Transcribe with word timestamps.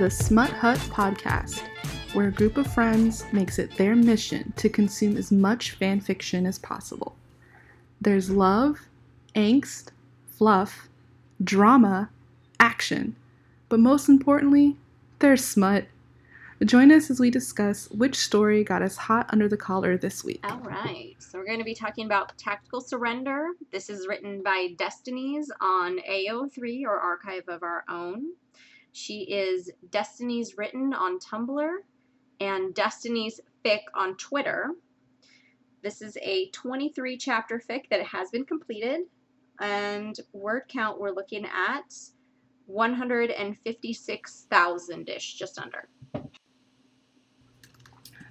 The 0.00 0.10
Smut 0.10 0.48
Hut 0.48 0.78
podcast, 0.78 1.62
where 2.14 2.28
a 2.28 2.32
group 2.32 2.56
of 2.56 2.72
friends 2.72 3.26
makes 3.34 3.58
it 3.58 3.76
their 3.76 3.94
mission 3.94 4.50
to 4.56 4.70
consume 4.70 5.18
as 5.18 5.30
much 5.30 5.72
fan 5.72 6.00
fiction 6.00 6.46
as 6.46 6.58
possible. 6.58 7.14
There's 8.00 8.30
love, 8.30 8.80
angst, 9.34 9.88
fluff, 10.38 10.88
drama, 11.44 12.08
action, 12.58 13.14
but 13.68 13.78
most 13.78 14.08
importantly, 14.08 14.74
there's 15.18 15.44
smut. 15.44 15.84
Join 16.64 16.90
us 16.90 17.10
as 17.10 17.20
we 17.20 17.30
discuss 17.30 17.90
which 17.90 18.16
story 18.16 18.64
got 18.64 18.80
us 18.80 18.96
hot 18.96 19.26
under 19.28 19.48
the 19.48 19.58
collar 19.58 19.98
this 19.98 20.24
week. 20.24 20.40
All 20.50 20.60
right. 20.60 21.14
So 21.18 21.38
we're 21.38 21.44
going 21.44 21.58
to 21.58 21.64
be 21.64 21.74
talking 21.74 22.06
about 22.06 22.38
Tactical 22.38 22.80
Surrender. 22.80 23.48
This 23.70 23.90
is 23.90 24.08
written 24.08 24.42
by 24.42 24.68
Destinies 24.78 25.52
on 25.60 25.98
AO3 26.08 26.84
or 26.84 26.98
Archive 26.98 27.50
of 27.50 27.62
Our 27.62 27.84
Own. 27.86 28.28
She 28.92 29.22
is 29.22 29.70
Destinies 29.90 30.58
Written 30.58 30.92
on 30.92 31.18
Tumblr 31.18 31.76
and 32.40 32.74
Destinies 32.74 33.40
Fic 33.64 33.80
on 33.94 34.16
Twitter. 34.16 34.72
This 35.82 36.02
is 36.02 36.18
a 36.20 36.50
23 36.50 37.16
chapter 37.16 37.58
fic 37.58 37.88
that 37.90 38.04
has 38.06 38.30
been 38.30 38.44
completed, 38.44 39.00
and 39.60 40.14
word 40.32 40.64
count 40.68 41.00
we're 41.00 41.10
looking 41.10 41.46
at 41.46 41.94
156,000 42.66 45.08
ish, 45.08 45.34
just 45.34 45.58
under. 45.58 45.88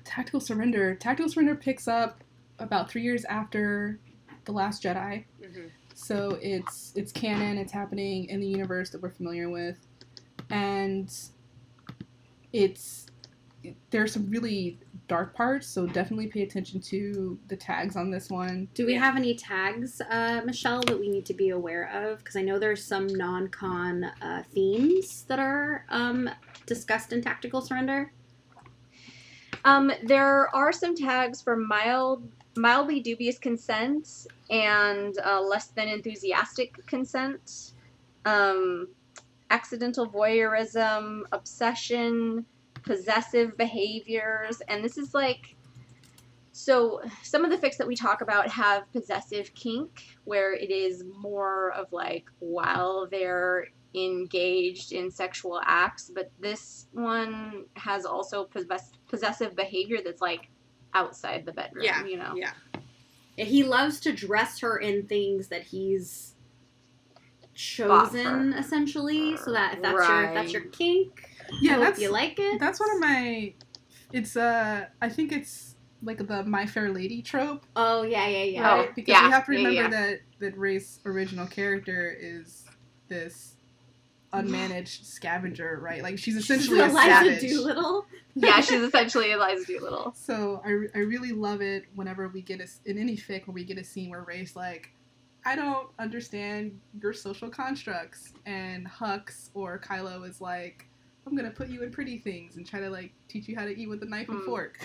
Tactical 0.03 0.39
Surrender. 0.39 0.93
Tactical 0.95 1.31
Surrender 1.31 1.55
picks 1.55 1.87
up 1.87 2.23
about 2.59 2.89
three 2.89 3.03
years 3.03 3.25
after 3.25 3.99
The 4.45 4.51
Last 4.51 4.83
Jedi. 4.83 5.25
Mm-hmm. 5.41 5.67
So 5.93 6.37
it's 6.41 6.93
it's 6.95 7.11
canon. 7.11 7.57
It's 7.57 7.73
happening 7.73 8.25
in 8.25 8.39
the 8.39 8.47
universe 8.47 8.89
that 8.91 9.01
we're 9.01 9.09
familiar 9.09 9.49
with, 9.49 9.77
and 10.49 11.13
it's 12.51 13.05
there's 13.89 14.13
some 14.13 14.29
really 14.29 14.79
dark 15.07 15.35
parts. 15.35 15.67
So 15.67 15.85
definitely 15.85 16.27
pay 16.27 16.43
attention 16.43 16.79
to 16.81 17.37
the 17.47 17.57
tags 17.57 17.95
on 17.97 18.09
this 18.09 18.29
one. 18.29 18.69
Do 18.73 18.85
we 18.85 18.93
have 18.93 19.17
any 19.17 19.35
tags, 19.35 20.01
uh, 20.09 20.41
Michelle, 20.45 20.81
that 20.83 20.97
we 20.97 21.09
need 21.09 21.25
to 21.25 21.33
be 21.33 21.49
aware 21.49 21.89
of? 21.91 22.19
Because 22.19 22.35
I 22.35 22.41
know 22.41 22.57
there's 22.57 22.85
some 22.85 23.07
non-con 23.07 24.05
uh, 24.21 24.43
themes 24.53 25.23
that 25.27 25.39
are 25.39 25.85
um, 25.89 26.29
discussed 26.65 27.11
in 27.11 27.21
Tactical 27.21 27.61
Surrender. 27.61 28.13
Um, 29.65 29.91
there 30.03 30.55
are 30.55 30.71
some 30.71 30.95
tags 30.95 31.41
for 31.41 31.57
mild, 31.57 32.31
mildly 32.55 33.01
dubious 33.01 33.37
consent 33.37 34.27
and 34.49 35.17
uh, 35.25 35.41
less 35.41 35.67
than 35.67 35.89
enthusiastic 35.89 36.85
consent, 36.85 37.73
um, 38.25 38.87
accidental 39.49 40.07
voyeurism, 40.07 41.21
obsession, 41.31 42.45
possessive 42.83 43.57
behaviors, 43.57 44.61
and 44.67 44.83
this 44.83 44.97
is 44.97 45.13
like. 45.13 45.55
So 46.51 47.01
some 47.23 47.45
of 47.45 47.51
the 47.51 47.57
fics 47.57 47.77
that 47.77 47.87
we 47.87 47.95
talk 47.95 48.19
about 48.19 48.49
have 48.49 48.91
possessive 48.91 49.53
kink, 49.53 50.17
where 50.25 50.53
it 50.53 50.69
is 50.69 51.05
more 51.17 51.71
of 51.71 51.93
like 51.93 52.25
while 52.39 53.07
they're 53.09 53.67
engaged 53.95 54.91
in 54.91 55.09
sexual 55.09 55.61
acts, 55.63 56.11
but 56.13 56.31
this 56.39 56.87
one 56.91 57.65
has 57.75 58.05
also 58.05 58.43
possess- 58.43 58.91
possessive 59.07 59.55
behavior 59.55 59.99
that's 60.03 60.21
like 60.21 60.49
outside 60.93 61.45
the 61.45 61.51
bedroom. 61.51 61.85
Yeah, 61.85 62.05
you 62.05 62.17
know. 62.17 62.33
Yeah. 62.35 62.51
He 63.37 63.63
loves 63.63 64.01
to 64.01 64.11
dress 64.11 64.59
her 64.59 64.77
in 64.77 65.07
things 65.07 65.47
that 65.47 65.63
he's 65.63 66.35
chosen, 67.59 68.53
essentially, 68.53 69.35
so 69.37 69.51
that 69.51 69.75
if 69.75 69.81
that's 69.81 70.07
your 70.07 70.23
if 70.23 70.33
that's 70.33 70.53
your 70.53 70.61
kink, 70.63 71.29
Yeah, 71.61 71.73
hope 71.75 71.83
that's 71.83 71.99
you 72.01 72.09
like 72.11 72.35
it. 72.39 72.59
that's 72.59 72.79
one 72.79 72.89
of 72.93 72.99
my. 73.01 73.53
It's 74.11 74.35
uh, 74.37 74.85
I 75.01 75.09
think 75.09 75.31
it's 75.31 75.75
like 76.01 76.25
the 76.25 76.43
My 76.45 76.65
Fair 76.65 76.89
Lady 76.93 77.21
trope, 77.21 77.65
Oh 77.75 78.03
yeah, 78.03 78.27
yeah, 78.27 78.43
yeah. 78.43 78.73
Oh, 78.73 78.77
right? 78.77 78.95
Because 78.95 79.11
yeah, 79.11 79.25
we 79.25 79.31
have 79.31 79.45
to 79.45 79.51
remember 79.51 79.71
yeah. 79.81 79.89
that 79.89 80.19
that 80.39 80.57
Rey's 80.57 80.99
original 81.05 81.45
character 81.47 82.15
is 82.19 82.65
this 83.09 83.55
unmanaged 84.33 85.03
scavenger, 85.05 85.79
right? 85.81 86.01
Like 86.03 86.17
she's 86.19 86.35
essentially 86.37 86.79
a 86.79 86.85
Eliza 86.85 87.01
savage. 87.07 87.41
Doolittle. 87.41 88.05
Yeah, 88.35 88.61
she's 88.61 88.79
essentially 88.81 89.31
Eliza 89.31 89.65
Doolittle. 89.65 90.13
So 90.15 90.61
I, 90.63 90.69
I 90.97 91.01
really 91.01 91.33
love 91.33 91.61
it 91.61 91.85
whenever 91.95 92.29
we 92.29 92.41
get 92.41 92.61
a, 92.61 92.63
s- 92.63 92.79
in 92.85 92.97
any 92.97 93.17
fic 93.17 93.47
where 93.47 93.53
we 93.53 93.65
get 93.65 93.77
a 93.77 93.83
scene 93.83 94.09
where 94.11 94.21
Rey's 94.21 94.55
like, 94.55 94.91
I 95.49 95.55
don't 95.55 95.87
understand 95.97 96.79
your 97.01 97.11
social 97.11 97.49
constructs, 97.49 98.33
and 98.45 98.87
Hux 98.87 99.49
or 99.55 99.79
Kylo 99.79 100.29
is 100.29 100.39
like, 100.41 100.85
I'm 101.25 101.35
gonna 101.35 101.49
put 101.49 101.69
you 101.69 101.81
in 101.81 101.89
pretty 101.91 102.19
things 102.19 102.55
and 102.57 102.67
try 102.67 102.79
to 102.79 102.89
like 102.89 103.11
teach 103.27 103.47
you 103.47 103.55
how 103.55 103.65
to 103.65 103.75
eat 103.75 103.89
with 103.89 104.03
a 104.03 104.05
knife 104.05 104.29
and 104.29 104.39
Hmm. 104.41 104.45
fork. 104.45 104.77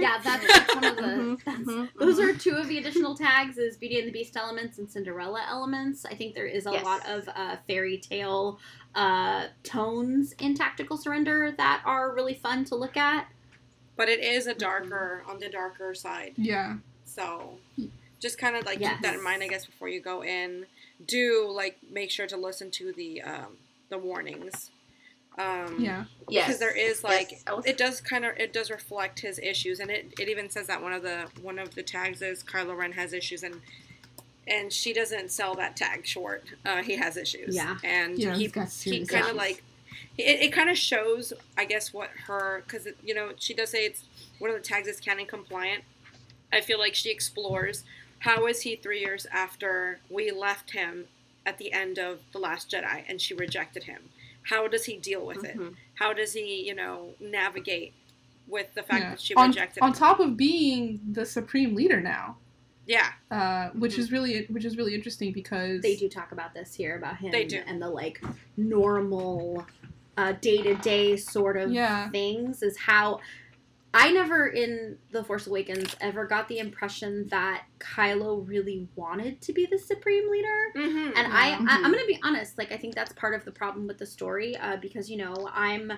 Yeah, 0.00 0.18
that's, 0.24 0.46
that's 0.48 0.74
one 0.74 0.84
of 0.84 0.96
the. 0.96 1.02
Mhm, 1.02 1.44
that's- 1.44 1.60
mhm, 1.64 1.88
Those 2.00 2.18
are 2.18 2.34
two 2.34 2.56
of 2.56 2.66
the 2.66 2.78
additional 2.78 3.16
tags: 3.16 3.56
is 3.56 3.76
Beauty 3.76 4.00
and 4.00 4.08
the 4.08 4.12
Beast 4.12 4.36
elements 4.36 4.78
and 4.78 4.90
Cinderella 4.90 5.44
elements. 5.48 6.04
I 6.04 6.14
think 6.16 6.34
there 6.34 6.46
is 6.46 6.66
a 6.66 6.72
Yes. 6.72 6.84
lot 6.84 7.08
of 7.08 7.28
uh, 7.36 7.56
fairy 7.68 7.98
tale 7.98 8.58
uh, 8.96 9.46
tones 9.62 10.34
in 10.40 10.54
Tactical 10.56 10.96
Surrender 10.96 11.52
that 11.56 11.82
are 11.84 12.12
really 12.12 12.34
fun 12.34 12.64
to 12.64 12.74
look 12.74 12.96
at. 12.96 13.28
But 13.96 14.08
it 14.08 14.18
is 14.24 14.48
a 14.48 14.54
darker 14.54 15.22
on 15.28 15.38
the 15.38 15.48
darker 15.48 15.94
side. 15.94 16.32
yeah. 16.36 16.78
So 17.04 17.58
just 18.20 18.38
kind 18.38 18.54
of 18.56 18.64
like 18.66 18.78
Yes. 18.80 18.92
keep 18.94 19.02
that 19.02 19.14
in 19.14 19.24
mind, 19.24 19.42
I 19.42 19.48
guess, 19.48 19.66
before 19.66 19.88
you 19.88 20.00
go 20.00 20.22
in. 20.22 20.66
Do 21.04 21.50
like 21.52 21.78
make 21.90 22.10
sure 22.10 22.26
to 22.26 22.36
listen 22.36 22.70
to 22.72 22.92
the 22.92 23.22
um, 23.22 23.56
the 23.88 23.98
warnings. 23.98 24.70
Um, 25.38 25.76
Yeah. 25.80 26.04
Yes. 26.28 26.46
Because 26.46 26.60
there 26.60 26.76
is 26.76 27.02
like 27.02 27.30
Yes, 27.46 27.64
it 27.64 27.78
does 27.78 28.00
kind 28.00 28.24
of 28.24 28.36
it 28.36 28.52
does 28.52 28.70
reflect 28.70 29.20
his 29.20 29.38
issues, 29.38 29.80
and 29.80 29.90
it, 29.90 30.12
it 30.20 30.28
even 30.28 30.50
says 30.50 30.66
that 30.66 30.82
one 30.82 30.92
of 30.92 31.02
the 31.02 31.26
one 31.40 31.58
of 31.58 31.74
the 31.74 31.82
tags 31.82 32.20
is 32.22 32.42
Kylo 32.42 32.76
Ren 32.76 32.92
has 32.92 33.12
issues, 33.12 33.42
and 33.42 33.60
and 34.46 34.72
she 34.72 34.92
doesn't 34.92 35.30
sell 35.30 35.54
that 35.54 35.76
tag 35.76 36.04
short. 36.06 36.44
Uh, 36.66 36.82
he 36.82 36.96
has 36.96 37.16
issues. 37.16 37.54
Yeah. 37.54 37.78
and 37.82 38.18
Yeah, 38.18 38.34
he 38.34 38.42
he's 38.42 38.52
got 38.52 38.70
he 38.70 39.06
kind 39.06 39.26
of 39.28 39.36
like 39.36 39.62
it, 40.18 40.40
it 40.40 40.52
kind 40.52 40.68
of 40.68 40.76
shows, 40.76 41.32
I 41.56 41.64
guess, 41.64 41.94
what 41.94 42.10
her 42.26 42.62
because 42.66 42.86
you 43.02 43.14
know 43.14 43.30
she 43.38 43.54
does 43.54 43.70
say 43.70 43.86
it's 43.86 44.02
one 44.38 44.50
of 44.50 44.56
the 44.56 44.62
tags 44.62 44.88
is 44.88 45.00
canon 45.00 45.26
compliant. 45.26 45.84
I 46.52 46.60
feel 46.60 46.78
like 46.78 46.94
she 46.94 47.10
explores 47.10 47.84
how 48.20 48.46
is 48.46 48.62
he 48.62 48.76
three 48.76 49.00
years 49.00 49.26
after 49.32 49.98
we 50.08 50.30
left 50.30 50.70
him 50.72 51.06
at 51.46 51.58
the 51.58 51.72
end 51.72 51.98
of 51.98 52.20
the 52.32 52.38
Last 52.38 52.70
Jedi, 52.70 53.02
and 53.08 53.20
she 53.20 53.34
rejected 53.34 53.84
him. 53.84 54.02
How 54.44 54.68
does 54.68 54.84
he 54.84 54.96
deal 54.96 55.24
with 55.26 55.44
it? 55.44 55.56
Mhm. 55.56 55.74
How 55.94 56.12
does 56.12 56.32
he, 56.32 56.66
you 56.66 56.74
know, 56.74 57.14
navigate 57.20 57.92
with 58.46 58.72
the 58.74 58.82
fact 58.82 59.02
yeah. 59.02 59.10
that 59.10 59.20
she 59.20 59.34
rejected 59.34 59.80
on 59.82 59.88
him? 59.88 59.92
On 59.94 59.98
top 59.98 60.20
of 60.20 60.36
being 60.36 61.00
the 61.12 61.24
supreme 61.26 61.74
leader 61.74 62.00
now, 62.00 62.36
Yeah, 62.86 63.12
uh, 63.30 63.68
which 63.70 63.92
Mm-hmm. 63.92 64.00
is 64.00 64.12
really 64.12 64.44
which 64.46 64.64
is 64.64 64.76
really 64.76 64.94
interesting 64.94 65.32
because 65.32 65.80
They 65.82 65.94
do 65.96 66.08
talk 66.08 66.32
about 66.32 66.54
this 66.54 66.74
here 66.74 66.96
about 66.96 67.18
him 67.18 67.30
They 67.30 67.44
do. 67.44 67.62
and 67.66 67.80
the 67.80 67.88
like 67.88 68.20
normal 68.56 69.64
day 70.40 70.60
to 70.62 70.74
day 70.76 71.16
sort 71.16 71.56
of 71.56 71.70
Yeah. 71.72 72.10
things 72.10 72.62
is 72.62 72.76
how 72.76 73.20
I 73.92 74.12
never 74.12 74.46
in 74.46 74.98
The 75.10 75.24
Force 75.24 75.46
Awakens 75.48 75.96
ever 76.00 76.24
got 76.24 76.46
the 76.46 76.58
impression 76.58 77.26
that 77.28 77.64
Kylo 77.80 78.46
really 78.46 78.88
wanted 78.94 79.40
to 79.42 79.52
be 79.52 79.66
the 79.66 79.78
supreme 79.78 80.30
leader. 80.30 80.64
mm-hmm. 80.76 81.16
And 81.16 81.26
I, 81.32 81.54
I, 81.54 81.56
Mhm. 81.56 81.66
I'm 81.68 81.90
gonna 81.90 82.06
be 82.06 82.20
honest. 82.22 82.56
Like 82.56 82.70
I 82.70 82.76
think 82.76 82.94
that's 82.94 83.12
part 83.14 83.34
of 83.34 83.44
the 83.44 83.50
problem 83.50 83.86
with 83.88 83.98
the 83.98 84.06
story, 84.06 84.56
uh, 84.56 84.76
because 84.76 85.10
you 85.10 85.16
know 85.16 85.48
I'm 85.52 85.92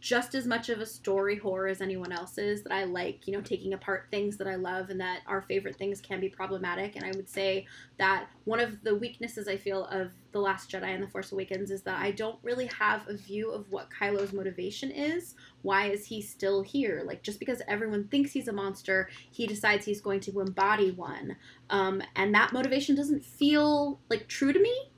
just 0.00 0.34
as 0.34 0.46
much 0.46 0.68
of 0.68 0.80
a 0.80 0.86
story 0.86 1.38
whore 1.38 1.70
as 1.70 1.80
anyone 1.80 2.12
else 2.12 2.38
is. 2.38 2.62
That 2.62 2.72
I 2.72 2.84
like, 2.84 3.26
you 3.26 3.34
know, 3.34 3.40
taking 3.40 3.74
apart 3.74 4.06
things 4.10 4.36
that 4.38 4.46
I 4.46 4.56
love, 4.56 4.90
and 4.90 5.00
that 5.00 5.20
our 5.26 5.42
favorite 5.42 5.76
things 5.76 6.00
can 6.00 6.20
be 6.20 6.28
problematic. 6.28 6.96
And 6.96 7.04
I 7.04 7.12
would 7.12 7.28
say 7.28 7.66
that 7.98 8.28
one 8.44 8.60
of 8.60 8.82
the 8.82 8.94
weaknesses 8.94 9.48
I 9.48 9.56
feel 9.56 9.84
of 9.86 10.12
the 10.32 10.40
Last 10.40 10.70
Jedi 10.70 10.94
and 10.94 11.02
the 11.02 11.08
Force 11.08 11.32
Awakens 11.32 11.70
is 11.70 11.82
that 11.82 12.00
I 12.00 12.12
don't 12.12 12.38
really 12.42 12.66
have 12.66 13.06
a 13.08 13.16
view 13.16 13.50
of 13.50 13.70
what 13.70 13.88
Kylo's 13.90 14.32
motivation 14.32 14.90
is. 14.90 15.34
Why 15.62 15.86
is 15.86 16.06
he 16.06 16.22
still 16.22 16.62
here? 16.62 17.02
Like 17.04 17.22
just 17.22 17.40
because 17.40 17.60
everyone 17.66 18.04
thinks 18.08 18.32
he's 18.32 18.48
a 18.48 18.52
monster, 18.52 19.08
he 19.30 19.46
decides 19.46 19.84
he's 19.84 20.00
going 20.00 20.20
to 20.20 20.40
embody 20.40 20.92
one 20.92 21.36
um, 21.70 22.02
and 22.16 22.34
that 22.34 22.52
motivation 22.52 22.96
doesn't 22.96 23.24
feel 23.24 24.00
like 24.10 24.26
true 24.28 24.52
to 24.52 24.60
me 24.60 24.89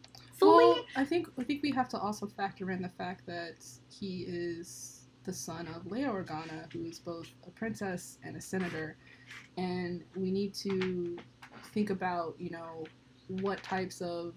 fully. 0.43 0.65
Well, 0.65 0.85
I 0.97 1.05
think 1.05 1.29
I 1.39 1.45
think 1.45 1.63
we 1.63 1.71
have 1.73 1.89
to 1.91 1.99
also 1.99 2.27
factor 2.27 2.71
in 2.71 2.83
the 2.83 2.89
fact 2.91 3.27
that 3.27 3.65
he 3.89 4.25
is 4.29 5.09
the 5.25 5.33
son 5.33 5.69
of 5.69 5.85
Leia 5.85 6.09
Organa, 6.09 6.73
who 6.73 6.85
is 6.85 6.99
both 6.99 7.29
a 7.47 7.51
princess 7.51 8.19
and 8.25 8.37
a 8.37 8.41
senator, 8.41 8.97
and 9.57 10.03
we 10.17 10.31
need 10.31 10.53
to 10.55 11.17
think 11.73 11.91
about 11.91 12.35
you 12.39 12.51
know 12.51 12.85
what 13.29 13.63
types 13.63 14.01
of 14.01 14.35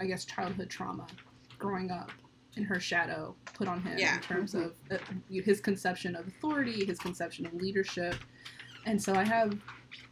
I 0.00 0.06
guess 0.06 0.24
childhood 0.24 0.70
trauma 0.70 1.06
growing 1.58 1.90
up 1.90 2.12
in 2.56 2.64
her 2.64 2.80
shadow 2.80 3.34
put 3.54 3.68
on 3.68 3.80
him 3.82 3.98
Yeah. 3.98 4.16
in 4.16 4.22
terms 4.22 4.54
of 4.54 4.74
uh, 4.90 4.98
his 5.28 5.60
conception 5.60 6.16
of 6.16 6.26
authority, 6.26 6.84
his 6.84 6.98
conception 6.98 7.46
of 7.46 7.54
leadership, 7.54 8.14
and 8.86 9.00
so 9.00 9.14
I 9.14 9.24
have 9.24 9.58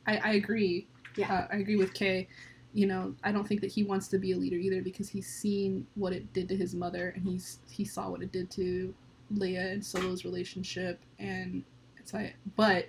I, 0.06 0.16
I 0.18 0.30
agree. 0.32 0.88
Yeah. 1.16 1.32
Uh, 1.32 1.48
I 1.52 1.56
agree 1.56 1.76
with 1.76 1.94
Kay 1.94 2.28
you 2.78 2.86
know, 2.86 3.12
I 3.24 3.32
don't 3.32 3.46
think 3.46 3.60
that 3.62 3.72
he 3.72 3.82
wants 3.82 4.06
to 4.08 4.18
be 4.18 4.30
a 4.32 4.36
leader 4.36 4.54
either 4.54 4.82
because 4.82 5.08
he's 5.08 5.26
seen 5.26 5.84
what 5.96 6.12
it 6.12 6.32
did 6.32 6.48
to 6.50 6.56
his 6.56 6.76
mother 6.76 7.08
and 7.16 7.24
he's 7.24 7.58
he 7.68 7.84
saw 7.84 8.08
what 8.08 8.22
it 8.22 8.30
did 8.30 8.52
to 8.52 8.94
Leia 9.34 9.72
and 9.72 9.84
Solo's 9.84 10.24
relationship 10.24 11.00
and 11.18 11.64
it's 11.96 12.14
like 12.14 12.36
but 12.54 12.86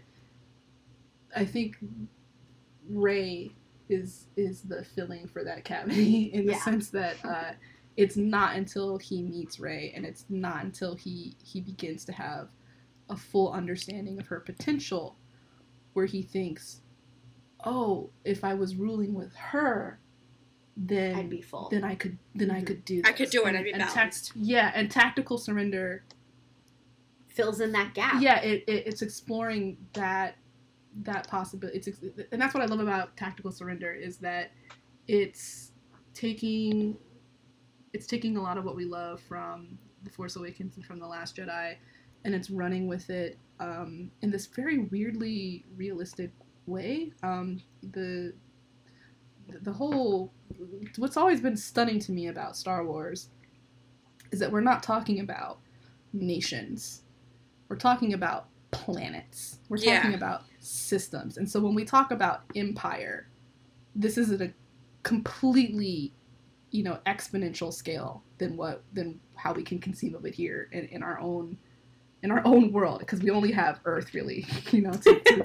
I 1.36 1.44
think 1.44 1.78
Rey 2.88 3.52
is 3.90 4.28
is 4.38 4.62
the 4.62 4.84
filling 4.84 5.28
for 5.28 5.44
that 5.44 5.64
cavity 5.64 6.26
in 6.34 6.46
the 6.46 6.52
Yeah. 6.54 6.60
sense 6.60 6.92
that 6.92 7.16
uh, 7.26 7.54
it's 7.98 8.16
not 8.16 8.56
until 8.58 9.00
he 9.00 9.24
meets 9.24 9.60
Rey 9.60 9.92
and 9.96 10.06
it's 10.06 10.26
not 10.30 10.64
until 10.64 10.94
he 10.94 11.36
he 11.44 11.62
begins 11.62 12.06
to 12.06 12.12
have 12.12 12.50
a 13.10 13.18
full 13.18 13.52
understanding 13.54 14.20
of 14.20 14.28
her 14.28 14.40
potential 14.40 15.16
where 15.94 16.06
he 16.06 16.22
thinks, 16.22 16.82
oh, 17.66 18.10
if 18.24 18.44
I 18.44 18.54
was 18.54 18.76
ruling 18.76 19.14
with 19.14 19.36
her, 19.36 20.00
then 20.78 21.16
I'd 21.16 21.30
be 21.30 21.42
full. 21.42 21.70
then 21.70 21.84
I 21.84 21.96
could 21.96 22.18
then 22.36 22.50
I 22.52 22.62
Mhm. 22.62 22.68
could 22.68 22.86
do 22.86 23.02
I 23.06 23.12
could 23.12 23.30
do 23.30 23.44
it, 23.44 23.50
And- 23.50 23.58
I'd 23.58 23.64
be 23.66 23.72
and 23.74 23.82
tac- 23.84 23.96
balanced. 23.96 24.32
yeah, 24.36 24.72
and 24.76 24.90
tactical 24.90 25.38
surrender 25.38 26.04
Fills 27.28 27.62
in 27.62 27.72
that 27.74 27.94
gap. 27.94 28.22
yeah 28.22 28.42
it, 28.42 28.64
it, 28.68 28.88
it's 28.88 29.02
exploring 29.02 29.78
that 29.94 30.38
that 31.04 31.28
possibility 31.28 31.78
it's 31.78 31.88
ex- 31.88 32.02
and 32.32 32.42
that's 32.42 32.54
what 32.54 32.62
i 32.64 32.66
love 32.66 32.80
about 32.82 33.16
tactical 33.16 33.52
surrender 33.52 33.94
is 33.94 34.18
that 34.18 34.52
it's 35.08 35.72
taking 36.14 36.98
it's 37.94 38.08
taking 38.08 38.36
a 38.36 38.42
lot 38.42 38.58
of 38.58 38.66
what 38.66 38.76
we 38.76 38.84
love 38.86 39.22
from 39.22 39.78
the 40.04 40.10
force 40.10 40.36
awakens 40.36 40.76
and 40.76 40.86
from 40.86 41.00
the 41.00 41.08
last 41.08 41.36
jedi 41.38 41.76
and 42.26 42.34
it's 42.36 42.50
running 42.50 42.88
with 42.88 43.10
it 43.10 43.38
um, 43.62 44.10
in 44.22 44.32
this 44.32 44.48
very 44.48 44.80
weirdly 44.80 45.64
realistic 45.78 46.32
way 46.70 47.12
um, 47.24 47.62
the 47.92 48.34
the 49.62 49.74
whole 49.74 50.32
what's 50.98 51.18
always 51.18 51.42
been 51.42 51.58
stunning 51.58 52.00
to 52.00 52.12
me 52.12 52.28
about 52.28 52.56
star 52.56 52.86
wars 52.86 53.30
is 54.32 54.40
that 54.40 54.52
we're 54.52 54.62
not 54.62 54.84
talking 54.84 55.20
about 55.20 55.60
nations 56.14 57.02
we're 57.70 57.78
talking 57.78 58.14
about 58.14 58.48
planets. 58.72 59.60
We're 59.70 59.78
Yeah. 59.78 59.96
talking 59.96 60.16
about 60.16 60.44
systems. 60.60 61.38
And 61.38 61.50
so 61.50 61.60
when 61.62 61.76
we 61.76 61.86
talk 61.86 62.12
about 62.12 62.44
empire, 62.56 63.28
this 63.96 64.18
is 64.18 64.32
at 64.32 64.42
a 64.42 64.52
completely, 65.04 66.14
you 66.72 66.84
know, 66.84 67.00
exponential 67.06 67.72
scale 67.72 68.24
than 68.40 68.58
what 68.58 68.84
than 68.94 69.20
how 69.36 69.54
we 69.54 69.64
can 69.64 69.80
conceive 69.80 70.16
of 70.16 70.26
it 70.26 70.34
here 70.34 70.68
in, 70.72 70.86
in 70.86 71.04
our 71.04 71.20
own 71.20 71.58
in 72.22 72.32
our 72.32 72.42
own 72.46 72.72
world 72.72 73.00
because 73.00 73.22
we 73.22 73.30
only 73.30 73.52
have 73.52 73.80
Earth 73.86 74.14
really, 74.14 74.46
you 74.72 74.82
know, 74.82 74.92
to 74.92 75.20
to, 75.20 75.44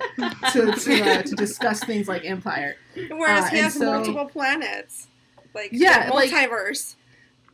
to, 0.52 0.72
to, 0.72 1.02
uh, 1.02 1.22
to 1.22 1.34
discuss 1.36 1.82
things 1.84 2.08
like 2.08 2.24
empire. 2.24 2.76
Whereas 3.10 3.44
Uh, 3.44 3.48
he 3.48 3.56
has 3.58 3.74
so- 3.74 3.84
multiple 3.84 4.26
planets, 4.26 5.08
like 5.54 5.70
Yeah, 5.72 6.08
the 6.08 6.14
like- 6.14 6.30
multiverse. 6.30 6.96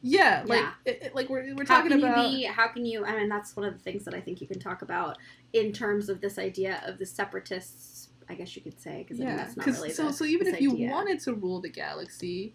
Yeah, 0.02 0.44
like 0.46 0.61
Yeah. 0.62 0.72
It, 0.87 1.02
it- 1.02 1.14
like 1.14 1.28
we're, 1.28 1.55
we're 1.55 1.67
how 1.67 1.82
talking 1.82 1.90
can 1.90 1.99
about 2.05 2.31
you 2.31 2.38
be 2.38 2.44
how 2.44 2.69
can 2.69 2.87
you 2.87 3.05
i 3.05 3.14
mean 3.14 3.28
that's 3.28 3.55
one 3.55 3.67
of 3.67 3.75
the 3.75 3.78
things 3.81 4.02
that 4.06 4.14
i 4.14 4.20
think 4.20 4.40
you 4.40 4.46
can 4.46 4.58
talk 4.58 4.81
about 4.81 5.19
in 5.52 5.73
terms 5.73 6.08
of 6.08 6.23
this 6.23 6.38
idea 6.38 6.81
of 6.87 6.96
the 6.99 7.05
separatists 7.05 8.08
i 8.31 8.34
guess 8.34 8.56
you 8.56 8.62
could 8.62 8.81
say 8.81 9.05
because 9.06 9.20
I 9.20 9.25
mean, 9.25 9.28
yeah 9.28 9.37
that's 9.37 9.56
not 9.58 9.66
'cause 9.66 9.76
really 9.76 9.90
so 9.93 10.06
the, 10.06 10.12
so 10.14 10.25
even 10.25 10.46
if 10.46 10.58
you 10.58 10.73
idea. 10.73 10.90
wanted 10.90 11.20
to 11.20 11.34
rule 11.34 11.61
the 11.61 11.69
galaxy, 11.69 12.55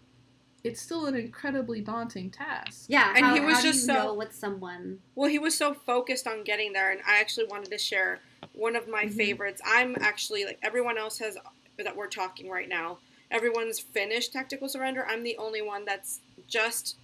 it's 0.66 0.80
still 0.82 1.06
an 1.06 1.14
incredibly 1.14 1.80
daunting 1.80 2.30
task. 2.30 2.84
yeah 2.88 3.12
And 3.16 3.24
how, 3.24 3.34
he 3.34 3.40
was 3.40 3.62
just 3.62 3.86
so- 3.86 3.94
know 3.94 4.14
what 4.14 4.34
someone 4.34 5.00
Well, 5.14 5.28
he 5.30 5.38
was 5.38 5.56
so 5.56 5.74
focused 5.74 6.26
on 6.26 6.42
getting 6.44 6.72
there, 6.72 6.90
and 6.90 7.00
I 7.06 7.18
actually 7.20 7.46
wanted 7.46 7.70
to 7.70 7.78
share 7.78 8.20
one 8.52 8.76
of 8.76 8.88
my 8.88 9.04
Mhm. 9.04 9.16
favorites. 9.16 9.60
I'm 9.64 9.96
actually 10.00 10.44
like 10.44 10.58
everyone 10.62 10.98
else 10.98 11.18
has 11.18 11.36
that 11.78 11.96
we're 11.96 12.08
talking 12.08 12.48
right 12.48 12.68
now. 12.68 12.98
Everyone's 13.30 13.78
finished 13.80 14.32
Tactical 14.32 14.68
Surrender. 14.68 15.06
I'm 15.06 15.22
the 15.22 15.36
only 15.36 15.60
one 15.62 15.84
that's 15.84 16.20
just 16.48 16.96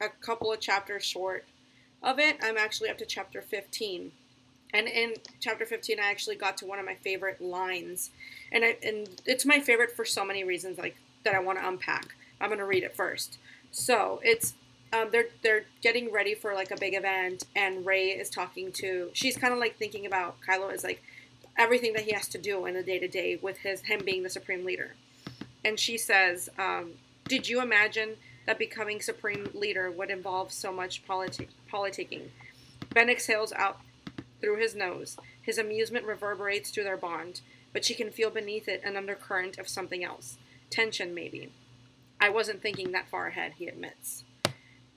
a 0.00 0.08
couple 0.08 0.52
of 0.52 0.58
chapters 0.60 1.04
short 1.04 1.44
of 2.02 2.18
it. 2.18 2.36
I'm 2.42 2.56
actually 2.58 2.88
up 2.90 2.98
to 2.98 3.06
chapter 3.06 3.40
15. 3.42 4.12
And 4.74 4.88
in 4.88 5.14
chapter 5.38 5.66
15, 5.66 6.00
I 6.00 6.10
actually 6.10 6.34
got 6.36 6.56
to 6.58 6.66
one 6.66 6.78
of 6.78 6.86
my 6.86 6.94
favorite 6.96 7.40
lines, 7.42 8.10
and 8.50 8.64
I, 8.64 8.78
and 8.82 9.08
it's 9.26 9.44
my 9.44 9.60
favorite 9.60 9.94
for 9.94 10.04
so 10.04 10.24
many 10.24 10.42
reasons, 10.44 10.78
like 10.78 10.96
that 11.24 11.34
I 11.34 11.40
want 11.40 11.58
to 11.58 11.68
unpack. 11.68 12.14
I'm 12.42 12.50
gonna 12.50 12.66
read 12.66 12.82
it 12.82 12.94
first. 12.94 13.38
So 13.70 14.20
it's 14.22 14.54
um, 14.92 15.08
they're 15.10 15.28
they're 15.42 15.64
getting 15.80 16.12
ready 16.12 16.34
for 16.34 16.54
like 16.54 16.70
a 16.70 16.76
big 16.76 16.94
event, 16.94 17.44
and 17.56 17.86
Rey 17.86 18.08
is 18.08 18.28
talking 18.28 18.72
to. 18.72 19.10
She's 19.14 19.36
kind 19.36 19.54
of 19.54 19.58
like 19.58 19.76
thinking 19.78 20.04
about 20.04 20.36
Kylo 20.46 20.72
as 20.72 20.84
like 20.84 21.02
everything 21.56 21.92
that 21.94 22.02
he 22.02 22.12
has 22.12 22.28
to 22.28 22.38
do 22.38 22.66
in 22.66 22.74
the 22.74 22.82
day 22.82 22.98
to 22.98 23.08
day 23.08 23.38
with 23.40 23.58
his 23.58 23.82
him 23.82 24.02
being 24.04 24.22
the 24.22 24.30
supreme 24.30 24.64
leader, 24.64 24.94
and 25.64 25.78
she 25.78 25.96
says, 25.96 26.50
um, 26.58 26.94
"Did 27.26 27.48
you 27.48 27.62
imagine 27.62 28.16
that 28.44 28.58
becoming 28.58 29.00
supreme 29.00 29.48
leader 29.54 29.90
would 29.90 30.10
involve 30.10 30.52
so 30.52 30.72
much 30.72 31.06
politi- 31.06 31.48
politicking?" 31.72 32.28
Ben 32.92 33.08
exhales 33.08 33.52
out 33.54 33.80
through 34.42 34.56
his 34.58 34.74
nose. 34.74 35.16
His 35.40 35.56
amusement 35.56 36.04
reverberates 36.04 36.70
through 36.70 36.84
their 36.84 36.98
bond, 36.98 37.40
but 37.72 37.84
she 37.84 37.94
can 37.94 38.10
feel 38.10 38.28
beneath 38.28 38.68
it 38.68 38.82
an 38.84 38.96
undercurrent 38.96 39.56
of 39.58 39.68
something 39.68 40.04
else. 40.04 40.36
Tension, 40.68 41.14
maybe. 41.14 41.50
I 42.22 42.28
wasn't 42.28 42.62
thinking 42.62 42.92
that 42.92 43.08
far 43.08 43.26
ahead, 43.26 43.52
he 43.58 43.66
admits. 43.66 44.22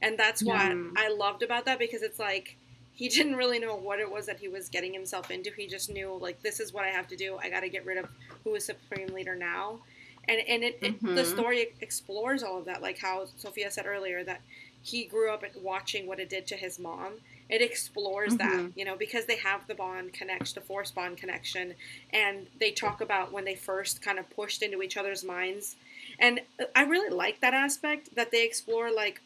And 0.01 0.18
that's 0.18 0.44
what 0.44 0.60
Yeah. 0.60 0.89
I 0.95 1.10
loved 1.10 1.42
about 1.42 1.66
that 1.66 1.80
because 1.80 2.04
it's 2.04 2.19
like 2.19 2.56
he 2.94 3.10
didn't 3.10 3.36
really 3.36 3.57
know 3.60 3.75
what 3.75 4.00
it 4.00 4.10
was 4.10 4.27
that 4.27 4.39
he 4.39 4.48
was 4.48 4.69
getting 4.69 4.94
himself 4.94 5.31
into. 5.31 5.51
He 5.51 5.66
just 5.68 5.89
knew 5.89 6.13
like 6.22 6.42
this 6.44 6.60
is 6.60 6.72
what 6.72 6.86
I 6.86 6.89
have 6.89 7.07
to 7.07 7.16
do. 7.18 7.38
I 7.42 7.50
got 7.50 7.62
to 7.62 7.69
get 7.69 7.83
rid 7.86 7.98
of 7.98 8.07
who 8.44 8.54
is 8.56 8.66
supreme 8.66 9.07
leader 9.07 9.36
now. 9.36 9.80
And 10.27 10.39
and 10.48 10.63
it, 10.63 10.77
it 10.81 11.01
the 11.01 11.24
Mhm. 11.24 11.25
story 11.25 11.68
explores 11.81 12.44
all 12.44 12.60
of 12.60 12.66
that 12.66 12.81
like 12.83 13.00
how 13.00 13.25
Sophia 13.38 13.72
said 13.72 13.86
earlier 13.88 14.24
that 14.24 14.42
he 14.83 15.06
grew 15.06 15.31
up 15.31 15.44
watching 15.56 16.06
what 16.06 16.19
it 16.19 16.30
did 16.30 16.45
to 16.48 16.56
his 16.56 16.77
mom. 16.77 17.13
It 17.50 17.62
explores 17.62 18.38
that, 18.38 18.54
Mhm. 18.60 18.72
you 18.75 18.86
know, 18.86 18.95
because 18.95 19.25
they 19.25 19.38
have 19.38 19.66
the 19.68 19.74
bond 19.75 20.13
connection, 20.13 20.54
the 20.62 20.66
force 20.66 20.92
bond 20.92 21.18
connection, 21.18 21.75
and 22.12 22.48
they 22.60 22.72
talk 22.72 23.01
about 23.01 23.31
when 23.31 23.45
they 23.45 23.56
first 23.56 24.01
kind 24.04 24.19
of 24.19 24.30
pushed 24.30 24.62
into 24.62 24.83
each 24.83 24.95
other's 24.98 25.24
minds. 25.24 25.75
And 26.19 26.41
I 26.75 26.84
really 26.84 27.13
like 27.13 27.41
that 27.41 27.53
aspect 27.53 28.15
that 28.15 28.31
they 28.31 28.45
explore 28.45 28.91
like 28.91 29.22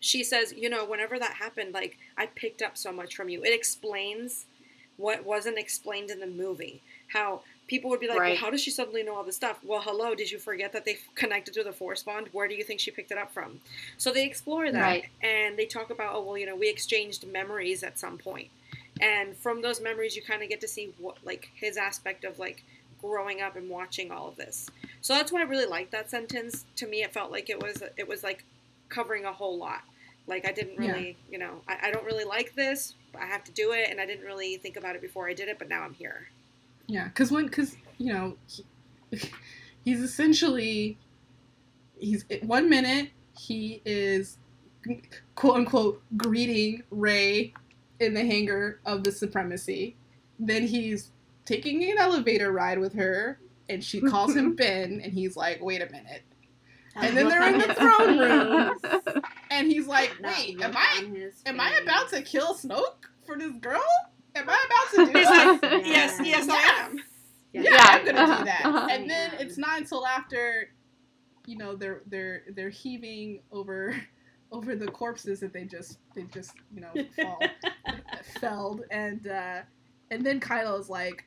she 0.00 0.24
says, 0.24 0.52
you 0.52 0.68
know, 0.68 0.84
whenever 0.84 1.18
that 1.18 1.34
happened, 1.34 1.72
like 1.72 1.96
I 2.18 2.26
picked 2.26 2.60
up 2.60 2.76
so 2.76 2.92
much 2.92 3.14
from 3.14 3.28
you. 3.28 3.44
It 3.44 3.54
explains 3.54 4.46
what 4.96 5.24
wasn't 5.24 5.58
explained 5.58 6.10
in 6.10 6.18
the 6.20 6.26
movie. 6.26 6.82
How 7.08 7.42
people 7.68 7.88
would 7.90 8.00
be 8.00 8.08
like, 8.08 8.18
Right. 8.18 8.30
well, 8.30 8.40
how 8.40 8.50
does 8.50 8.60
she 8.60 8.70
suddenly 8.70 9.02
know 9.02 9.14
all 9.14 9.22
this 9.24 9.36
stuff? 9.36 9.60
Well, 9.64 9.80
hello, 9.80 10.14
did 10.14 10.30
you 10.30 10.38
forget 10.38 10.72
that 10.72 10.84
they 10.84 10.98
connected 11.14 11.54
through 11.54 11.64
the 11.64 11.72
force 11.72 12.02
bond? 12.02 12.28
Where 12.32 12.48
do 12.48 12.54
you 12.54 12.64
think 12.64 12.80
she 12.80 12.90
picked 12.90 13.12
it 13.12 13.18
up 13.18 13.32
from? 13.32 13.60
So 13.96 14.12
they 14.12 14.26
explore 14.26 14.70
that 14.72 14.80
Right. 14.80 15.04
and 15.22 15.56
they 15.56 15.66
talk 15.66 15.90
about, 15.90 16.14
oh, 16.16 16.22
well, 16.22 16.36
you 16.36 16.46
know, 16.46 16.56
we 16.56 16.68
exchanged 16.68 17.26
memories 17.26 17.82
at 17.82 17.98
some 17.98 18.18
point. 18.18 18.48
And 19.00 19.36
from 19.36 19.62
those 19.62 19.80
memories, 19.80 20.16
you 20.16 20.22
kind 20.22 20.42
of 20.42 20.48
get 20.48 20.60
to 20.60 20.68
see 20.68 20.92
what, 20.98 21.16
like, 21.24 21.50
his 21.54 21.76
aspect 21.76 22.24
of, 22.24 22.38
like, 22.38 22.62
growing 23.00 23.40
up 23.40 23.56
and 23.56 23.70
watching 23.70 24.10
all 24.10 24.28
of 24.28 24.36
this. 24.36 24.68
So 25.02 25.14
that's 25.14 25.32
why 25.32 25.40
I 25.40 25.44
really 25.44 25.66
liked 25.66 25.92
that 25.92 26.10
sentence. 26.10 26.66
To 26.76 26.86
me, 26.88 27.02
it 27.02 27.12
felt 27.12 27.32
like 27.32 27.50
it 27.50 27.60
was, 27.60 27.82
it 27.98 28.08
was 28.08 28.24
like 28.24 28.46
covering 28.88 29.26
a 29.26 29.32
whole 29.32 29.58
lot. 29.58 29.82
Like 30.28 30.46
I 30.48 30.52
didn't 30.52 30.78
Yeah. 30.78 31.02
really, 31.02 31.18
you 31.28 31.38
know, 31.38 31.64
I, 31.68 31.88
I 31.88 31.92
don't 31.92 32.06
really 32.06 32.24
like 32.24 32.54
this. 32.54 32.96
But 33.12 33.22
I 33.22 33.26
have 33.26 33.44
to 33.44 33.52
do 33.52 33.72
it, 33.72 33.90
and 33.90 34.00
I 34.00 34.06
didn't 34.06 34.24
really 34.24 34.56
think 34.56 34.76
about 34.76 34.96
it 34.96 35.02
before 35.02 35.28
I 35.28 35.34
did 35.34 35.48
it, 35.48 35.58
but 35.58 35.68
now 35.68 35.82
I'm 35.82 35.94
here. 35.94 36.28
Yeah, 36.88 37.06
because 37.08 37.30
when, 37.30 37.46
because 37.46 37.76
you 37.98 38.12
know, 38.12 38.38
he, 38.48 38.66
he's 39.84 40.00
essentially, 40.00 40.98
he's 41.98 42.24
one 42.42 42.70
minute 42.70 43.10
he 43.38 43.82
is 43.84 44.38
quote 45.36 45.56
unquote 45.56 46.02
greeting 46.16 46.82
Rey 46.90 47.54
in 48.00 48.14
the 48.14 48.24
hangar 48.24 48.80
of 48.86 49.04
the 49.04 49.12
supremacy, 49.12 49.96
then 50.38 50.66
he's 50.66 51.12
taking 51.44 51.82
an 51.90 51.98
elevator 51.98 52.52
ride 52.52 52.78
with 52.78 52.94
her, 52.94 53.38
and 53.72 53.84
she 53.84 54.00
calls 54.12 54.36
him 54.36 54.54
Ben, 54.54 55.00
and 55.02 55.12
he's 55.12 55.36
like, 55.36 55.60
wait 55.62 55.82
a 55.82 55.86
minute, 55.90 56.22
And 56.96 57.16
then 57.16 57.28
they're 57.28 57.48
in 57.48 57.58
the 57.58 57.74
throne 57.74 58.18
room. 58.18 58.74
and 59.50 59.68
he's 59.68 59.86
like, 59.86 60.16
wait, 60.22 60.60
am 60.62 60.76
I 60.76 61.04
am 61.46 61.60
I 61.60 61.72
about 61.82 62.10
to 62.10 62.22
kill 62.22 62.54
Snoke 62.54 63.04
for 63.26 63.38
this 63.38 63.52
girl? 63.60 63.82
Am 64.34 64.48
I 64.48 64.66
about 64.66 64.90
to 65.06 65.12
do 65.12 65.18
He's 65.18 65.28
this? 65.28 65.28
like, 65.28 65.62
yes, 65.86 66.20
yes, 66.22 66.48
I 66.48 66.84
am. 66.84 66.96
yeah, 67.52 67.62
Yeah. 67.62 67.76
I'm 67.90 68.04
gonna 68.06 68.20
Uh-huh, 68.20 68.38
do 68.38 68.44
that. 68.44 68.62
uh-huh. 68.64 68.88
And 68.90 69.08
then 69.10 69.32
it's 69.38 69.58
not 69.58 69.78
until 69.80 70.06
after, 70.06 70.70
you 71.46 71.56
know, 71.58 71.76
they're 71.76 72.02
they're 72.06 72.42
they're 72.54 72.70
heaving 72.70 73.42
over 73.52 73.96
over 74.52 74.76
the 74.76 74.88
corpses 74.88 75.40
that 75.40 75.52
they 75.52 75.64
just 75.64 75.98
they 76.14 76.24
just 76.24 76.52
you 76.74 76.80
know 76.80 76.96
fall 77.20 77.38
felled 78.40 78.82
and 78.90 79.26
uh 79.28 79.60
and 80.10 80.24
then 80.26 80.40
Kylo's 80.40 80.90
like, 80.90 81.24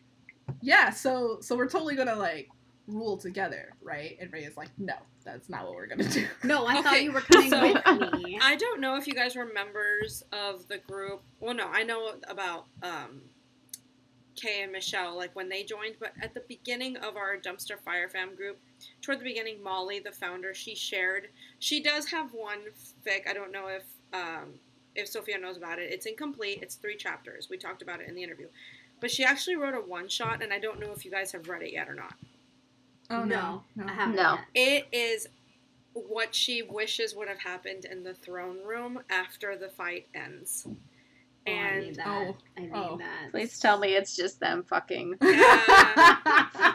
yeah, 0.62 0.90
so 0.90 1.40
so 1.42 1.56
we're 1.56 1.70
totally 1.70 1.96
gonna 1.96 2.16
like 2.16 2.50
rule 2.88 3.18
together, 3.18 3.74
right? 3.82 4.18
And 4.22 4.32
Rey 4.32 4.44
is 4.44 4.58
like, 4.58 4.70
no, 4.78 4.94
that's 5.24 5.50
not 5.50 5.66
what 5.66 5.76
we're 5.76 5.88
gonna 5.88 6.08
do. 6.10 6.26
No, 6.44 6.68
I 6.68 6.82
thought 6.82 7.02
you 7.04 7.12
were 7.12 7.22
coming 7.22 7.50
so- 7.50 7.74
with 7.74 8.14
me. 8.24 8.40
I 8.42 8.56
don't 8.56 8.80
know 8.80 8.96
if 8.96 9.08
you 9.08 9.14
guys 9.14 9.36
were 9.36 9.46
members 9.46 10.24
of 10.32 10.68
the 10.68 10.78
group. 10.78 11.22
Well, 11.40 11.56
no, 11.56 11.68
I 11.68 11.84
know 11.84 12.12
about 12.28 12.66
um, 12.84 13.22
Kay 14.36 14.62
and 14.64 14.72
Michelle, 14.72 15.16
like 15.16 15.36
when 15.36 15.50
they 15.50 15.64
joined, 15.64 15.96
but 16.00 16.12
at 16.22 16.34
the 16.34 16.42
beginning 16.48 16.98
of 16.98 17.16
our 17.16 17.38
Dumpster 17.38 17.80
Fire 17.84 18.10
Fam 18.10 18.36
group, 18.36 18.60
toward 19.02 19.20
the 19.20 19.24
beginning, 19.24 19.64
Molly, 19.64 20.00
the 20.00 20.12
founder, 20.12 20.54
she 20.54 20.76
shared. 20.76 21.30
She 21.60 21.82
does 21.82 22.06
have 22.12 22.34
one 22.34 22.60
fic. 23.06 23.28
I 23.28 23.34
don't 23.34 23.52
know 23.52 23.68
if 23.68 23.84
um, 24.14 24.60
if 24.94 25.08
Sophia 25.08 25.38
knows 25.38 25.58
about 25.58 25.80
it. 25.80 25.92
It's 25.92 26.06
incomplete. 26.06 26.60
It's 26.62 26.76
three 26.76 26.96
chapters. 26.98 27.48
We 27.50 27.58
talked 27.58 27.82
about 27.82 28.02
it 28.02 28.08
in 28.08 28.16
the 28.16 28.24
interview, 28.24 28.48
but 29.00 29.12
she 29.12 29.24
actually 29.24 29.56
wrote 29.56 29.74
a 29.76 29.80
one 29.82 30.08
shot, 30.10 30.42
and 30.44 30.52
I 30.54 30.60
don't 30.60 30.80
know 30.80 30.92
if 30.96 31.06
you 31.06 31.12
guys 31.12 31.32
have 31.34 31.48
read 31.48 31.62
it 31.62 31.72
yet 31.74 31.88
or 31.90 31.96
not. 31.96 32.14
Oh 33.10 33.24
no, 33.24 33.64
no. 33.76 33.86
I 33.88 33.94
haven't 33.94 34.16
No. 34.16 34.38
yet. 34.56 34.56
It 34.56 34.88
is 34.92 35.28
what 35.94 36.34
she 36.36 36.62
wishes 36.64 37.16
would 37.16 37.28
have 37.28 37.40
happened 37.40 37.86
in 37.86 38.04
the 38.04 38.14
throne 38.14 38.58
room 38.66 39.00
after 39.10 39.56
the 39.56 39.70
fight 39.70 40.08
ends. 40.14 40.66
Oh, 40.68 40.76
I 41.48 41.52
And 41.52 41.86
need 41.86 41.96
that. 41.96 42.08
Oh. 42.08 42.36
I 42.58 42.62
need 42.62 42.72
Oh. 42.74 42.98
that. 42.98 43.32
Please 43.32 43.60
tell 43.60 43.78
me 43.78 43.90
it's 43.96 44.16
just 44.16 44.40
them 44.40 44.64
fucking. 44.64 45.16
uh, 45.22 46.74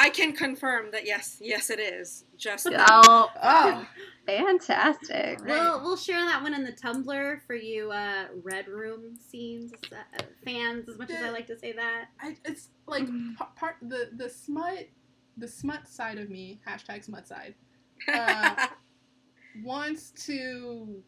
I 0.00 0.08
can 0.08 0.32
confirm 0.32 0.92
that 0.92 1.06
yes, 1.06 1.36
yes, 1.42 1.68
it 1.68 1.78
is. 1.78 2.24
Just 2.38 2.66
Oh, 2.72 3.30
oh, 3.42 3.86
fantastic. 4.26 5.40
Right. 5.40 5.44
We'll 5.44 5.82
we'll 5.82 5.96
share 5.98 6.24
that 6.24 6.42
one 6.42 6.54
in 6.54 6.64
the 6.64 6.72
Tumblr 6.72 7.40
for 7.46 7.54
you 7.54 7.92
uh, 7.92 8.28
Red 8.42 8.66
Room 8.66 9.14
scenes 9.18 9.72
uh, 9.92 10.22
fans. 10.42 10.88
As 10.88 10.96
much 10.96 11.10
as 11.10 11.22
I 11.22 11.28
like 11.28 11.46
to 11.48 11.58
say 11.58 11.72
that. 11.72 12.06
I, 12.18 12.34
it's 12.46 12.68
like 12.86 13.06
pa- 13.36 13.50
part 13.56 13.76
the 13.82 14.08
the 14.16 14.30
smut, 14.30 14.88
the 15.36 15.46
smut 15.46 15.86
side 15.86 16.16
of 16.16 16.30
me 16.30 16.62
hashtag 16.66 17.04
smut 17.04 17.28
side 17.28 17.54
uh, 18.12 18.68
wants 19.62 20.12
to 20.24 21.02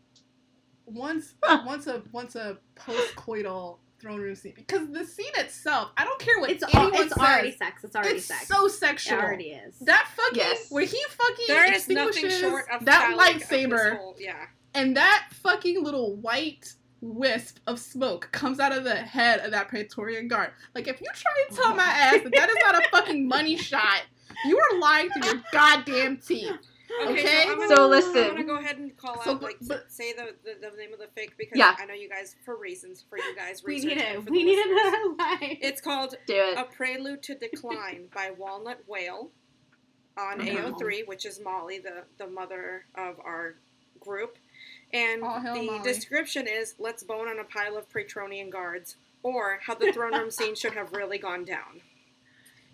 once 0.84 1.34
once 1.64 1.86
a 1.86 2.02
once 2.12 2.36
a 2.36 2.58
post 2.74 3.16
coital 3.16 3.78
throne 4.02 4.20
room 4.20 4.34
scene 4.34 4.52
because 4.56 4.88
the 4.90 5.06
scene 5.06 5.32
itself 5.36 5.90
I 5.96 6.04
don't 6.04 6.18
care 6.20 6.38
what 6.40 6.50
It's 6.50 6.62
al- 6.64 6.70
anyone 6.82 7.02
it's 7.06 7.14
says, 7.14 7.18
already 7.22 7.52
sex. 7.52 7.84
It's 7.84 7.96
already 7.96 8.16
it's 8.16 8.26
sex. 8.26 8.48
so 8.48 8.66
it 8.66 9.12
already 9.12 9.50
is. 9.50 9.78
That 9.80 10.08
fucking 10.16 10.36
Yes. 10.38 10.66
where 10.70 10.84
he 10.84 11.00
fucking 11.08 11.44
there 11.48 11.72
is 11.72 11.88
nothing 11.88 12.28
short 12.28 12.66
of 12.70 12.84
that 12.84 13.14
phallic 13.16 13.36
of 13.36 13.42
lightsaber 13.42 13.96
whole- 13.98 14.16
yeah. 14.18 14.46
and 14.74 14.96
that 14.96 15.28
fucking 15.32 15.82
little 15.82 16.16
white 16.16 16.74
wisp 17.00 17.58
of 17.66 17.78
smoke 17.78 18.28
comes 18.32 18.60
out 18.60 18.72
of 18.76 18.84
the 18.84 18.94
head 18.96 19.40
of 19.40 19.50
that 19.52 19.66
Praetorian 19.68 20.28
guard. 20.28 20.50
Like, 20.74 20.86
if 20.86 21.00
you 21.00 21.08
try 21.14 21.32
and 21.48 21.56
tell 21.56 21.74
my 21.74 21.82
ass 21.86 22.22
that 22.22 22.32
that 22.32 22.48
is 22.48 22.56
not 22.62 22.76
a 22.76 22.88
fucking 22.90 23.26
money 23.26 23.56
shot, 23.56 24.02
you 24.46 24.56
are 24.58 24.78
lying 24.78 25.10
through 25.10 25.32
your 25.32 25.42
goddamn 25.52 26.18
teeth. 26.18 26.52
Okay, 27.02 27.12
Okay. 27.12 27.44
so, 27.44 27.52
I'm 27.52 27.58
gonna, 27.58 27.68
So 28.02 28.22
I'm 28.24 28.30
gonna 28.30 28.44
go 28.44 28.56
ahead 28.58 28.78
and 28.78 28.96
call 28.96 29.22
So, 29.22 29.32
out, 29.32 29.42
like, 29.42 29.56
but- 29.62 29.90
say 29.90 30.12
the, 30.12 30.34
the 30.44 30.70
the 30.70 30.76
name 30.76 30.92
of 30.92 30.98
the 30.98 31.06
fic 31.18 31.30
because 31.38 31.58
Yeah. 31.58 31.74
I 31.78 31.84
know 31.86 31.94
you 31.94 32.08
guys 32.08 32.36
for 32.44 32.56
reasons 32.56 33.04
for 33.08 33.18
you 33.18 33.34
guys. 33.36 33.62
we 33.64 33.74
research 33.74 33.94
need 33.96 33.98
it. 34.02 34.30
We 34.30 34.42
need 34.44 34.58
it 34.58 35.06
alive. 35.06 35.58
It's 35.60 35.80
called 35.80 36.16
Do 36.26 36.34
it. 36.34 36.58
A 36.58 36.64
Prelude 36.64 37.22
to 37.24 37.34
Decline 37.34 38.08
by 38.14 38.30
Walnut 38.36 38.82
Whale 38.86 39.30
on 40.16 40.40
Mhm. 40.40 40.56
AO3, 40.74 41.02
which 41.06 41.24
is 41.24 41.40
Molly, 41.40 41.78
the, 41.78 42.04
the 42.18 42.26
mother 42.26 42.84
of 42.94 43.18
our 43.20 43.54
group. 44.00 44.36
And 44.92 45.22
Oh, 45.24 45.40
the 45.54 45.62
Molly. 45.62 45.82
description 45.82 46.46
is 46.46 46.74
let's 46.78 47.02
bone 47.02 47.28
on 47.28 47.38
a 47.38 47.44
pile 47.44 47.76
of 47.78 47.88
Praetronian 47.88 48.50
guards, 48.50 48.96
or 49.22 49.58
how 49.62 49.74
the 49.74 49.90
throne 49.92 50.12
room 50.14 50.30
scene 50.30 50.54
should 50.54 50.74
have 50.74 50.92
really 50.92 51.16
gone 51.18 51.44
down. 51.44 51.80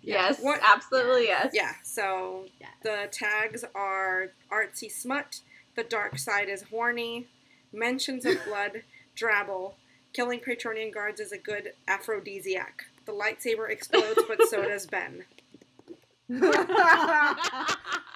Yes, 0.01 0.39
What- 0.39 0.61
absolutely 0.63 1.25
yes. 1.25 1.51
Yeah, 1.53 1.73
so 1.83 2.45
Yes. 2.59 2.71
the 2.83 3.07
tags 3.11 3.63
are 3.75 4.31
artsy 4.51 4.91
smut, 4.91 5.41
the 5.75 5.83
dark 5.83 6.17
side 6.17 6.49
is 6.49 6.63
horny, 6.63 7.27
mentions 7.73 8.25
of 8.25 8.43
blood, 8.45 8.83
drabble, 9.15 9.73
killing 10.13 10.39
Praetronian 10.39 10.91
guards 10.93 11.19
is 11.19 11.31
a 11.31 11.37
good 11.37 11.73
aphrodisiac. 11.87 12.85
The 13.05 13.11
lightsaber 13.11 13.69
explodes, 13.69 14.21
but 14.27 14.41
so 14.47 14.63
does 14.67 14.85
Ben. 14.91 15.25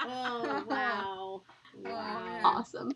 oh 0.05 0.63
wow! 0.67 1.41
Wow. 1.83 2.39
Awesome. 2.45 2.91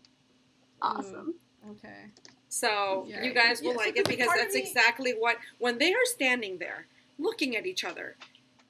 Hmm. 0.80 0.98
Awesome. 0.98 1.34
Okay. 1.72 2.04
So 2.48 3.04
Yeah. 3.08 3.24
you 3.24 3.34
guys 3.34 3.60
will 3.60 3.70
Yeah, 3.70 3.74
so 3.74 3.78
like 3.80 3.96
it 3.96 4.06
because 4.08 4.28
that's 4.36 4.54
me- 4.54 4.60
exactly 4.60 5.12
what 5.18 5.36
when 5.58 5.78
they 5.78 5.92
are 5.92 6.04
standing 6.04 6.58
there 6.58 6.86
looking 7.18 7.56
at 7.56 7.66
each 7.66 7.82
other 7.84 8.14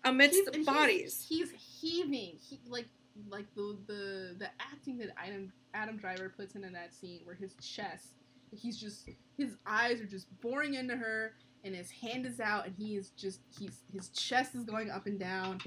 amidst 0.05 0.35
He's- 0.37 0.47
and 0.49 0.57
he's- 0.57 0.67
bodies. 0.67 1.27
He's, 1.29 1.51
heaving. 1.81 2.39
He 2.41 2.61
like 2.69 2.87
like 3.31 3.47
the 3.55 3.77
the 3.87 4.35
the 4.39 4.49
acting 4.61 4.99
that 4.99 5.09
Adam 5.17 5.53
Adam 5.75 5.97
Driver 5.97 6.33
puts 6.37 6.55
into 6.55 6.71
that 6.71 6.93
scene 6.95 7.21
where 7.25 7.35
his 7.35 7.55
chest, 7.57 8.09
he's 8.55 8.77
just 8.79 9.09
his 9.37 9.57
eyes 9.67 10.01
are 10.01 10.07
just 10.07 10.27
boring 10.41 10.75
into 10.75 10.97
her, 10.97 11.35
and 11.65 11.75
his 11.75 11.91
hand 11.91 12.27
is 12.27 12.41
out, 12.41 12.67
and 12.67 12.75
he 12.77 12.97
is 12.97 13.11
just 13.11 13.41
he's 13.59 13.81
his 13.93 14.09
chest 14.11 14.55
is 14.55 14.65
going 14.65 14.91
up 14.91 15.07
and 15.07 15.19
down, 15.19 15.61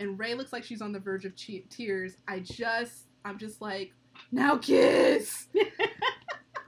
and 0.00 0.18
Rey 0.18 0.34
looks 0.34 0.52
like 0.52 0.64
she's 0.64 0.82
on 0.82 0.92
the 0.92 0.98
verge 1.00 1.24
of 1.24 1.34
che- 1.36 1.64
tears. 1.70 2.16
I 2.28 2.40
just 2.40 3.04
I'm 3.24 3.38
just 3.38 3.60
like 3.60 3.92
now 4.32 4.56
kiss. 4.56 5.46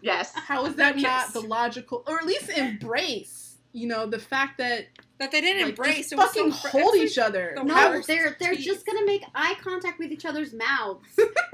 Yes. 0.00 0.32
How 0.34 0.64
is 0.66 0.76
that 0.76 0.96
not 0.96 1.24
kiss. 1.24 1.32
the 1.32 1.40
logical, 1.40 2.04
or 2.06 2.18
at 2.18 2.24
least 2.26 2.48
embrace? 2.50 3.58
You 3.72 3.88
know 3.88 4.06
the 4.06 4.18
fact 4.18 4.58
that 4.58 4.86
That 5.18 5.32
they 5.32 5.40
didn't 5.40 5.62
like, 5.62 5.68
embrace. 5.70 5.96
just 5.96 6.12
it 6.12 6.16
was 6.18 6.26
fucking 6.28 6.52
so 6.52 6.58
fr- 6.58 6.68
hold 6.68 6.94
it's 6.94 7.12
each 7.12 7.18
other. 7.18 7.52
the 7.56 7.64
No, 7.64 7.74
worst 7.90 8.06
they're 8.06 8.36
they're 8.38 8.54
tease. 8.54 8.64
just 8.64 8.86
gonna 8.86 9.04
make 9.04 9.24
eye 9.34 9.54
contact 9.60 9.98
with 9.98 10.12
each 10.12 10.24
other's 10.24 10.54
mouths, 10.54 11.04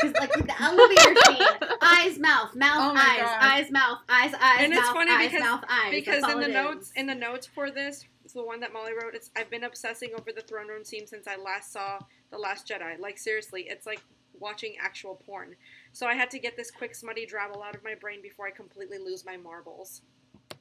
like 0.02 0.36
with 0.36 0.46
the 0.46 0.54
elevator 0.62 1.14
scene, 1.26 1.68
eyes, 1.80 2.18
mouth, 2.18 2.54
mouth, 2.54 2.92
Oh 2.94 2.96
eyes, 2.96 3.20
God. 3.22 3.38
eyes, 3.40 3.70
mouth, 3.70 3.98
eyes, 4.08 4.34
eyes, 4.34 4.56
And 4.60 4.72
it's 4.74 4.82
mouth, 4.82 4.94
funny 4.94 5.10
eyes, 5.10 5.30
because- 5.30 5.40
mouth, 5.44 5.64
eyes. 5.68 5.90
because 5.90 6.30
in 6.30 6.40
the 6.40 6.48
notes 6.48 6.86
is. 6.88 6.92
in 6.96 7.06
the 7.06 7.14
notes 7.14 7.46
for 7.46 7.70
this 7.70 8.04
it's 8.24 8.32
the 8.34 8.42
one 8.44 8.60
that 8.60 8.72
molly 8.72 8.92
wrote 8.92 9.14
it's 9.14 9.30
i've 9.36 9.50
been 9.50 9.64
obsessing 9.64 10.10
over 10.18 10.32
the 10.34 10.40
throne 10.40 10.66
room 10.68 10.82
scene 10.82 11.06
since 11.06 11.26
i 11.28 11.36
last 11.36 11.70
saw 11.72 11.98
the 12.30 12.38
last 12.38 12.66
jedi 12.66 12.98
like 12.98 13.18
seriously 13.18 13.66
it's 13.68 13.84
like 13.86 14.02
watching 14.40 14.74
actual 14.80 15.20
porn 15.26 15.54
so 15.92 16.06
i 16.06 16.14
had 16.14 16.30
to 16.30 16.38
get 16.38 16.56
this 16.56 16.70
quick 16.70 16.94
smutty 16.94 17.26
drabble 17.26 17.62
out 17.62 17.74
of 17.74 17.84
my 17.84 17.94
brain 17.94 18.20
before 18.22 18.46
i 18.46 18.50
completely 18.50 18.96
lose 18.98 19.26
my 19.26 19.36
marbles 19.36 20.00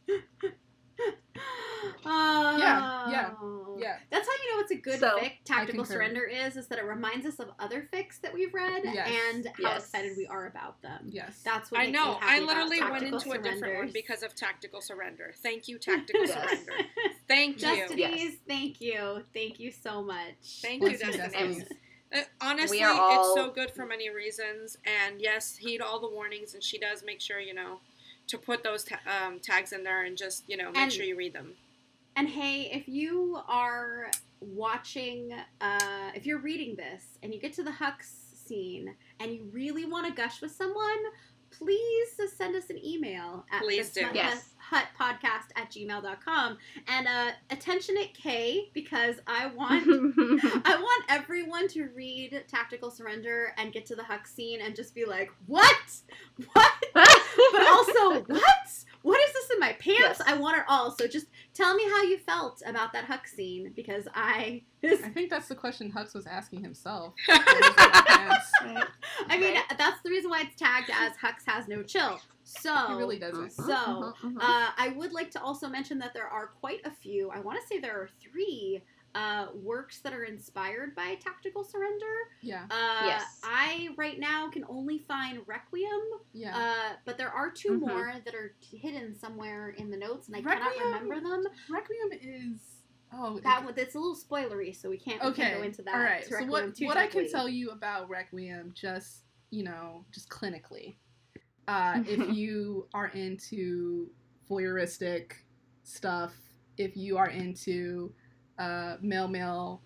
Oh. 0.99 2.55
Yeah, 2.59 3.09
yeah, 3.09 3.31
yeah. 3.79 3.95
That's 4.11 4.27
how 4.27 4.33
you 4.33 4.53
know 4.55 4.61
it's 4.61 4.71
a 4.71 4.75
good 4.75 4.99
So, 4.99 5.17
fic. 5.17 5.31
Tactical 5.43 5.83
surrender 5.85 6.23
is 6.23 6.55
is 6.55 6.67
that 6.67 6.77
it 6.77 6.85
reminds 6.85 7.25
us 7.25 7.39
of 7.39 7.49
other 7.59 7.87
fics 7.93 8.21
that 8.21 8.33
we've 8.33 8.53
read 8.53 8.81
Yes. 8.85 9.09
and 9.33 9.47
how 9.61 9.75
excited 9.75 10.13
we 10.15 10.27
are 10.27 10.47
about 10.47 10.81
them. 10.81 11.09
Yes. 11.11 11.41
That's 11.43 11.71
what 11.71 11.81
i 11.81 11.85
makes 11.85 11.95
know 11.97 12.11
me 12.13 12.17
i 12.21 12.25
happy 12.35 12.43
about 12.43 12.47
literally 12.69 12.79
went 12.81 12.93
tactical 13.03 13.31
into 13.31 13.31
a 13.31 13.51
different 13.51 13.75
one 13.77 13.91
because 13.91 14.21
of 14.23 14.35
tactical 14.35 14.81
surrender 14.81 15.33
thank 15.41 15.67
you 15.67 15.77
tactical 15.79 16.21
Yes. 16.25 16.33
surrender 16.33 16.71
thank 17.27 17.61
you 17.61 17.67
Destinies, 17.67 17.97
Yes. 17.99 18.33
thank 18.47 18.81
you, 18.81 19.23
thank 19.33 19.59
you 19.59 19.71
so 19.71 20.03
much. 20.03 20.35
Thank 20.61 20.83
you, 20.83 20.89
Bless 20.89 21.01
you, 21.01 21.17
Destiny. 21.17 21.47
Destinies. 21.55 21.63
Uh, 22.15 22.19
honestly, 22.41 22.83
all- 22.83 23.19
it's 23.19 23.33
so 23.33 23.51
good 23.51 23.71
for 23.71 23.85
many 23.87 24.09
reasons. 24.11 24.77
And 24.85 25.19
yes, 25.19 25.55
heed 25.55 25.81
all 25.81 25.99
the 25.99 26.09
warnings, 26.09 26.53
and 26.53 26.63
she 26.63 26.77
does 26.77 27.03
make 27.03 27.19
sure 27.19 27.39
you 27.39 27.55
know 27.55 27.79
to 28.27 28.37
put 28.37 28.63
those 28.63 28.83
ta- 28.83 28.99
um, 29.07 29.39
tags 29.39 29.71
in 29.73 29.83
there 29.83 30.03
and 30.03 30.17
just 30.17 30.43
you 30.47 30.57
know 30.57 30.67
make 30.71 30.77
And- 30.77 30.93
sure 30.93 31.05
you 31.05 31.15
read 31.15 31.33
them. 31.33 31.53
And 32.15 32.29
hey, 32.29 32.69
if 32.71 32.87
you 32.87 33.39
are 33.47 34.11
watching, 34.39 35.33
uh, 35.61 36.11
if 36.13 36.25
you're 36.25 36.37
reading 36.39 36.75
this 36.75 37.03
and 37.23 37.33
you 37.33 37.39
get 37.39 37.53
to 37.53 37.63
the 37.63 37.71
Hux 37.71 38.03
scene 38.45 38.95
and 39.19 39.31
you 39.33 39.49
really 39.51 39.85
want 39.85 40.05
to 40.07 40.13
gush 40.13 40.41
with 40.41 40.51
someone, 40.51 40.97
please 41.49 42.15
just 42.17 42.37
send 42.37 42.55
us 42.55 42.69
an 42.69 42.83
email 42.85 43.45
at 43.51 43.61
Please 43.63 43.89
do. 43.91 44.07
Yes. 44.13 44.49
Hut 44.69 44.85
podcast 44.99 45.51
at 45.55 45.69
gmail.com. 45.71 46.57
And 46.87 47.07
uh, 47.07 47.31
attention 47.49 47.95
at 47.97 48.13
K 48.13 48.69
because 48.73 49.17
I 49.27 49.47
want 49.47 49.83
I 50.65 50.77
want 50.77 51.05
everyone 51.09 51.67
to 51.69 51.89
read 51.95 52.43
Tactical 52.47 52.89
Surrender 52.89 53.53
and 53.57 53.73
get 53.73 53.85
to 53.87 53.95
the 53.95 54.03
Hux 54.03 54.27
scene 54.27 54.61
and 54.61 54.75
just 54.75 54.95
be 54.95 55.05
like, 55.05 55.31
what? 55.47 55.75
What? 56.53 56.73
but 56.93 57.67
also? 57.67 58.25
What 59.03 59.19
is 59.19 59.33
this 59.33 59.49
in 59.51 59.59
my 59.59 59.73
pants? 59.73 59.99
Yes. 59.99 60.21
I 60.33 60.37
want 60.37 60.57
it 60.57 60.63
all. 60.67 60.91
So 60.91 61.07
just 61.07 61.27
tell 61.53 61.75
me 61.75 61.83
how 61.83 62.03
you 62.03 62.17
felt 62.17 62.61
about 62.65 62.91
that 62.93 63.05
Hux 63.07 63.27
scene 63.35 63.71
because 63.75 64.07
I. 64.13 64.63
I 64.83 64.95
think 65.09 65.29
that's 65.29 65.47
the 65.47 65.55
question 65.55 65.91
Hux 65.91 66.13
was 66.13 66.25
asking 66.25 66.61
himself. 66.63 67.13
What 67.27 67.45
was 67.45 67.67
in 67.77 67.91
his 67.93 68.01
pants? 68.07 68.51
I 69.29 69.37
mean, 69.37 69.53
Right. 69.55 69.63
that's 69.77 70.01
the 70.03 70.09
reason 70.09 70.29
why 70.29 70.41
it's 70.41 70.55
tagged 70.59 70.89
as 70.89 71.13
Hux 71.17 71.43
has 71.45 71.67
no 71.67 71.83
chill. 71.83 72.19
So 72.43 72.75
He 72.89 72.93
really 72.95 73.19
doesn't. 73.19 73.51
So, 73.51 73.63
Mhm, 73.63 74.13
mhm. 74.21 74.37
Uh, 74.37 74.71
I 74.77 74.93
would 74.97 75.13
like 75.13 75.31
to 75.31 75.41
also 75.41 75.69
mention 75.69 75.97
that 75.99 76.13
there 76.13 76.27
are 76.27 76.47
quite 76.59 76.81
a 76.85 76.91
few. 76.91 77.29
I 77.29 77.39
want 77.39 77.59
to 77.61 77.67
say 77.67 77.79
there 77.79 77.95
are 78.01 78.09
three 78.21 78.81
uh, 79.15 79.47
works 79.53 79.99
that 79.99 80.11
are 80.13 80.23
inspired 80.23 80.95
by 80.95 81.15
Tactical 81.15 81.63
Surrender. 81.63 82.05
Yeah, 82.41 82.63
Uh, 82.71 83.05
Yes. 83.05 83.39
I 83.43 83.89
right 83.95 84.19
now 84.19 84.49
can 84.49 84.65
only 84.67 84.99
find 84.99 85.41
Requiem, 85.47 86.01
yeah. 86.33 86.57
uh, 86.57 86.95
but 87.05 87.17
there 87.17 87.29
are 87.29 87.51
2 87.51 87.73
Mhm. 87.73 87.79
more 87.79 88.13
that 88.25 88.33
are 88.33 88.55
hidden 88.61 89.13
somewhere 89.13 89.69
in 89.71 89.89
the 89.91 89.97
notes, 89.97 90.27
and 90.27 90.35
I 90.37 90.41
cannot 90.41 90.73
remember 90.77 91.19
them. 91.19 91.45
Requiem 91.69 92.11
is 92.21 92.79
oh 93.11 93.39
That 93.41 93.63
one, 93.63 93.75
it's 93.77 93.93
a 93.93 93.99
little 93.99 94.15
spoilery, 94.15 94.75
so 94.75 94.89
we 94.89 94.97
can't, 94.97 95.21
we 95.21 95.27
okay. 95.29 95.43
can't 95.43 95.57
go 95.57 95.63
into 95.63 95.83
that. 95.83 95.95
All 95.95 96.01
right. 96.01 96.25
So 96.25 96.43
what 96.45 96.75
too 96.75 96.87
what 96.87 96.97
I 96.97 97.05
can 97.07 97.29
tell 97.29 97.47
you 97.47 97.69
about 97.69 98.09
Requiem, 98.09 98.71
just 98.73 99.25
you 99.51 99.63
know, 99.63 100.03
just 100.11 100.29
clinically, 100.29 100.95
uh, 101.67 102.01
if 102.07 102.35
you 102.35 102.87
are 102.95 103.07
into 103.09 104.09
voyeuristic 104.49 105.33
stuff 105.83 106.33
if 106.77 106.97
you 106.97 107.17
are 107.17 107.29
into 107.29 108.11
uh, 108.63 108.97
male 109.01 109.27
male 109.27 109.81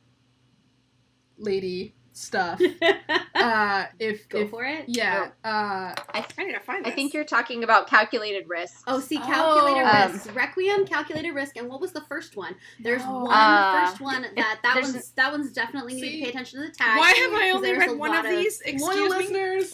lady 1.38 1.93
stuff. 2.13 2.60
uh, 3.36 3.86
if 4.00 4.27
Go 4.29 4.39
if 4.39 4.50
for 4.50 4.63
it. 4.65 4.86
yeah, 4.88 5.29
uh, 5.43 5.93
I, 6.13 6.25
I 6.38 6.43
need 6.46 6.53
to 6.53 6.60
find 6.60 6.86
I 6.88 6.91
think 6.91 7.13
you're 7.13 7.24
talking 7.24 7.63
about 7.63 7.88
calculated 7.88 8.50
risk. 8.50 8.84
Oh, 8.88 9.00
see, 9.00 9.17
calculated 9.17 9.84
Oh. 9.88 10.12
risk, 10.12 10.36
Requiem, 10.36 10.86
calculated 10.88 11.31
risk, 11.31 11.57
and 11.57 11.69
what 11.69 11.79
was 11.79 11.91
the 11.91 12.01
first 12.01 12.36
one? 12.36 12.55
There's 12.79 13.03
No. 13.05 13.19
one, 13.25 13.34
Uh, 13.34 13.81
the 13.81 13.88
first 13.88 14.01
one 14.01 14.22
that 14.24 14.34
that 14.36 14.60
there's- 14.74 14.93
one's 14.93 15.12
that 15.12 15.31
one's 15.31 15.51
definitely 15.53 15.93
need 15.96 16.01
to 16.19 16.24
pay 16.25 16.29
attention 16.29 16.62
to 16.62 16.67
the 16.67 16.74
tag. 16.74 16.98
Why 16.98 17.12
have 17.12 17.34
I 17.34 17.51
only 17.51 17.74
read 17.77 17.91
one 17.98 18.12
lot 18.12 18.25
of 18.25 18.31
these? 18.31 18.62
Excuse 18.62 18.96
me. 18.96 19.10
listeners. 19.10 19.74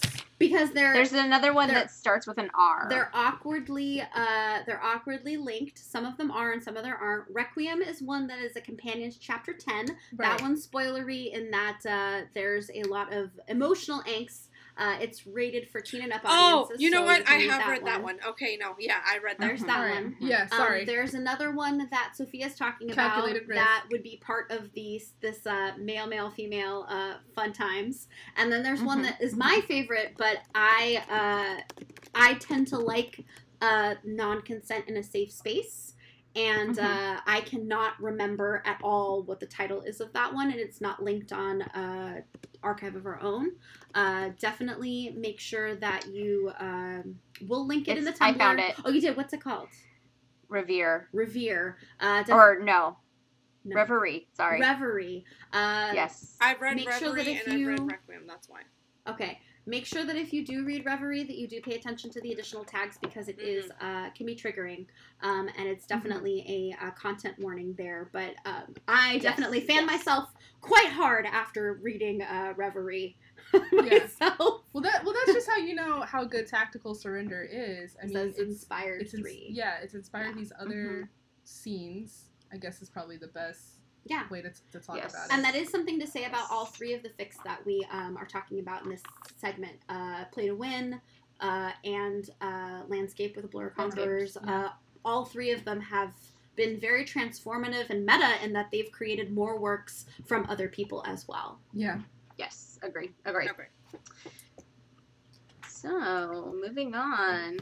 Because 0.49 0.71
they're 0.71 0.93
There's 0.93 1.13
another 1.13 1.53
one 1.53 1.69
that 1.69 1.91
starts 1.91 2.27
with 2.27 2.37
an 2.37 2.49
R. 2.57 2.87
they're 2.89 3.11
awkwardly 3.13 4.01
uh 4.01 4.59
they're 4.65 4.83
awkwardly 4.83 5.37
linked. 5.37 5.77
Some 5.79 6.05
of 6.05 6.17
them 6.17 6.31
are 6.31 6.51
and 6.51 6.63
some 6.63 6.77
of 6.77 6.83
them 6.83 6.93
aren't. 6.99 7.25
Requiem 7.29 7.81
is 7.81 8.01
one 8.01 8.27
that 8.27 8.39
is 8.39 8.55
a 8.55 8.61
companion 8.61 9.11
to 9.11 9.19
chapter 9.19 9.53
ten. 9.53 9.97
That 10.13 10.41
one's 10.41 10.65
spoilery 10.67 11.31
in 11.33 11.51
that 11.51 11.79
uh, 11.85 12.25
there's 12.33 12.69
a 12.73 12.83
lot 12.83 13.13
of 13.13 13.31
emotional 13.47 14.01
angst. 14.03 14.47
Uh, 14.75 14.97
it's 14.99 15.27
rated 15.27 15.69
for 15.69 15.81
teen 15.81 16.01
and 16.01 16.11
up 16.11 16.21
audiences. 16.25 16.77
Oh, 16.77 16.81
you 16.81 16.89
know 16.89 17.01
so 17.01 17.05
what? 17.05 17.25
can 17.25 17.35
I 17.35 17.43
read 17.43 17.51
have 17.51 17.69
read 17.69 17.85
that 17.85 18.01
one. 18.03 18.17
Okay, 18.27 18.57
no, 18.59 18.75
yeah, 18.79 18.97
I 19.05 19.19
read 19.19 19.37
that 19.37 19.45
There's 19.47 19.59
one. 19.61 19.67
that 19.67 19.77
Alright. 19.79 20.03
one. 20.03 20.15
Yeah, 20.19 20.47
sorry. 20.47 20.79
Um, 20.81 20.85
there's 20.87 21.13
another 21.13 21.51
one 21.51 21.77
that 21.91 22.15
Sophia's 22.15 22.55
talking 22.55 22.91
about 22.91 23.23
risk. 23.31 23.47
that 23.49 23.85
would 23.91 24.01
be 24.01 24.17
part 24.23 24.51
of 24.51 24.73
these 24.73 25.13
this 25.21 25.45
uh, 25.45 25.73
male, 25.77 26.07
male, 26.07 26.31
female 26.31 26.85
uh, 26.89 27.15
fun 27.35 27.53
times, 27.53 28.07
and 28.35 28.51
then 28.51 28.63
there's 28.63 28.81
one 28.81 28.99
Mhm. 28.99 29.03
that 29.03 29.21
is 29.21 29.35
my 29.35 29.61
favorite, 29.67 30.15
but 30.17 30.39
I 30.55 31.03
uh, 31.07 31.75
I 32.15 32.33
tend 32.35 32.67
to 32.69 32.77
like 32.77 33.23
uh, 33.61 33.95
non-consent 34.03 34.87
in 34.87 34.97
a 34.97 35.03
safe 35.03 35.31
space. 35.31 35.92
And 36.35 36.77
Mhm. 36.77 36.83
uh, 36.83 37.21
I 37.27 37.41
cannot 37.41 38.01
remember 38.01 38.63
at 38.65 38.79
all 38.83 39.21
what 39.23 39.39
the 39.39 39.45
title 39.45 39.81
is 39.81 40.01
of 40.01 40.11
that 40.13 40.33
one, 40.33 40.49
and 40.49 40.59
it's 40.59 40.81
not 40.81 41.03
linked 41.03 41.31
on 41.31 41.61
uh, 41.61 42.21
Archive 42.63 42.95
of 42.95 43.05
Our 43.05 43.21
Own. 43.21 43.51
Uh, 43.93 44.29
definitely 44.39 45.13
make 45.15 45.39
sure 45.39 45.75
that 45.75 46.07
you. 46.07 46.51
Um, 46.57 47.19
we'll 47.41 47.67
link 47.67 47.87
it 47.87 47.97
in 47.97 48.03
the 48.03 48.11
It's- 48.11 48.19
Tumblr. 48.19 48.35
I 48.35 48.37
found 48.37 48.59
it. 48.59 48.75
Oh, 48.83 48.89
you 48.89 48.99
did. 49.01 49.15
What's 49.15 49.33
it 49.33 49.41
called? 49.41 49.69
Revere. 50.49 51.07
Revere. 51.13 51.77
Uh, 51.99 52.23
def- 52.23 52.33
Or 52.35 52.59
no. 52.59 52.97
no. 53.63 53.75
Reverie. 53.75 54.27
Sorry. 54.33 54.59
Reverie. 54.59 55.25
Uh, 55.51 55.91
yes. 55.93 56.37
I've 56.41 56.59
read 56.61 56.75
Make 56.77 56.91
sure 56.93 57.09
Reverie 57.13 57.23
that 57.25 57.31
if 57.41 57.47
and 57.47 57.53
I've 57.61 57.67
read 57.67 57.79
you- 57.79 57.85
Requiem. 57.85 58.27
That's 58.27 58.49
why. 58.49 58.61
Okay. 59.07 59.39
Make 59.65 59.85
sure 59.85 60.03
that 60.05 60.15
if 60.17 60.33
you 60.33 60.45
do 60.45 60.65
read 60.65 60.85
Reverie, 60.85 61.23
that 61.23 61.37
you 61.37 61.47
do 61.47 61.61
pay 61.61 61.75
attention 61.75 62.09
to 62.11 62.21
the 62.21 62.33
additional 62.33 62.65
tags 62.65 62.97
because 63.01 63.29
it 63.29 63.39
is 63.39 63.71
uh, 63.79 64.09
can 64.11 64.25
be 64.25 64.35
triggering, 64.35 64.85
um, 65.21 65.49
and 65.57 65.67
it's 65.67 65.85
definitely 65.85 66.43
a, 66.81 66.85
uh 66.85 66.91
content 66.91 67.35
warning 67.39 67.73
there. 67.77 68.09
But 68.11 68.35
um, 68.45 68.75
I 68.87 69.19
Yes, 69.19 69.23
definitely 69.23 69.61
fan 69.61 69.85
yes. 69.85 69.85
myself 69.85 70.29
quite 70.61 70.89
hard 70.89 71.25
after 71.25 71.73
reading 71.81 72.21
uh, 72.21 72.53
Reverie 72.57 73.15
Yeah. 73.71 74.07
myself. 74.17 74.63
Well, 74.73 74.81
that 74.83 75.03
well, 75.05 75.13
that's 75.13 75.33
just 75.33 75.49
how 75.49 75.57
you 75.57 75.75
know 75.75 76.01
how 76.01 76.25
good 76.25 76.47
tactical 76.47 76.95
surrender 76.95 77.43
is. 77.43 77.95
I 78.01 78.03
I 78.03 78.07
mean, 78.07 78.17
mean, 78.17 78.27
it's 78.29 78.39
inspired 78.39 79.01
it's 79.01 79.13
ins- 79.13 79.23
three. 79.23 79.47
yeah, 79.49 79.77
it's 79.81 79.93
inspired 79.93 80.35
Yeah. 80.35 80.41
these 80.41 80.51
other 80.59 81.09
scenes. 81.43 82.25
I 82.51 82.57
guess 82.57 82.81
is 82.81 82.89
probably 82.89 83.17
the 83.17 83.27
best 83.27 83.72
Yeah. 84.05 84.27
way 84.29 84.41
to, 84.41 84.51
to 84.71 84.79
talk 84.85 84.97
Yes. 84.97 85.11
about 85.13 85.25
it. 85.27 85.33
And 85.33 85.43
that 85.43 85.55
is 85.55 85.69
something 85.69 85.99
to 85.99 86.07
say 86.07 86.25
about 86.25 86.51
all 86.51 86.65
three 86.65 86.93
of 86.93 87.03
the 87.03 87.09
fics 87.09 87.41
that 87.45 87.65
we 87.65 87.85
um, 87.91 88.17
are 88.17 88.25
talking 88.25 88.59
about 88.59 88.83
in 88.83 88.89
this 88.89 89.01
segment. 89.37 89.77
Uh, 89.89 90.25
Play 90.31 90.47
to 90.47 90.53
Win 90.53 90.99
uh, 91.39 91.71
and 91.85 92.29
uh, 92.41 92.81
Landscape 92.87 93.35
with 93.35 93.45
a 93.45 93.47
Blur 93.47 93.67
of 93.67 93.75
Conquerors. 93.75 94.37
yeah. 94.45 94.65
Uh, 94.65 94.69
all 95.05 95.25
three 95.25 95.51
of 95.51 95.63
them 95.65 95.79
have 95.81 96.13
been 96.55 96.79
very 96.79 97.03
transformative 97.03 97.89
and 97.89 98.05
meta 98.05 98.35
in 98.43 98.53
that 98.53 98.69
they've 98.71 98.91
created 98.91 99.33
more 99.33 99.57
works 99.59 100.05
from 100.27 100.45
other 100.49 100.67
people 100.69 101.03
as 101.07 101.27
well. 101.27 101.59
yeah, 101.73 101.99
Yes. 102.37 102.79
Agree. 102.83 103.11
Agree. 103.25 103.49
Okay. 103.49 103.63
So, 105.67 106.53
moving 106.65 106.95
on 106.95 107.57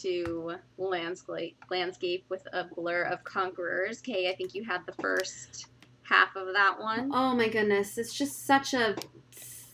to 0.00 0.54
landscape, 0.78 1.56
landscape 1.70 2.24
with 2.30 2.46
a 2.52 2.64
blur 2.64 3.02
of 3.02 3.22
conquerors. 3.24 4.00
Kay, 4.00 4.30
I 4.30 4.34
think 4.34 4.54
you 4.54 4.64
had 4.64 4.80
the 4.86 4.92
first 4.92 5.66
half 6.08 6.36
of 6.36 6.52
that 6.52 6.80
one. 6.80 7.10
Oh 7.12 7.34
my 7.34 7.48
goodness, 7.48 7.98
it's 7.98 8.14
just 8.14 8.46
such 8.46 8.74
a 8.74 8.96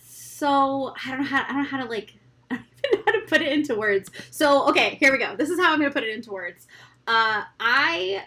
so 0.05 0.93
I 1.05 1.11
don't 1.11 1.21
know 1.21 1.27
how 1.27 1.45
I 1.45 1.53
don't 1.53 1.63
know 1.63 1.69
how 1.69 1.83
to 1.83 1.89
like 1.89 2.15
I 2.51 2.57
don't 2.57 2.65
even 2.85 2.99
know 2.99 3.03
how 3.07 3.13
to 3.13 3.27
put 3.27 3.43
it 3.43 3.53
into 3.53 3.75
words. 3.75 4.11
So 4.31 4.69
okay, 4.69 4.97
here 5.01 5.13
we 5.13 5.19
go. 5.19 5.37
This 5.37 5.51
is 5.51 5.61
how 5.61 5.73
I'm 5.73 5.79
gonna 5.79 5.93
put 5.93 6.03
it 6.03 6.11
into 6.11 6.31
words. 6.31 6.67
Uh, 7.07 7.43
I 7.61 8.25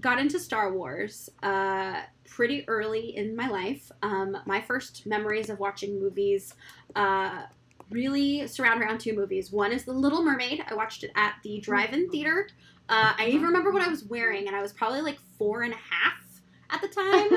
got 0.00 0.18
into 0.18 0.38
Star 0.38 0.72
Wars 0.72 1.28
uh, 1.42 2.02
pretty 2.28 2.64
early 2.68 3.16
in 3.16 3.36
my 3.36 3.48
life. 3.48 3.90
Um, 4.02 4.36
my 4.46 4.60
first 4.60 5.06
memories 5.06 5.50
of 5.50 5.58
watching 5.58 6.00
movies 6.00 6.54
uh, 6.96 7.42
really 7.90 8.46
surround 8.46 8.80
around 8.82 9.00
two 9.00 9.14
movies. 9.14 9.52
One 9.52 9.72
is 9.72 9.84
The 9.84 9.92
Little 9.92 10.22
Mermaid. 10.22 10.64
I 10.68 10.74
watched 10.74 11.04
it 11.04 11.10
at 11.16 11.34
the 11.42 11.60
drive-in 11.60 12.10
theater. 12.10 12.48
Uh, 12.88 13.12
I 13.18 13.26
even 13.26 13.42
remember 13.42 13.70
what 13.70 13.82
I 13.82 13.88
was 13.88 14.04
wearing, 14.04 14.46
and 14.46 14.56
I 14.56 14.62
was 14.62 14.72
probably 14.72 15.00
like 15.00 15.18
four 15.38 15.62
and 15.62 15.72
a 15.72 15.76
half 15.76 16.42
at 16.70 16.80
the 16.80 16.88
time. 16.88 17.29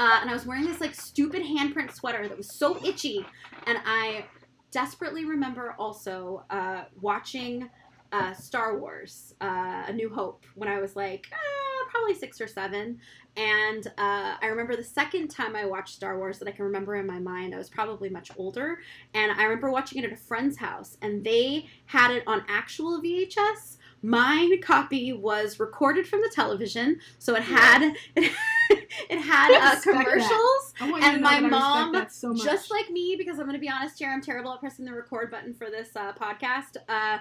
Uh, 0.00 0.18
and 0.22 0.30
I 0.30 0.32
was 0.32 0.46
wearing 0.46 0.64
this 0.64 0.80
like 0.80 0.94
stupid 0.94 1.42
handprint 1.42 1.92
sweater 1.92 2.26
that 2.26 2.34
was 2.34 2.50
so 2.50 2.82
itchy. 2.82 3.26
And 3.66 3.76
I 3.84 4.24
desperately 4.70 5.26
remember 5.26 5.74
also 5.78 6.42
uh, 6.48 6.84
watching 7.02 7.68
uh, 8.10 8.32
Star 8.32 8.78
Wars, 8.78 9.34
uh, 9.42 9.84
A 9.86 9.92
New 9.92 10.08
Hope, 10.08 10.46
when 10.54 10.70
I 10.70 10.80
was 10.80 10.96
like 10.96 11.26
uh, 11.30 11.90
probably 11.90 12.14
six 12.14 12.40
or 12.40 12.46
seven. 12.46 12.98
And 13.36 13.86
uh, 13.98 14.36
I 14.40 14.46
remember 14.46 14.74
the 14.74 14.82
second 14.82 15.28
time 15.28 15.54
I 15.54 15.66
watched 15.66 15.96
Star 15.96 16.16
Wars 16.16 16.38
that 16.38 16.48
I 16.48 16.52
can 16.52 16.64
remember 16.64 16.96
in 16.96 17.06
my 17.06 17.18
mind, 17.18 17.54
I 17.54 17.58
was 17.58 17.68
probably 17.68 18.08
much 18.08 18.30
older. 18.38 18.78
And 19.12 19.30
I 19.30 19.42
remember 19.42 19.70
watching 19.70 20.02
it 20.02 20.06
at 20.06 20.12
a 20.12 20.16
friend's 20.16 20.56
house, 20.56 20.96
and 21.02 21.22
they 21.22 21.68
had 21.84 22.10
it 22.10 22.22
on 22.26 22.42
actual 22.48 23.02
VHS. 23.02 23.76
My 24.00 24.58
copy 24.62 25.12
was 25.12 25.60
recorded 25.60 26.08
from 26.08 26.22
the 26.22 26.32
television, 26.34 27.00
so 27.18 27.34
it 27.34 27.42
had 27.42 27.94
it 28.16 28.24
had 28.24 28.32
I 29.10 29.76
uh, 29.76 29.80
commercials. 29.80 30.74
And 30.80 31.22
my 31.22 31.40
my 31.40 31.48
that 31.48 31.52
I 31.52 31.90
respect 31.90 32.22
mom, 32.22 32.36
so. 32.36 32.44
Just 32.44 32.70
like 32.70 32.90
me, 32.90 33.16
because 33.18 33.38
I'm 33.38 33.46
going 33.46 33.54
to 33.54 33.60
be 33.60 33.68
honest 33.68 33.98
here, 33.98 34.10
I'm 34.10 34.22
terrible 34.22 34.52
at 34.52 34.60
pressing 34.60 34.84
the 34.84 34.92
record 34.94 35.30
button 35.30 35.54
for 35.54 35.70
this 35.70 35.94
uh, 35.96 36.12
podcast. 36.12 36.76
Uh, 36.88 37.18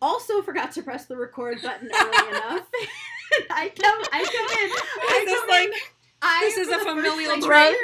also 0.00 0.42
forgot 0.42 0.72
to 0.72 0.82
press 0.82 1.06
the 1.06 1.16
record 1.16 1.60
button 1.62 1.88
early 1.94 2.28
enough. 2.36 2.66
I 3.50 3.70
come, 3.70 4.02
I 4.12 4.24
come 4.24 4.46
in. 4.62 4.70
I 5.08 5.18
Is 5.20 5.24
this 5.26 5.40
come 5.40 5.48
like 5.48 5.68
in. 5.68 5.74
I, 6.22 6.40
this 6.40 6.56
is 6.58 6.68
a 6.68 6.78
familial 6.78 7.40
trait? 7.40 7.76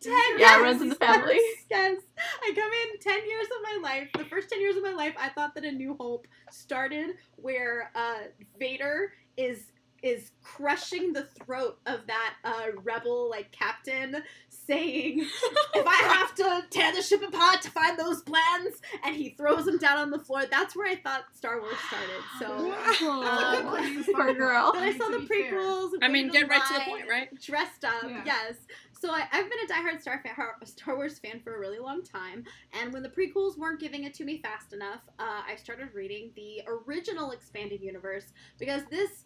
Ten 0.00 0.38
Yeah, 0.38 0.60
runs 0.60 0.80
in 0.80 0.88
the 0.88 0.94
family. 0.94 1.34
Yes, 1.34 1.66
yes. 1.70 2.00
I 2.42 2.52
come 2.54 2.70
in 2.72 2.98
ten 3.00 3.28
years 3.28 3.46
of 3.46 3.62
my 3.62 3.78
life. 3.82 4.08
The 4.16 4.24
first 4.24 4.48
ten 4.48 4.60
years 4.60 4.76
of 4.76 4.82
my 4.82 4.92
life, 4.92 5.14
I 5.18 5.28
thought 5.28 5.54
that 5.54 5.64
A 5.64 5.72
New 5.72 5.94
Hope 6.00 6.26
started 6.50 7.10
where 7.36 7.90
uh, 7.94 8.28
Vader 8.58 9.12
is 9.36 9.66
is 10.02 10.30
crushing 10.42 11.12
the 11.12 11.24
throat 11.24 11.78
of 11.86 12.06
that 12.06 12.34
uh, 12.44 12.66
rebel 12.82 13.28
like 13.30 13.50
captain, 13.52 14.22
saying, 14.48 15.20
"If 15.74 15.86
I 15.86 15.94
have 16.14 16.34
to 16.36 16.64
tear 16.70 16.94
the 16.94 17.02
ship 17.02 17.22
apart 17.22 17.62
to 17.62 17.70
find 17.70 17.98
those 17.98 18.22
plans," 18.22 18.80
and 19.04 19.14
he 19.14 19.30
throws 19.30 19.64
them 19.64 19.78
down 19.78 19.98
on 19.98 20.10
the 20.10 20.18
floor. 20.18 20.44
That's 20.50 20.74
where 20.76 20.88
I 20.88 20.96
thought 20.96 21.24
Star 21.34 21.60
Wars 21.60 21.76
started. 21.88 22.22
So. 22.38 22.68
Wow. 22.68 24.02
Poor 24.14 24.34
girl. 24.34 24.72
Then 24.72 24.82
I 24.82 24.96
saw 24.96 25.08
the 25.08 25.18
prequels. 25.26 25.90
I 26.02 26.08
mean, 26.08 26.28
get 26.28 26.48
right 26.48 26.62
to 26.68 26.74
the 26.74 26.80
point, 26.80 27.08
right? 27.08 27.28
Dressed 27.40 27.84
up, 27.84 28.04
Yeah. 28.04 28.22
yes. 28.24 28.56
So 29.00 29.10
I, 29.12 29.26
I've 29.32 29.48
been 29.48 29.58
a 29.64 29.72
diehard 29.72 30.00
Star, 30.02 30.22
fa- 30.22 30.66
Star 30.66 30.94
Wars 30.94 31.18
fan 31.18 31.40
for 31.40 31.56
a 31.56 31.58
really 31.58 31.78
long 31.78 32.02
time, 32.02 32.44
and 32.78 32.92
when 32.92 33.02
the 33.02 33.08
prequels 33.08 33.56
weren't 33.56 33.80
giving 33.80 34.04
it 34.04 34.12
to 34.14 34.24
me 34.24 34.38
fast 34.38 34.74
enough, 34.74 35.00
uh, 35.18 35.40
I 35.48 35.56
started 35.56 35.94
reading 35.94 36.30
the 36.36 36.60
original 36.68 37.30
expanded 37.30 37.80
universe 37.80 38.26
because 38.58 38.82
this, 38.90 39.24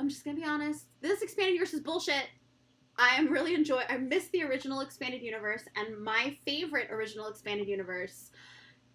I'm 0.00 0.08
just 0.08 0.24
gonna 0.24 0.36
be 0.36 0.44
honest, 0.44 0.86
this 1.00 1.22
expanded 1.22 1.54
universe 1.54 1.74
is 1.74 1.80
bullshit. 1.80 2.26
I 2.96 3.16
am 3.16 3.28
really 3.28 3.54
enjoy. 3.54 3.82
I 3.88 3.96
miss 3.96 4.28
the 4.28 4.42
original 4.42 4.80
expanded 4.80 5.22
universe, 5.22 5.64
and 5.76 5.98
my 6.02 6.36
favorite 6.44 6.90
original 6.90 7.28
expanded 7.28 7.68
universe 7.68 8.30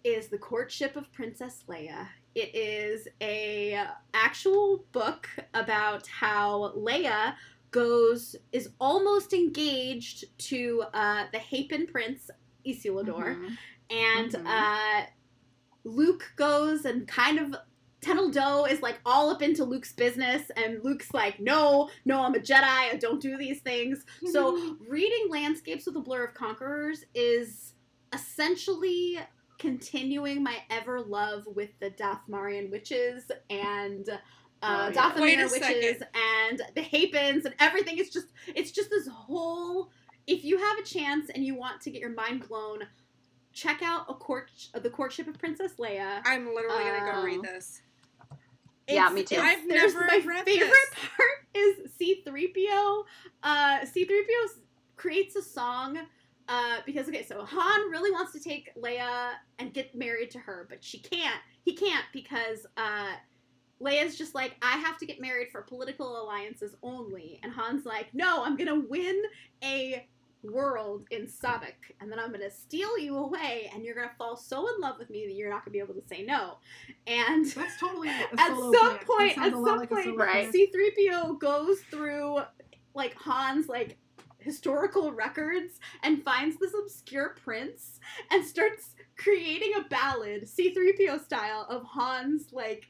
is 0.02 0.28
the 0.28 0.38
courtship 0.38 0.96
of 0.96 1.10
Princess 1.12 1.64
Leia. 1.68 2.08
It 2.34 2.54
is 2.54 3.08
a 3.22 3.80
actual 4.12 4.84
book 4.92 5.28
about 5.54 6.06
how 6.06 6.72
Leia 6.76 7.34
goes 7.70 8.36
is 8.52 8.70
almost 8.80 9.32
engaged 9.32 10.24
to 10.38 10.84
uh, 10.92 11.24
the 11.32 11.38
Hapan 11.38 11.90
Prince 11.90 12.30
Isolder, 12.66 13.36
Mhm. 13.36 13.56
and 13.90 14.32
Mhm. 14.32 14.46
uh, 14.46 15.06
Luke 15.84 16.32
goes 16.36 16.84
and 16.84 17.06
kind 17.08 17.38
of 17.38 17.54
Tenel 18.04 18.30
Doe 18.32 18.64
is 18.66 18.82
like 18.82 18.98
all 19.06 19.30
up 19.30 19.40
into 19.42 19.64
Luke's 19.64 19.92
business, 19.92 20.50
and 20.56 20.82
Luke's 20.84 21.12
like, 21.14 21.40
no, 21.40 21.88
no, 22.04 22.22
I'm 22.22 22.34
a 22.34 22.38
Jedi. 22.38 22.62
I 22.62 22.96
don't 23.00 23.20
do 23.20 23.36
these 23.36 23.60
things. 23.60 24.04
So 24.32 24.76
reading 24.88 25.26
Landscapes 25.30 25.86
with 25.86 25.96
a 25.96 26.00
Blur 26.00 26.24
of 26.24 26.34
Conquerors 26.34 27.04
is 27.14 27.74
essentially 28.12 29.18
continuing 29.58 30.42
my 30.42 30.56
ever 30.70 31.00
love 31.00 31.44
with 31.46 31.70
the 31.80 31.90
Dathomirian 31.90 32.70
witches 32.70 33.30
and 33.50 34.08
uh, 34.10 34.16
Oh, 34.66 34.90
yeah. 34.94 35.44
Witches 35.44 35.98
second. 35.98 36.06
and 36.14 36.62
the 36.74 36.80
Hapans 36.82 37.44
and 37.44 37.54
everything. 37.60 37.98
It's 37.98 38.10
just 38.10 38.28
it's 38.48 38.70
just 38.70 38.90
this 38.90 39.06
whole. 39.08 39.90
If 40.26 40.44
you 40.44 40.58
have 40.58 40.78
a 40.78 40.82
chance 40.82 41.30
and 41.34 41.44
you 41.44 41.54
want 41.54 41.80
to 41.82 41.90
get 41.90 42.00
your 42.00 42.14
mind 42.14 42.48
blown, 42.48 42.80
check 43.52 43.82
out 43.82 44.06
a 44.08 44.14
court 44.14 44.50
the 44.74 44.90
courtship 44.90 45.28
of 45.28 45.38
Princess 45.38 45.72
Leia. 45.78 46.20
I'm 46.24 46.54
literally 46.54 46.84
gonna 46.84 47.12
go 47.12 47.22
read 47.22 47.42
this. 47.42 47.82
Yeah, 48.88 49.08
me 49.10 49.22
too. 49.24 49.36
I've 49.36 49.66
there's 49.68 49.94
never 49.94 50.06
my 50.06 50.22
read 50.24 50.44
favorite 50.44 50.70
this. 50.70 51.08
part 51.16 51.46
is 51.54 51.92
C3PO. 52.00 53.04
Uh, 53.42 53.78
C3PO 53.80 54.58
creates 54.96 55.36
a 55.36 55.42
song 55.42 55.98
uh, 56.48 56.78
because 56.84 57.08
okay, 57.08 57.24
so 57.24 57.44
Han 57.44 57.90
really 57.90 58.10
wants 58.10 58.32
to 58.32 58.40
take 58.40 58.70
Leia 58.76 59.32
and 59.58 59.72
get 59.72 59.94
married 59.94 60.30
to 60.32 60.38
her, 60.38 60.66
but 60.68 60.84
she 60.84 60.98
can't. 60.98 61.40
He 61.62 61.74
can't 61.74 62.04
because 62.12 62.66
uh, 62.76 63.12
Leia's 63.80 64.16
just 64.16 64.34
like, 64.34 64.56
I 64.62 64.76
have 64.76 64.98
to 64.98 65.06
get 65.06 65.20
married 65.20 65.48
for 65.50 65.62
political 65.62 66.22
alliances 66.22 66.74
only, 66.82 67.40
and 67.42 67.52
Han's 67.52 67.86
like, 67.86 68.08
No, 68.12 68.44
I'm 68.44 68.56
gonna 68.56 68.80
win 68.80 69.22
a 69.62 70.06
world 70.50 71.06
in 71.10 71.26
sabacc, 71.26 71.74
and 72.00 72.10
then 72.10 72.18
I'm 72.18 72.32
gonna 72.32 72.50
steal 72.50 72.98
you 72.98 73.16
away, 73.16 73.70
and 73.74 73.84
you're 73.84 73.94
gonna 73.94 74.10
fall 74.18 74.36
so 74.36 74.66
in 74.74 74.80
love 74.80 74.96
with 74.98 75.10
me 75.10 75.26
that 75.26 75.34
you're 75.34 75.50
not 75.50 75.64
gonna 75.64 75.72
be 75.72 75.78
able 75.78 75.94
to 75.94 76.06
say 76.08 76.22
no. 76.22 76.58
And 77.06 77.46
That's 77.46 77.78
totally 77.78 78.08
at 78.38 78.38
some 78.38 78.98
point, 79.06 79.38
at 79.38 79.52
some 79.52 79.78
like 79.78 79.90
point, 79.90 80.16
Right. 80.16 80.52
C3PO 80.52 81.38
goes 81.38 81.80
through 81.90 82.40
like 82.94 83.20
Han's 83.20 83.68
like 83.68 83.98
historical 84.38 85.10
records 85.12 85.80
and 86.02 86.22
finds 86.22 86.58
this 86.58 86.74
obscure 86.74 87.34
prince 87.42 87.98
and 88.30 88.44
starts 88.44 88.94
creating 89.16 89.72
a 89.78 89.88
ballad 89.88 90.42
C3PO 90.42 91.24
style 91.24 91.66
of 91.70 91.82
Han's 91.94 92.52
like 92.52 92.84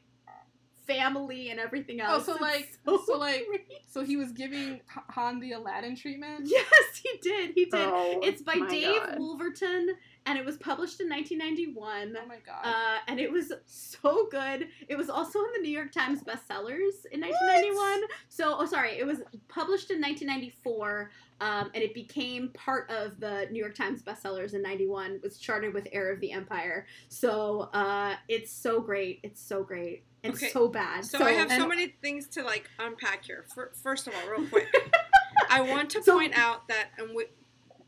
family 0.85 1.49
and 1.49 1.59
everything 1.59 2.01
else. 2.01 2.23
Oh, 2.23 2.25
so 2.25 2.31
It's 2.33 2.41
like, 2.41 2.77
so 2.85 3.03
so 3.05 3.17
like, 3.17 3.45
so 3.87 4.03
he 4.03 4.17
was 4.17 4.31
giving 4.31 4.75
H- 4.75 4.81
Han 5.09 5.39
the 5.39 5.53
Aladdin 5.53 5.95
treatment. 5.95 6.41
Yes, 6.45 7.01
he 7.01 7.17
did. 7.21 7.51
He 7.55 7.65
did. 7.65 7.73
Oh, 7.75 8.19
it's 8.23 8.41
by 8.41 8.59
Dave 8.69 9.01
God. 9.03 9.19
Wolverton 9.19 9.95
and 10.25 10.39
it 10.39 10.45
was 10.45 10.57
published 10.57 11.01
in 11.01 11.09
1991. 11.09 12.17
Oh 12.19 12.27
my 12.27 12.37
god. 12.45 12.61
Uh, 12.63 12.97
and 13.07 13.19
it 13.19 13.31
was 13.31 13.51
so 13.67 14.27
good. 14.31 14.67
It 14.87 14.97
was 14.97 15.09
also 15.09 15.39
in 15.39 15.45
the 15.55 15.67
New 15.67 15.71
York 15.73 15.91
Times 15.91 16.21
bestsellers 16.21 17.05
in 17.11 17.21
1991. 17.21 18.01
So, 18.29 18.55
oh, 18.57 18.65
sorry, 18.65 18.97
it 18.97 19.05
was 19.05 19.19
published 19.47 19.91
in 19.91 20.01
1994, 20.01 21.11
um, 21.41 21.69
and 21.73 21.83
it 21.83 21.93
became 21.93 22.49
part 22.49 22.89
of 22.89 23.19
the 23.19 23.47
New 23.51 23.59
York 23.59 23.75
Times 23.75 24.01
bestsellers 24.01 24.53
in 24.53 24.61
91. 24.61 25.19
Was 25.23 25.37
charted 25.37 25.73
with 25.73 25.87
Heir 25.91 26.11
of 26.11 26.19
the 26.21 26.31
Empire. 26.31 26.87
So, 27.09 27.69
uh, 27.73 28.15
it's 28.27 28.51
so 28.51 28.79
great. 28.79 29.19
It's 29.23 29.41
so 29.41 29.63
great. 29.63 30.03
And 30.23 30.33
Okay, 30.33 30.49
so 30.49 30.67
bad. 30.67 31.05
So, 31.05 31.23
I 31.23 31.31
have 31.33 31.51
so 31.51 31.67
many 31.67 31.87
things 32.01 32.27
to 32.29 32.43
like 32.43 32.69
unpack 32.79 33.25
here. 33.25 33.43
Fir- 33.53 33.71
First 33.73 34.07
of 34.07 34.13
all, 34.15 34.29
real 34.29 34.47
quick, 34.47 34.67
I 35.49 35.61
want 35.61 35.89
to 35.91 36.03
So- 36.03 36.17
point 36.17 36.37
out 36.37 36.67
that 36.69 36.87
and 36.97 37.15
we, 37.15 37.25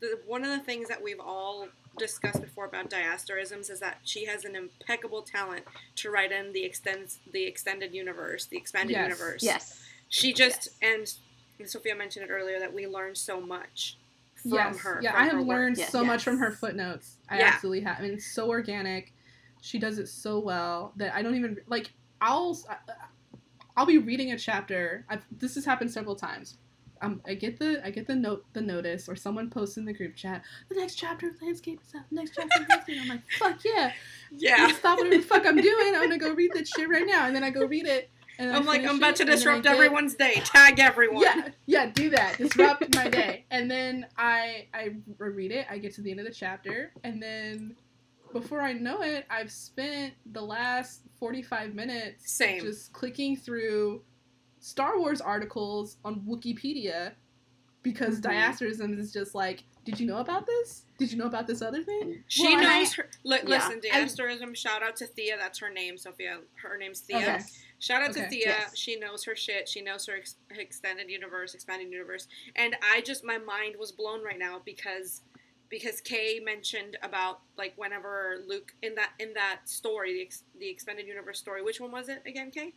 the, 0.00 0.20
one 0.26 0.44
of 0.44 0.50
the 0.50 0.60
things 0.64 0.88
that 0.88 1.02
we've 1.02 1.18
all 1.20 1.66
discussed 1.98 2.40
before 2.40 2.64
about 2.66 2.88
diasterisms 2.88 3.70
is 3.70 3.80
that 3.80 3.98
she 4.04 4.24
has 4.26 4.44
an 4.44 4.54
impeccable 4.54 5.22
talent 5.22 5.64
to 5.96 6.10
write 6.10 6.30
in 6.30 6.52
the 6.52 6.62
extends 6.64 7.18
the 7.32 7.42
extended 7.44 7.92
universe, 7.92 8.44
the 8.46 8.56
expanded 8.56 8.92
Yes. 8.94 9.02
universe. 9.04 9.42
Yes. 9.42 9.80
She 10.08 10.32
just 10.32 10.68
and, 10.80 11.12
and 11.58 11.68
Sophia 11.68 11.94
mentioned 11.94 12.24
it 12.28 12.32
earlier 12.32 12.58
that 12.60 12.72
we 12.72 12.86
learned 12.86 13.16
so 13.16 13.40
much 13.40 13.98
from 14.34 14.52
yes. 14.52 14.78
her. 14.80 15.00
Yeah, 15.02 15.12
from 15.12 15.20
I 15.20 15.24
have 15.24 15.32
her 15.34 15.38
work. 15.40 15.48
learned 15.48 15.78
Yes. 15.78 15.90
so 15.90 16.04
much 16.04 16.22
from 16.22 16.38
her 16.38 16.50
footnotes. 16.52 17.16
I 17.28 17.38
Yeah. 17.38 17.46
absolutely 17.54 17.80
have. 17.80 17.98
I 17.98 18.02
mean, 18.02 18.12
it's 18.14 18.26
so 18.32 18.48
organic. 18.48 19.12
She 19.60 19.78
does 19.78 19.98
it 19.98 20.08
so 20.08 20.38
well 20.38 20.92
that 20.96 21.14
I 21.14 21.22
don't 21.22 21.34
even 21.34 21.56
like. 21.66 21.90
I'll 22.20 22.58
I'll 23.76 23.86
be 23.86 23.98
reading 23.98 24.32
a 24.32 24.38
chapter. 24.38 25.04
I've, 25.08 25.24
this 25.38 25.54
has 25.54 25.64
happened 25.64 25.90
several 25.90 26.16
times. 26.16 26.56
Um, 27.00 27.20
I 27.26 27.34
get 27.34 27.58
the 27.60 27.80
I 27.84 27.90
get 27.90 28.08
the 28.08 28.16
note 28.16 28.44
the 28.54 28.60
notice 28.60 29.08
or 29.08 29.14
someone 29.14 29.50
posts 29.50 29.76
in 29.76 29.84
the 29.84 29.92
group 29.92 30.16
chat. 30.16 30.42
The 30.68 30.74
next 30.74 30.96
chapter 30.96 31.28
of 31.28 31.40
landscape 31.40 31.80
is 31.86 31.94
out. 31.94 32.02
The 32.10 32.16
next 32.16 32.32
chapter 32.34 32.60
of 32.62 32.68
landscape. 32.68 32.98
I'm 33.00 33.08
like, 33.08 33.22
fuck 33.38 33.58
yeah! 33.64 33.92
Yeah. 34.36 34.72
Stop 34.72 34.98
whatever 34.98 35.16
the 35.16 35.22
fuck 35.22 35.46
I'm 35.46 35.56
doing. 35.56 35.94
I'm 35.94 36.02
gonna 36.02 36.18
go 36.18 36.34
read 36.34 36.50
that 36.54 36.66
shit 36.66 36.88
right 36.88 37.06
now. 37.06 37.26
And 37.26 37.36
then 37.36 37.44
I 37.44 37.50
go 37.50 37.64
read 37.66 37.86
it. 37.86 38.10
And 38.38 38.54
I'm 38.54 38.64
like, 38.64 38.84
I'm 38.84 38.98
about 38.98 39.16
to 39.16 39.24
I 39.24 39.26
disrupt 39.26 39.66
everyone's 39.66 40.14
day. 40.14 40.40
Tag 40.44 40.78
everyone. 40.78 41.22
yeah, 41.22 41.48
yeah, 41.66 41.86
do 41.86 42.08
that. 42.10 42.38
Disrupt 42.38 42.94
my 42.94 43.08
day. 43.08 43.44
And 43.50 43.70
then 43.70 44.06
I 44.16 44.66
I 44.72 44.94
read 45.18 45.50
it. 45.52 45.66
I 45.70 45.78
get 45.78 45.94
to 45.94 46.02
the 46.02 46.10
end 46.10 46.20
of 46.20 46.26
the 46.26 46.32
chapter, 46.32 46.92
and 47.02 47.20
then 47.22 47.76
before 48.32 48.60
I 48.60 48.72
know 48.74 49.02
it, 49.02 49.26
I've 49.30 49.50
spent 49.50 50.14
the 50.32 50.42
last 50.42 51.00
forty 51.18 51.42
five 51.42 51.74
minutes 51.74 52.30
Same. 52.32 52.60
just 52.60 52.92
clicking 52.92 53.36
through 53.36 54.02
Star 54.60 54.98
Wars 54.98 55.20
articles 55.20 55.96
on 56.04 56.20
Wikipedia 56.20 57.12
because 57.82 58.20
Mhm. 58.20 58.30
diasterism 58.32 58.98
is 58.98 59.12
just 59.12 59.34
like, 59.34 59.64
did 59.84 59.98
you 59.98 60.06
know 60.06 60.18
about 60.18 60.46
this? 60.46 60.84
Did 60.98 61.10
you 61.12 61.16
know 61.18 61.26
about 61.26 61.46
this 61.46 61.62
other 61.62 61.82
thing? 61.82 62.22
She 62.28 62.42
Well, 62.56 62.62
knows 62.62 62.92
her. 62.94 63.08
Li- 63.24 63.38
Yeah. 63.46 63.66
Listen, 63.66 63.80
I- 63.92 64.00
diasterism. 64.04 64.54
Shout 64.56 64.82
out 64.82 64.96
to 64.96 65.06
Thea. 65.06 65.36
That's 65.38 65.58
her 65.60 65.70
name, 65.70 65.96
Sophia. 65.96 66.40
Her 66.56 66.76
name's 66.76 67.00
Thea. 67.00 67.16
Okay. 67.18 67.38
Shout 67.80 68.02
out 68.02 68.12
to 68.14 68.28
Thea. 68.28 68.40
Yes. 68.46 68.76
She 68.76 68.98
knows 68.98 69.24
her 69.24 69.36
shit. 69.36 69.68
She 69.68 69.80
knows 69.80 70.04
her 70.06 70.16
ex- 70.16 70.36
extended 70.50 71.08
universe, 71.08 71.54
expanded 71.54 71.90
universe. 71.92 72.26
And 72.56 72.76
I 72.82 73.00
just 73.02 73.24
my 73.24 73.38
mind 73.38 73.76
was 73.78 73.92
blown 73.92 74.22
right 74.24 74.38
now 74.38 74.60
because 74.64 75.22
because 75.70 76.00
Kay 76.00 76.40
mentioned 76.42 76.96
about 77.02 77.40
like 77.56 77.74
whenever 77.76 78.38
Luke 78.48 78.72
in 78.82 78.94
that 78.96 79.10
in 79.20 79.32
that 79.34 79.60
story, 79.66 80.14
the 80.14 80.22
ex- 80.22 80.44
the 80.58 80.68
expanded 80.68 81.06
universe 81.06 81.38
story. 81.38 81.62
Which 81.62 81.80
one 81.80 81.92
was 81.92 82.08
it 82.08 82.22
again, 82.26 82.50
Kay? 82.50 82.72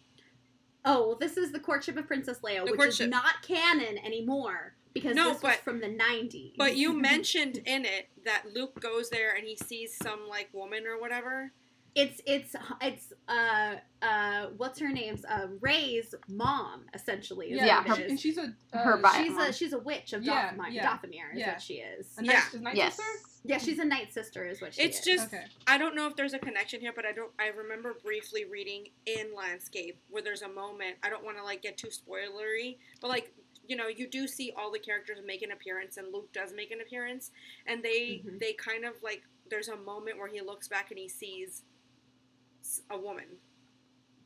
Oh, 0.83 1.07
well, 1.09 1.15
this 1.19 1.37
is 1.37 1.51
the 1.51 1.59
courtship 1.59 1.95
of 1.97 2.07
Princess 2.07 2.39
Leia, 2.39 2.65
The 2.65 2.71
which 2.71 2.79
courtship. 2.79 3.05
is 3.05 3.11
not 3.11 3.41
canon 3.43 3.99
anymore 4.03 4.73
because 4.93 5.15
No, 5.15 5.25
this 5.33 5.41
was 5.43 5.53
but- 5.53 5.63
from 5.63 5.79
the 5.79 5.87
90s. 5.87 6.53
But 6.57 6.75
you 6.75 6.91
mentioned 6.99 7.57
in 7.65 7.85
it 7.85 8.09
that 8.25 8.45
Luke 8.53 8.79
goes 8.81 9.09
there 9.11 9.35
and 9.35 9.45
he 9.47 9.55
sees 9.55 9.95
some 10.01 10.27
like 10.27 10.49
woman 10.53 10.85
or 10.87 10.99
whatever. 10.99 11.51
it's 11.95 12.19
it's 12.25 12.55
it's 12.81 13.13
uh 13.27 13.75
uh 14.41 14.47
what's 14.57 14.79
her 14.79 14.89
name's 14.89 15.23
uh 15.25 15.47
Rey's 15.59 16.13
mom 16.27 16.85
essentially. 16.93 17.51
Is 17.51 17.61
Yeah, 17.61 17.83
her- 17.83 18.03
and 18.03 18.19
she's 18.19 18.37
a 18.37 18.53
uh, 18.73 18.77
Her 18.79 18.97
bi- 18.97 19.23
she's 19.23 19.37
a 19.37 19.53
she's 19.53 19.73
a 19.73 19.79
witch 19.79 20.13
of 20.13 20.23
Yeah, 20.23 20.53
Dathomir. 20.53 20.71
yeah, 20.73 20.87
Dathomir 20.87 21.33
is 21.33 21.39
yeah. 21.39 21.51
what 21.53 21.61
she 21.61 21.73
is. 21.75 22.07
a 22.17 22.23
Yeah. 22.23 22.33
nice, 22.33 22.53
a 22.53 22.59
nice 22.59 22.75
Yes. 22.75 22.95
sister? 22.95 23.11
Yeah, 23.43 23.57
she's 23.57 23.79
a 23.79 23.85
night 23.85 24.13
sister, 24.13 24.45
is 24.47 24.61
what 24.61 24.73
she 24.75 24.81
It's 24.83 24.99
is. 24.99 25.05
just 25.05 25.33
Okay. 25.33 25.43
I 25.67 25.77
don't 25.77 25.95
know 25.95 26.07
if 26.07 26.15
there's 26.15 26.33
a 26.33 26.39
connection 26.39 26.79
here, 26.79 26.93
but 26.95 27.05
I 27.05 27.11
don't. 27.11 27.31
I 27.39 27.47
remember 27.47 27.95
briefly 28.03 28.45
reading 28.45 28.89
in 29.05 29.33
Landscape 29.35 29.99
where 30.09 30.21
there's 30.21 30.43
a 30.43 30.49
moment. 30.49 30.97
I 31.03 31.09
don't 31.09 31.23
want 31.23 31.37
to 31.37 31.43
like 31.43 31.61
get 31.61 31.77
too 31.77 31.87
spoilery, 31.89 32.77
but 33.01 33.09
like 33.09 33.33
you 33.67 33.75
know, 33.77 33.87
you 33.87 34.07
do 34.07 34.27
see 34.27 34.51
all 34.57 34.71
the 34.71 34.79
characters 34.79 35.19
make 35.25 35.41
an 35.43 35.51
appearance, 35.51 35.97
and 35.97 36.11
Luke 36.11 36.31
does 36.33 36.51
make 36.53 36.71
an 36.71 36.81
appearance, 36.81 37.31
and 37.67 37.81
they 37.83 38.21
Mhm. 38.25 38.39
they 38.39 38.53
kind 38.53 38.85
of 38.85 39.01
like 39.01 39.23
there's 39.49 39.69
a 39.69 39.75
moment 39.77 40.17
where 40.17 40.27
he 40.27 40.41
looks 40.41 40.67
back 40.67 40.91
and 40.91 40.99
he 40.99 41.07
sees 41.09 41.63
a 42.89 42.97
woman, 42.97 43.25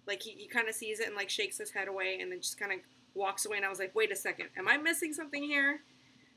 like 0.07 0.21
he, 0.21 0.31
he 0.31 0.47
kind 0.47 0.67
of 0.67 0.75
sees 0.75 0.99
it 0.99 1.07
and 1.07 1.15
like 1.15 1.29
shakes 1.29 1.57
his 1.57 1.71
head 1.71 1.87
away, 1.87 2.19
and 2.21 2.31
then 2.31 2.41
just 2.41 2.59
kind 2.59 2.71
of 2.71 2.79
walks 3.13 3.45
away. 3.45 3.57
And 3.57 3.65
I 3.65 3.69
was 3.69 3.79
like, 3.79 3.95
wait 3.95 4.11
a 4.11 4.15
second, 4.15 4.49
am 4.57 4.67
I 4.67 4.77
missing 4.77 5.13
something 5.13 5.43
here? 5.43 5.81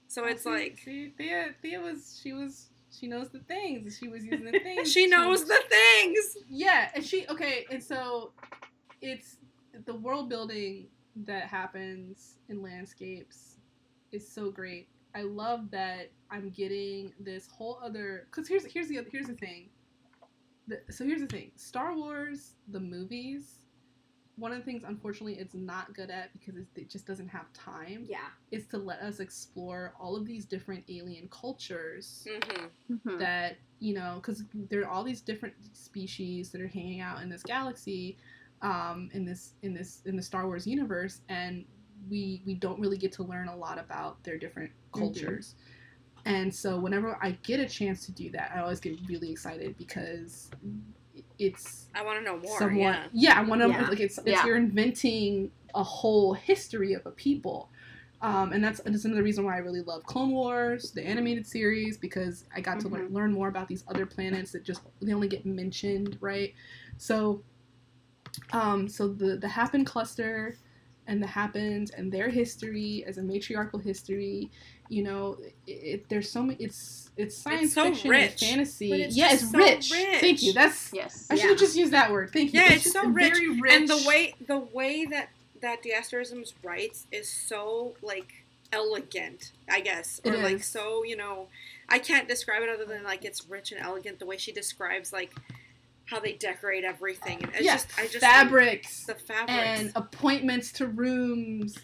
So 0.07 0.25
it's 0.25 0.45
see, 0.45 0.51
like 0.51 0.79
see, 0.83 1.11
Thea, 1.11 1.55
Thea 1.61 1.81
was 1.81 2.19
she 2.23 2.33
was 2.33 2.69
she 2.91 3.07
knows 3.07 3.29
the 3.29 3.41
things. 3.41 3.99
She 3.99 4.09
was 4.09 4.25
using 4.25 4.45
the 4.45 4.59
things. 4.63 4.91
she 4.91 5.07
knows 5.07 5.45
the 5.45 5.61
things. 5.69 6.39
Yeah, 6.49 6.89
and 6.95 7.05
she 7.05 7.27
okay, 7.29 7.67
and 7.71 7.83
so 7.83 8.33
it's 9.03 9.37
the 9.85 9.95
world 9.95 10.29
building 10.29 10.87
that 11.27 11.45
happens 11.45 12.37
in 12.49 12.63
landscapes 12.63 13.57
is 14.13 14.27
so 14.27 14.51
great. 14.51 14.89
I 15.15 15.23
love 15.23 15.71
that 15.71 16.11
I'm 16.31 16.51
getting 16.51 17.13
this 17.21 17.49
whole 17.51 17.79
other 17.83 18.27
because 18.31 18.49
here's 18.49 18.65
here's 18.65 18.89
the 18.89 18.99
other, 18.99 19.09
here's 19.11 19.27
the 19.27 19.35
thing. 19.35 19.69
The, 20.69 20.81
so 20.93 21.05
here's 21.05 21.21
the 21.21 21.27
thing: 21.27 21.51
Star 21.57 21.97
Wars, 21.97 22.55
the 22.69 22.81
movies. 22.81 23.65
One 24.37 24.53
of 24.53 24.59
the 24.59 24.65
things, 24.65 24.85
unfortunately, 24.87 25.35
it's 25.35 25.55
not 25.55 25.93
good 25.95 26.11
at 26.11 26.33
because 26.33 26.57
it's, 26.57 26.71
it 26.77 26.89
just 26.89 27.07
doesn't 27.07 27.27
have 27.29 27.53
time. 27.53 28.07
yeah. 28.09 28.29
Is 28.53 28.67
to 28.69 28.79
let 28.79 29.01
us 29.01 29.19
explore 29.19 29.95
all 30.01 30.15
of 30.17 30.25
these 30.27 30.45
different 30.45 30.85
alien 30.89 31.29
cultures 31.31 32.27
hmm 32.27 32.67
Mhm. 33.07 33.19
that 33.19 33.57
you 33.81 33.95
know 33.95 34.15
because 34.23 34.45
there 34.71 34.83
are 34.83 34.89
all 34.89 35.05
these 35.05 35.21
different 35.21 35.55
species 35.75 36.51
that 36.53 36.61
are 36.61 36.69
hanging 36.69 37.01
out 37.01 37.23
in 37.23 37.29
this 37.29 37.43
galaxy 37.43 38.17
um, 38.63 39.09
in 39.13 39.25
this 39.25 39.53
in 39.63 39.75
this 39.75 40.01
in 40.07 40.17
the 40.17 40.23
star 40.23 40.47
wars 40.47 40.67
universe 40.67 41.21
and 41.29 41.65
we 42.11 42.43
we 42.47 42.55
don't 42.55 42.81
really 42.81 42.97
get 42.97 43.13
to 43.13 43.23
learn 43.23 43.49
a 43.49 43.57
lot 43.57 43.79
about 43.79 44.23
their 44.25 44.39
different 44.39 44.71
cultures 44.93 45.55
and 46.29 46.55
so 46.55 46.79
whenever 46.79 47.19
i 47.23 47.33
get 47.45 47.61
a 47.61 47.67
chance 47.67 48.07
to 48.07 48.13
do 48.13 48.31
that 48.31 48.53
i 48.55 48.61
always 48.61 48.81
get 48.81 48.97
really 49.09 49.33
excited 49.33 49.77
because 49.79 50.51
it's 51.39 51.87
I 51.95 52.03
want 52.05 52.19
to 52.19 52.25
know 52.25 52.39
more. 52.39 52.59
somewhat 52.59 53.01
yeah. 53.13 53.39
I 53.39 53.43
want 53.43 53.63
to 53.63 53.69
Yeah. 53.69 53.89
like 53.89 54.01
it's, 54.01 54.19
it's 54.19 54.29
Yeah. 54.29 54.47
you're 54.47 54.57
inventing 54.57 55.53
a 55.75 55.83
whole 55.83 56.35
history 56.35 56.95
of 56.95 57.07
a 57.07 57.11
people. 57.13 57.71
Um, 58.21 58.53
and 58.53 58.65
that's, 58.65 58.81
that's 58.81 59.05
another 59.05 59.23
reason 59.23 59.45
why 59.45 59.55
I 59.55 59.59
really 59.59 59.83
love 59.83 60.05
Clone 60.05 60.33
Wars, 60.33 60.91
the 60.93 61.07
animated 61.07 61.47
series, 61.47 61.97
because 61.99 62.47
I 62.55 62.61
got 62.61 62.81
to 62.81 62.89
learn, 62.89 63.13
learn 63.15 63.33
more 63.33 63.49
about 63.49 63.69
these 63.69 63.85
other 63.89 64.07
planets 64.07 64.53
that 64.53 64.65
just 64.65 64.83
they 65.01 65.13
only 65.13 65.29
get 65.29 65.47
mentioned, 65.47 66.19
right? 66.21 66.55
So 66.99 67.43
Um, 68.53 68.89
so 68.89 69.09
the 69.09 69.37
the 69.37 69.47
Hapan 69.49 69.85
cluster 69.87 70.59
and 71.09 71.21
the 71.23 71.27
Hapans 71.27 71.91
and 71.97 72.13
their 72.13 72.29
history 72.29 73.03
as 73.07 73.19
a 73.19 73.23
matriarchal 73.23 73.81
history, 73.81 74.51
you 74.89 75.03
know, 75.03 75.37
it, 75.67 75.71
it, 75.73 76.09
there's 76.09 76.31
so 76.31 76.43
many. 76.43 76.63
It's 76.63 77.11
it's 77.17 77.37
science 77.37 77.75
so 77.75 77.85
fiction 77.85 78.11
rich, 78.11 78.43
and 78.43 78.51
fantasy. 78.51 78.91
but 78.91 79.01
it's 79.01 79.17
yeah, 79.17 79.33
it's 79.33 79.51
so 79.51 79.59
rich. 79.59 79.91
rich. 79.91 80.21
Thank 80.21 80.43
you. 80.43 80.53
That's 80.53 80.93
Yes. 80.93 81.27
I 81.31 81.35
should 81.35 81.51
have 81.51 81.59
just 81.59 81.77
used 81.77 81.93
that 81.93 82.13
word. 82.13 82.31
Thank 82.33 82.53
you. 82.55 82.61
Yeah, 82.61 82.73
it's 82.73 82.85
just 82.85 82.95
so 82.95 83.07
rich. 83.09 83.33
very 83.35 83.61
rich. 83.61 83.73
And 83.73 83.89
the 83.89 84.05
way 84.07 84.35
the 84.47 84.59
way 84.59 85.05
that 85.07 85.31
that 85.61 85.83
Diasterisms 85.83 86.53
writes 86.63 87.07
is 87.11 87.29
so 87.29 87.95
like 88.03 88.45
elegant, 88.73 89.53
I 89.69 89.81
guess, 89.81 90.21
or 90.25 90.35
It 90.35 90.43
like 90.43 90.57
is. 90.57 90.67
so 90.67 91.03
you 91.05 91.17
know, 91.17 91.49
I 91.89 91.99
can't 91.99 92.29
describe 92.29 92.63
it 92.63 92.69
other 92.69 92.85
than 92.85 93.03
like 93.03 93.25
it's 93.25 93.49
rich 93.49 93.73
and 93.73 93.81
elegant. 93.81 94.19
The 94.21 94.27
way 94.27 94.37
she 94.37 94.53
describes 94.53 95.13
like 95.13 95.33
how 96.09 96.19
they 96.21 96.33
decorate 96.35 96.85
everything, 96.85 97.43
and 97.43 97.53
it's 97.55 97.65
yeah, 97.65 97.75
just 97.75 97.99
I 97.99 98.07
just 98.07 98.21
fabrics 98.21 99.05
the 99.05 99.15
fabrics. 99.15 99.51
and 99.81 99.93
appointments 99.95 100.73
to 100.73 100.87
rooms. 100.87 101.79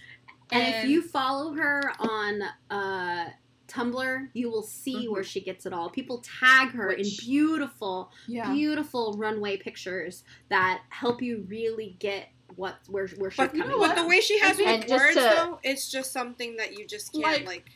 And, 0.53 0.75
if 0.85 0.91
you 0.91 1.03
follow 1.03 1.53
her 1.55 1.83
on 1.99 2.43
uh, 2.71 3.31
Tumblr, 3.67 4.29
you 4.35 4.51
will 4.51 4.63
see 4.63 5.07
Mhm. 5.07 5.13
where 5.13 5.25
she 5.25 5.41
gets 5.41 5.67
it 5.67 5.73
all. 5.73 5.91
People 5.91 6.23
tag 6.41 6.71
her 6.71 6.89
Which- 6.89 7.21
in 7.21 7.27
beautiful, 7.27 8.11
yeah, 8.29 8.53
beautiful 8.53 9.15
runway 9.19 9.57
pictures 9.57 10.23
that 10.51 10.83
help 10.91 11.21
you 11.23 11.45
really 11.49 11.97
get 11.99 12.29
what 12.57 12.77
where 12.89 13.09
where 13.17 13.31
she's 13.31 13.39
but, 13.39 13.51
coming 13.53 13.69
know 13.69 13.79
but 13.79 13.89
what? 13.89 13.97
the 13.97 14.07
way 14.07 14.21
she 14.21 14.39
has 14.39 14.59
And 14.61 14.83
with 14.85 14.91
words 14.91 15.15
to- 15.17 15.21
though, 15.21 15.61
it's 15.65 15.91
just 15.91 16.13
something 16.13 16.57
that 16.57 16.79
you 16.79 16.87
just 16.87 17.13
can't 17.13 17.25
Like- 17.25 17.47
like. 17.47 17.71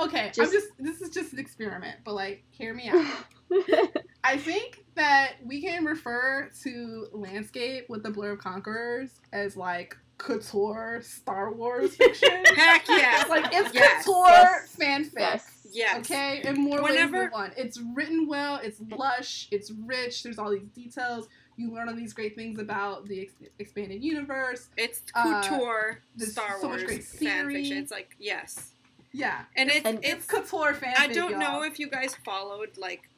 okay, 0.00 0.26
I'm 0.26 0.32
Just- 0.32 0.52
just 0.52 0.68
this 0.78 1.00
is 1.00 1.10
just 1.10 1.32
an 1.32 1.38
experiment, 1.38 2.00
but 2.04 2.14
like 2.14 2.44
hear 2.50 2.74
me 2.74 2.88
out. 2.88 3.06
I 4.26 4.36
think 4.38 4.84
that 4.94 5.34
we 5.44 5.60
can 5.60 5.84
refer 5.84 6.50
to 6.62 7.06
landscape 7.12 7.86
with 7.88 8.02
the 8.02 8.10
Blur 8.10 8.32
of 8.32 8.38
Conquerors 8.40 9.10
as 9.32 9.56
like 9.56 9.96
couture 10.18 11.00
Star 11.02 11.52
Wars 11.52 11.94
fiction. 11.96 12.28
Heck 12.56 12.88
yes, 12.88 13.28
like 13.28 13.46
it's 13.52 13.74
Yes. 13.74 14.04
couture 14.04 14.26
Yes. 14.28 14.76
fanfic. 14.78 15.12
yes. 15.18 15.50
yes. 15.72 15.98
Okay, 15.98 16.42
in 16.44 16.56
more 16.60 16.82
Whenever- 16.82 17.12
ways 17.20 17.30
than 17.30 17.40
one. 17.40 17.52
It's 17.56 17.78
written 17.94 18.26
well. 18.26 18.58
It's 18.62 18.80
lush. 18.96 19.48
It's 19.50 19.70
rich. 19.70 20.22
There's 20.22 20.38
all 20.38 20.50
these 20.50 20.68
details. 20.74 21.28
You 21.58 21.72
learn 21.72 21.88
all 21.88 21.94
these 21.94 22.12
great 22.12 22.34
things 22.34 22.58
about 22.58 23.06
the 23.06 23.22
ex- 23.22 23.32
expanded 23.58 24.02
universe. 24.02 24.68
It's 24.76 25.02
Uh, 25.14 25.42
couture 25.42 26.00
there's 26.16 26.32
Star 26.32 26.56
so 26.60 26.68
much 26.68 26.80
Wars 26.80 26.84
great 26.84 27.04
fan 27.04 27.50
fiction. 27.50 27.76
It's 27.78 27.90
like 27.92 28.14
yes, 28.18 28.72
Yeah, 29.12 29.44
and 29.56 29.70
it's 29.70 29.86
And- 29.86 29.98
it's 30.04 30.24
it's 30.24 30.26
couture 30.26 30.72
fanfic. 30.74 30.98
I 30.98 31.06
don't 31.08 31.30
y'all. 31.32 31.40
know 31.40 31.62
if 31.62 31.78
you 31.78 31.88
guys 31.88 32.14
followed 32.24 32.76
like 32.78 33.02
I- 33.04 33.08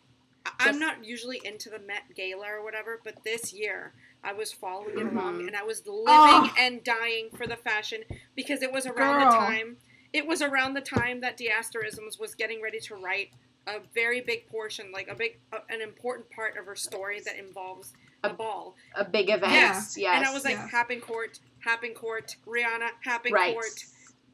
I'm 0.58 0.78
not 0.78 1.04
usually 1.04 1.40
into 1.44 1.70
the 1.70 1.78
Met 1.78 2.14
Gala 2.14 2.46
or 2.48 2.62
whatever, 2.64 3.00
but 3.04 3.22
this 3.24 3.52
year 3.52 3.92
I 4.24 4.32
was 4.32 4.52
following 4.52 4.98
it 4.98 5.04
Mhm. 5.06 5.12
along 5.12 5.46
and 5.46 5.56
I 5.56 5.62
was 5.62 5.86
living 5.86 6.04
Oh. 6.08 6.52
and 6.58 6.82
dying 6.82 7.30
for 7.36 7.46
the 7.46 7.56
fashion 7.56 8.04
because 8.34 8.62
it 8.62 8.72
was 8.72 8.86
around 8.86 9.20
Girl. 9.20 9.30
the 9.30 9.36
time 9.36 9.76
it 10.12 10.26
was 10.26 10.40
around 10.40 10.72
the 10.72 10.80
time 10.80 11.20
that 11.20 11.36
Diasterisms 11.36 12.18
was 12.18 12.34
getting 12.34 12.62
ready 12.62 12.80
to 12.80 12.94
write 12.96 13.30
a 13.66 13.80
very 13.94 14.22
big 14.22 14.46
portion, 14.48 14.90
like 14.90 15.06
a 15.08 15.14
big 15.14 15.38
uh, 15.52 15.58
an 15.68 15.82
important 15.82 16.30
part 16.30 16.56
of 16.56 16.64
her 16.64 16.74
story 16.74 17.20
that 17.20 17.36
involves 17.36 17.92
a 18.24 18.30
A- 18.30 18.32
ball. 18.32 18.74
A 18.94 19.04
big 19.04 19.28
event. 19.28 19.52
Yes. 19.52 19.96
Yes. 19.98 20.16
And 20.16 20.24
I 20.26 20.32
was 20.32 20.44
like 20.44 20.54
Yeah. 20.54 20.68
Hapan 20.70 21.02
Court, 21.02 21.38
Hapan 21.64 21.94
Court, 21.94 22.36
Rihanna, 22.46 22.88
Hapan 23.04 23.30
right. 23.32 23.52
Court, 23.52 23.84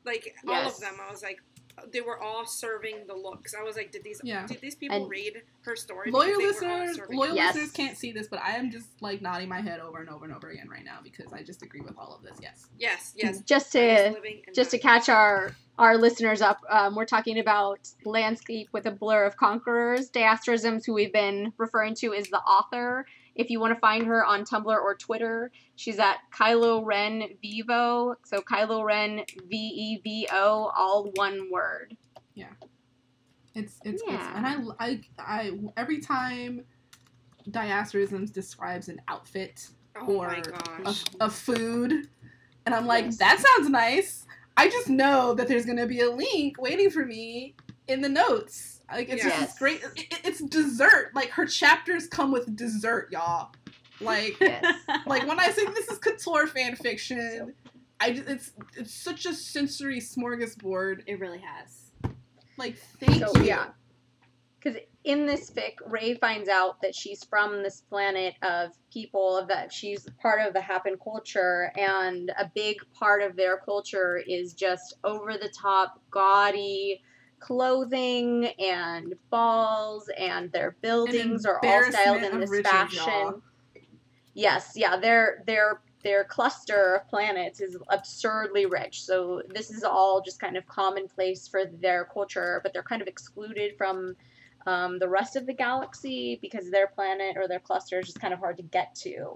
like 0.04 0.34
all 0.46 0.54
of 0.68 0.78
them. 0.78 0.94
I 1.02 1.10
was 1.10 1.22
like 1.24 1.40
they 1.92 2.00
were 2.00 2.20
all 2.20 2.46
serving 2.46 3.06
the 3.06 3.14
looks. 3.14 3.54
I 3.54 3.62
was 3.62 3.76
like, 3.76 3.90
did 3.92 4.04
these 4.04 4.20
Yeah. 4.24 4.46
did 4.46 4.60
these 4.60 4.74
people 4.74 4.96
And- 4.96 5.10
read 5.10 5.42
her 5.62 5.76
story? 5.76 6.10
Loyal 6.10 6.38
Because 6.38 6.60
they 6.60 6.66
were 6.66 6.72
all 6.72 6.80
listeners, 6.86 7.08
loyal. 7.10 7.34
Yes. 7.34 7.54
listeners 7.54 7.72
can't 7.72 7.96
see 7.98 8.12
this, 8.12 8.28
but 8.28 8.40
I 8.40 8.56
am 8.56 8.70
just 8.70 8.88
like 9.00 9.20
nodding 9.22 9.48
my 9.48 9.60
head 9.60 9.80
over 9.80 9.98
and 10.00 10.08
over 10.10 10.24
and 10.24 10.34
over 10.34 10.48
again 10.50 10.68
right 10.68 10.84
now 10.84 10.98
because 11.02 11.32
I 11.32 11.42
just 11.42 11.62
agree 11.62 11.80
with 11.80 11.96
all 11.98 12.14
of 12.14 12.22
this. 12.22 12.38
Yes. 12.40 12.66
Yes, 12.78 13.12
yes. 13.16 13.40
Just 13.46 13.72
to 13.72 14.14
just 14.54 14.70
to 14.72 14.78
catch 14.78 15.08
our 15.08 15.54
our 15.78 15.98
listeners 15.98 16.40
up, 16.40 16.60
um, 16.70 16.94
we're 16.94 17.04
talking 17.04 17.38
about 17.40 17.80
landscape 18.04 18.68
with 18.72 18.86
a 18.86 18.90
blur 18.92 19.24
of 19.24 19.36
conquerors. 19.36 20.08
Diasterisms, 20.10 20.86
who 20.86 20.94
we've 20.94 21.12
been 21.12 21.52
referring 21.58 21.94
to, 21.96 22.12
is 22.12 22.28
the 22.28 22.38
author. 22.38 23.06
If 23.34 23.50
you 23.50 23.58
want 23.60 23.74
to 23.74 23.80
find 23.80 24.06
her 24.06 24.24
on 24.24 24.44
Tumblr 24.44 24.66
or 24.66 24.94
Twitter, 24.94 25.50
she's 25.76 25.98
at 25.98 26.18
Kylo 26.32 26.84
Ren 26.84 27.24
Vivo. 27.42 28.14
So 28.24 28.40
Kylo 28.40 28.84
Ren 28.84 29.24
V 29.48 29.56
E 29.56 30.00
V 30.04 30.28
O, 30.32 30.70
all 30.76 31.10
one 31.16 31.50
word. 31.50 31.96
Yeah, 32.34 32.46
it's, 33.54 33.78
it's 33.84 34.02
Yeah. 34.06 34.36
and 34.36 34.46
I, 34.78 34.86
I 34.86 35.00
I 35.18 35.50
every 35.76 36.00
time 36.00 36.64
Diasterisms 37.50 38.32
describes 38.32 38.88
an 38.88 39.00
outfit 39.08 39.68
Oh 39.96 40.06
or 40.16 40.42
a, 40.84 40.94
a 41.20 41.30
food, 41.30 42.08
and 42.66 42.74
I'm 42.74 42.86
like, 42.86 43.04
Yes. 43.06 43.16
that 43.18 43.38
sounds 43.40 43.68
nice. 43.70 44.26
I 44.56 44.68
just 44.68 44.88
know 44.88 45.34
that 45.34 45.46
there's 45.48 45.66
gonna 45.66 45.86
be 45.86 46.00
a 46.00 46.10
link 46.10 46.60
waiting 46.60 46.90
for 46.90 47.04
me 47.04 47.54
in 47.88 48.00
the 48.00 48.08
notes. 48.08 48.73
Like 48.92 49.08
it's 49.08 49.22
just 49.22 49.36
Yes. 49.38 49.50
this 49.50 49.58
great. 49.58 49.82
It, 49.82 49.92
it- 50.12 50.20
it's 50.24 50.40
dessert. 50.40 51.10
Like 51.14 51.30
her 51.30 51.46
chapters 51.46 52.06
come 52.06 52.30
with 52.32 52.54
dessert, 52.56 53.08
y'all. 53.10 53.52
Like 54.00 54.36
Yes. 54.40 54.64
like 55.06 55.26
when 55.26 55.38
I 55.40 55.50
say 55.50 55.64
this 55.66 55.88
is 55.88 55.98
couture 55.98 56.46
fan 56.46 56.76
fiction, 56.76 57.54
I 58.00 58.12
just, 58.12 58.28
it's 58.28 58.52
it's 58.76 58.94
such 58.94 59.24
a 59.26 59.32
sensory 59.32 60.00
smorgasbord. 60.00 61.02
it 61.06 61.18
really 61.20 61.40
has. 61.40 61.92
Like 62.58 62.76
thank 63.00 63.24
So, 63.24 63.32
you. 63.40 63.44
yeah. 63.48 63.66
Because 64.60 64.80
in 65.04 65.26
this 65.26 65.50
fic, 65.50 65.74
Rey 65.86 66.14
finds 66.14 66.48
out 66.48 66.80
that 66.80 66.94
she's 66.94 67.22
from 67.24 67.62
this 67.62 67.82
planet 67.82 68.34
of 68.42 68.70
people, 68.90 69.44
that 69.50 69.70
she's 69.70 70.06
part 70.22 70.40
of 70.40 70.54
the 70.54 70.60
Hapan 70.60 70.96
culture, 71.02 71.70
and 71.76 72.30
a 72.38 72.50
big 72.54 72.76
part 72.98 73.22
of 73.22 73.36
their 73.36 73.58
culture 73.58 74.22
is 74.26 74.54
just 74.54 74.94
over 75.04 75.34
the 75.34 75.50
top, 75.50 76.00
gaudy 76.10 77.02
clothing 77.40 78.46
and 78.58 79.14
balls, 79.30 80.08
and 80.18 80.50
their 80.52 80.76
buildings 80.82 81.44
are 81.44 81.60
all 81.64 81.82
styled 81.82 82.22
in 82.22 82.40
this 82.40 82.60
fashion. 82.60 82.98
y'all. 83.12 83.42
Yes, 84.34 84.72
yeah, 84.74 84.96
their 84.96 85.42
their 85.46 85.80
their 86.02 86.24
cluster 86.24 86.96
of 86.96 87.08
planets 87.08 87.60
is 87.60 87.76
absurdly 87.88 88.66
rich. 88.66 89.04
So 89.04 89.42
this 89.48 89.70
is 89.70 89.84
all 89.84 90.20
just 90.20 90.38
kind 90.38 90.56
of 90.56 90.66
commonplace 90.66 91.48
for 91.48 91.64
their 91.66 92.04
culture, 92.04 92.60
but 92.62 92.72
they're 92.72 92.82
kind 92.82 93.00
of 93.00 93.08
excluded 93.08 93.72
from 93.78 94.14
um, 94.66 94.98
the 94.98 95.08
rest 95.08 95.36
of 95.36 95.46
the 95.46 95.54
galaxy 95.54 96.38
because 96.42 96.70
their 96.70 96.88
planet 96.88 97.36
or 97.36 97.48
their 97.48 97.60
cluster 97.60 98.00
is 98.00 98.06
just 98.06 98.20
kind 98.20 98.34
of 98.34 98.40
hard 98.40 98.56
to 98.58 98.62
get 98.64 98.94
to. 98.96 99.32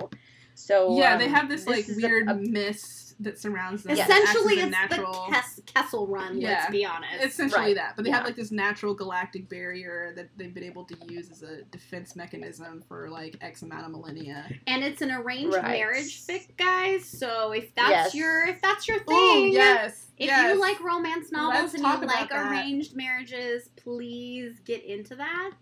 So 0.55 0.99
Yeah, 0.99 1.13
um, 1.15 1.19
they 1.19 1.29
have 1.29 1.49
this, 1.49 1.67
like 1.67 1.89
is 1.89 1.97
a- 1.99 2.07
weird 2.07 2.29
a- 2.29 2.35
mist 2.35 3.08
that 3.21 3.39
surrounds 3.39 3.83
them. 3.83 3.97
that 3.97 4.09
Essentially, 4.09 4.59
as 4.61 4.63
it's 4.69 4.71
natural. 4.71 5.13
the 5.29 5.37
Kes- 5.37 5.67
Kessel 5.67 6.07
Run. 6.07 6.41
Yeah. 6.41 6.51
Let's 6.51 6.71
be 6.71 6.85
honest. 6.85 7.25
Essentially 7.25 7.61
Right, 7.61 7.75
that, 7.75 7.97
but 7.97 8.05
they 8.05 8.11
have 8.11 8.25
like 8.25 8.37
this 8.37 8.53
natural 8.53 8.95
galactic 8.95 9.49
barrier 9.49 10.13
that 10.15 10.29
they've 10.37 10.55
been 10.55 10.63
able 10.65 10.85
to 10.85 10.97
use 11.09 11.31
as 11.31 11.43
a 11.43 11.63
defense 11.65 12.15
mechanism 12.15 12.83
for 12.87 13.09
like 13.11 13.37
X 13.41 13.63
amount 13.63 13.87
of 13.87 13.91
millennia. 13.91 14.45
and 14.67 14.85
it's 14.85 15.03
an 15.03 15.11
arranged 15.11 15.57
Right. 15.57 15.79
marriage 15.79 16.25
fic, 16.27 16.57
guys. 16.57 17.07
So 17.07 17.53
if 17.53 17.75
that's 17.75 17.91
Yes. 17.91 18.15
your 18.15 18.47
if 18.47 18.61
that's 18.63 18.87
your 18.87 18.99
oh, 19.09 19.11
thing, 19.35 19.51
Oh 19.51 19.53
yes, 19.53 20.07
if 20.17 20.27
yes. 20.29 20.55
you 20.55 20.61
like 20.61 20.81
romance 20.81 21.33
novels 21.33 21.55
Let's 21.63 21.75
and 21.75 21.83
you 21.83 21.89
about 21.93 22.07
like 22.07 22.31
that. 22.31 22.51
arranged 22.53 22.95
marriages, 22.95 23.69
please 23.77 24.61
get 24.65 24.85
into 24.85 25.17
that. 25.17 25.53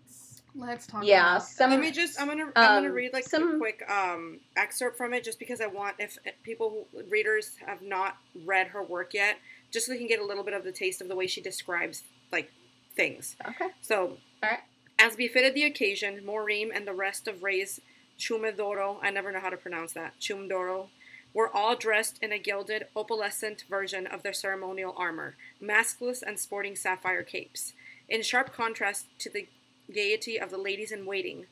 Let's 0.57 0.87
talk. 0.87 1.05
yeah, 1.05 1.35
about 1.35 1.43
some 1.47 1.69
Let 1.71 1.79
me 1.79 1.91
just. 1.91 2.19
I'm 2.19 2.27
gonna. 2.27 2.51
I'm 2.55 2.75
gonna 2.83 2.87
um, 2.89 2.93
read 2.93 3.13
like 3.13 3.25
some- 3.25 3.55
a 3.55 3.57
quick 3.57 3.83
um, 3.89 4.39
excerpt 4.55 4.97
from 4.97 5.13
it, 5.13 5.23
just 5.23 5.39
because 5.39 5.61
I 5.61 5.67
want 5.67 5.95
if 5.99 6.17
if 6.25 6.41
people 6.43 6.87
readers 7.09 7.55
have 7.65 7.81
not 7.81 8.17
read 8.45 8.67
her 8.67 8.83
work 8.83 9.13
yet, 9.13 9.37
just 9.71 9.85
so 9.85 9.91
they 9.91 9.97
can 9.97 10.07
get 10.07 10.19
a 10.19 10.25
little 10.25 10.43
bit 10.43 10.53
of 10.53 10.63
the 10.63 10.71
taste 10.71 11.01
of 11.01 11.07
the 11.07 11.15
way 11.15 11.27
she 11.27 11.41
describes 11.41 12.03
like 12.31 12.51
things. 12.95 13.35
okay. 13.47 13.67
So, 13.81 14.17
Alright. 14.43 14.61
as 14.97 15.15
befitted 15.15 15.53
the 15.53 15.63
occasion, 15.63 16.21
Morim 16.25 16.69
and 16.73 16.87
the 16.87 16.93
rest 16.93 17.27
of 17.27 17.43
Rey's 17.43 17.79
Chumedoro, 18.19 18.97
I 19.01 19.11
never 19.11 19.31
know 19.31 19.39
how 19.39 19.49
to 19.51 19.57
pronounce 19.57 19.93
that, 19.93 20.19
Chumdoro, 20.19 20.87
were 21.33 21.55
all 21.55 21.75
dressed 21.75 22.17
in 22.23 22.31
a 22.31 22.39
gilded, 22.39 22.87
opalescent 22.95 23.63
version 23.69 24.07
of 24.07 24.23
their 24.23 24.33
ceremonial 24.33 24.95
armor, 24.97 25.35
maskless 25.61 26.23
and 26.25 26.39
sporting 26.39 26.75
sapphire 26.75 27.21
capes. 27.21 27.73
In 28.09 28.23
sharp 28.23 28.53
contrast 28.53 29.05
to 29.19 29.29
the 29.29 29.47
gaiety 29.91 30.39
of 30.39 30.49
the 30.49 30.57
ladies 30.57 30.91
in 30.91 31.05
waiting, 31.05 31.45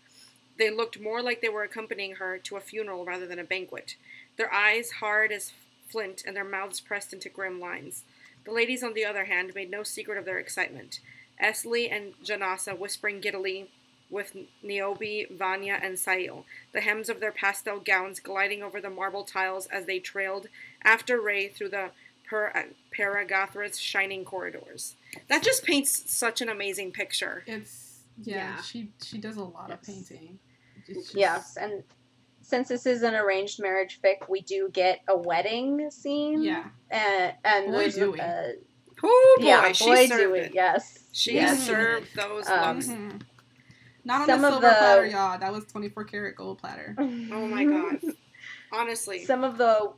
they 0.58 0.70
looked 0.70 1.00
more 1.00 1.22
like 1.22 1.42
they 1.42 1.50
were 1.50 1.64
accompanying 1.64 2.16
her 2.16 2.38
to 2.38 2.56
a 2.56 2.62
funeral 2.62 3.06
rather 3.06 3.26
than 3.26 3.40
a 3.40 3.44
banquet, 3.44 3.96
their 4.38 4.54
eyes 4.54 4.92
hard 4.92 5.32
as 5.32 5.54
flint 5.88 6.24
and 6.26 6.36
their 6.36 6.44
mouths 6.44 6.80
pressed 6.80 7.14
into 7.14 7.30
grim 7.30 7.60
lines. 7.60 8.04
The 8.46 8.52
ladies, 8.52 8.84
on 8.84 8.94
the 8.94 9.06
other 9.06 9.26
hand, 9.26 9.54
made 9.56 9.72
no 9.72 9.84
secret 9.84 10.18
of 10.18 10.26
their 10.26 10.38
excitement. 10.38 11.00
Esli 11.42 11.92
and 11.92 12.14
Janasa 12.24 12.78
whispering 12.78 13.20
giddily 13.20 13.70
with 14.10 14.36
Niobe, 14.64 15.30
Vanya, 15.32 15.80
and 15.82 15.98
Sail, 15.98 16.46
the 16.72 16.82
hems 16.82 17.10
of 17.10 17.20
their 17.20 17.32
pastel 17.32 17.80
gowns 17.80 18.20
gliding 18.20 18.62
over 18.62 18.80
the 18.80 18.90
marble 18.90 19.24
tiles 19.24 19.66
as 19.68 19.86
they 19.86 20.00
trailed 20.00 20.48
after 20.84 21.20
Rey 21.20 21.48
through 21.48 21.70
the 21.70 21.90
per- 22.28 22.68
Paragathra's 22.96 23.80
shining 23.80 24.24
corridors. 24.24 24.96
That 25.28 25.44
just 25.44 25.64
paints 25.64 26.12
such 26.12 26.42
an 26.42 26.50
amazing 26.50 26.92
picture. 26.92 27.44
It's 27.48 27.85
yeah, 28.22 28.36
Yeah. 28.56 28.62
She 28.62 28.92
she 29.04 29.18
does 29.18 29.38
a 29.38 29.44
lot 29.44 29.72
of 29.72 29.82
painting. 29.84 30.40
Just- 30.88 31.16
Yes, 31.16 31.58
and 31.58 31.84
since 32.42 32.68
this 32.68 32.86
is 32.86 33.02
an 33.02 33.16
arranged 33.16 33.60
marriage 33.62 34.00
fic, 34.04 34.30
we 34.30 34.42
do 34.42 34.70
get 34.72 35.00
a 35.08 35.18
wedding 35.18 35.90
scene. 35.90 36.44
Yeah. 36.44 36.66
And, 36.92 37.34
and 37.44 37.66
Boy, 37.72 37.72
there's 37.80 37.96
do 37.96 38.12
we. 38.12 38.20
uh, 38.20 38.50
Oh 39.04 39.38
boy, 39.40 39.46
yeah, 39.46 39.72
she 39.72 39.86
boy, 39.86 40.06
served 40.08 40.22
do 40.22 40.32
we. 40.32 40.40
it. 40.40 40.52
Yes. 40.54 41.00
She 41.12 41.34
yes. 41.34 41.66
served 41.66 42.16
those 42.16 42.48
Um, 42.48 42.76
looks. 42.76 42.88
Mhm. 42.88 43.22
Not 44.04 44.22
on 44.22 44.28
Some 44.28 44.42
the 44.44 44.50
silver 44.52 44.68
the- 44.68 44.74
platter, 44.76 45.06
y'all. 45.08 45.40
That 45.40 45.52
was 45.52 45.66
24 45.66 46.04
karat 46.06 46.36
gold 46.36 46.60
platter. 46.60 46.96
Oh 47.00 47.48
my 47.48 47.66
god. 47.66 48.00
Honestly. 48.72 49.26
some 49.26 49.44
of 49.44 49.58
the 49.58 49.94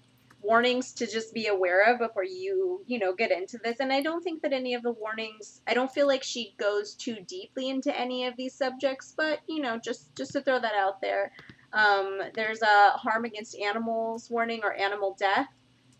warnings 0.47 0.93
to 0.93 1.05
just 1.05 1.33
be 1.33 1.47
aware 1.47 1.93
of 1.93 1.99
before 1.99 2.23
you 2.23 2.81
you 2.87 2.97
know 2.97 3.13
get 3.13 3.31
into 3.31 3.59
this. 3.63 3.79
And 3.79 3.91
i 3.91 4.01
don't 4.01 4.23
think 4.23 4.41
that 4.41 4.53
any 4.53 4.73
of 4.73 4.83
the 4.83 4.93
warnings 4.93 5.61
i 5.67 5.73
don't 5.73 5.91
feel 5.91 6.07
like 6.07 6.23
she 6.23 6.55
goes 6.57 6.95
too 6.95 7.17
deeply 7.27 7.69
into 7.69 7.97
any 7.97 8.25
of 8.25 8.35
these 8.37 8.53
subjects 8.53 9.13
but 9.15 9.39
you 9.47 9.61
know 9.61 9.77
just 9.77 10.15
just 10.15 10.31
to 10.33 10.41
throw 10.41 10.59
that 10.59 10.75
out 10.75 11.01
there. 11.01 11.31
Um, 11.73 12.21
there's 12.33 12.61
a 12.61 12.91
harm 12.91 13.25
against 13.25 13.57
animals 13.59 14.29
warning 14.31 14.61
or 14.63 14.73
animal 14.73 15.15
death. 15.19 15.49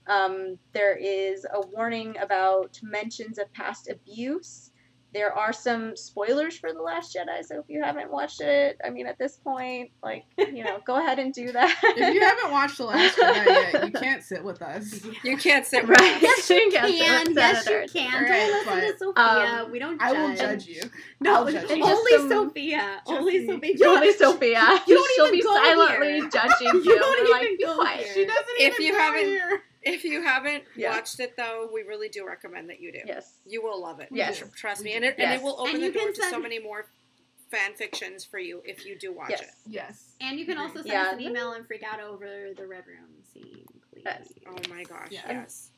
Um, 0.08 0.58
there 0.72 0.96
is 0.96 1.46
a 1.54 1.68
warning 1.68 2.16
about 2.18 2.80
mentions 2.82 3.38
of 3.38 3.52
past 3.54 3.90
abuse 3.90 4.72
there 5.18 5.34
are 5.34 5.52
some 5.52 5.96
spoilers 5.96 6.56
for 6.56 6.72
the 6.72 6.82
last 6.82 7.16
jedi 7.16 7.44
so 7.44 7.58
if 7.60 7.66
you 7.68 7.82
haven't 7.84 8.12
watched 8.12 8.40
it 8.40 8.78
i 8.86 8.90
mean 8.92 9.08
at 9.08 9.18
this 9.18 9.38
point 9.38 9.90
like 10.04 10.26
you 10.38 10.64
know 10.64 10.78
go 10.86 10.96
ahead 11.02 11.18
and 11.18 11.34
do 11.34 11.52
that 11.58 11.76
If 11.98 12.14
you 12.14 12.22
haven't 12.22 12.52
watched 12.52 12.78
The 12.78 12.86
Last 12.86 13.18
Jedi 13.18 13.46
yet, 13.74 13.86
you 13.88 13.92
can't 14.06 14.22
sit 14.24 14.44
with 14.44 14.62
us. 14.62 14.86
You 15.24 15.36
can't 15.38 15.66
sit 15.66 15.88
right. 15.88 16.00
Right. 16.00 16.22
Yes, 16.22 16.50
you 16.50 16.70
Yes, 16.72 17.00
can. 17.00 17.28
it's 17.28 17.36
Yes, 17.36 17.68
you 17.68 17.86
can. 18.02 18.24
Right, 18.24 18.48
Don't 18.48 18.76
listen 18.76 18.92
to 18.92 18.98
Sophia. 19.00 19.64
um, 19.64 19.72
we 19.72 19.80
don't. 19.80 20.02
I 20.02 20.12
will 20.14 20.30
judge. 20.36 20.40
judge 20.40 20.68
you. 20.68 20.82
No, 21.20 21.50
judge 21.50 21.70
you. 21.72 21.84
only 21.84 22.12
some- 22.18 22.30
Sophia. 22.30 23.02
Only 23.08 23.40
me. 23.40 23.48
Sophia. 23.48 23.88
Only 23.88 24.14
Sophia. 24.14 24.84
You 24.88 24.96
don't 24.96 25.12
She'll 25.16 25.26
even 25.26 25.40
be 25.40 25.44
go 25.44 25.56
silently 25.56 26.08
here. 26.20 26.30
judging 26.30 26.68
you. 26.68 26.84
You 26.84 27.00
don't 27.00 27.24
We're 27.28 27.32
like, 27.34 27.44
even 27.44 27.58
be 27.58 27.64
go 27.66 27.76
quiet. 27.76 28.00
here. 28.06 28.14
She 28.14 28.26
doesn't 28.26 28.46
If 28.60 28.74
even 28.74 28.86
you 28.86 28.92
go 28.94 29.00
haven't- 29.00 29.26
here. 29.26 29.62
If 29.94 30.04
you 30.04 30.22
haven't 30.22 30.64
Yeah. 30.76 30.92
watched 30.92 31.20
it 31.20 31.36
though, 31.38 31.70
we 31.74 31.84
really 31.84 32.10
do 32.10 32.26
recommend 32.26 32.70
that 32.70 32.80
you 32.80 32.92
do. 32.92 33.02
Yes. 33.06 33.40
You 33.46 33.64
will 33.64 33.82
love 33.82 34.00
it. 34.00 34.10
Yes. 34.12 34.44
Trust 34.56 34.84
me. 34.84 34.94
And 34.94 35.04
do. 35.04 35.10
it, 35.10 35.16
and 35.20 35.34
it 35.34 35.42
will 35.42 35.60
open 35.60 35.76
And 35.76 35.84
the 35.84 35.92
door 35.92 36.06
can 36.06 36.14
to 36.14 36.30
so 36.30 36.40
many 36.40 36.60
more 36.60 36.88
fan 37.50 37.74
fictions 37.76 38.26
for 38.26 38.40
you 38.40 38.62
if 38.66 38.86
you 38.86 38.98
do 38.98 39.14
watch 39.14 39.30
Yes. 39.30 39.42
it. 39.42 39.50
Yes. 39.66 40.16
And 40.20 40.40
you 40.40 40.46
can 40.46 40.56
mm-hmm. 40.56 40.64
also 40.64 40.76
send 40.78 40.88
Yeah. 40.88 41.08
us 41.08 41.14
an 41.14 41.22
email 41.22 41.54
and 41.54 41.66
freak 41.66 41.84
out 41.84 42.02
over 42.02 42.54
the 42.56 42.68
red 42.68 42.86
room 42.86 43.24
scene, 43.24 43.66
please. 43.92 44.04
Yes. 44.06 44.34
Oh 44.46 44.58
my 44.70 44.84
gosh. 44.84 45.08
Yeah. 45.12 45.22
Yes. 45.28 45.72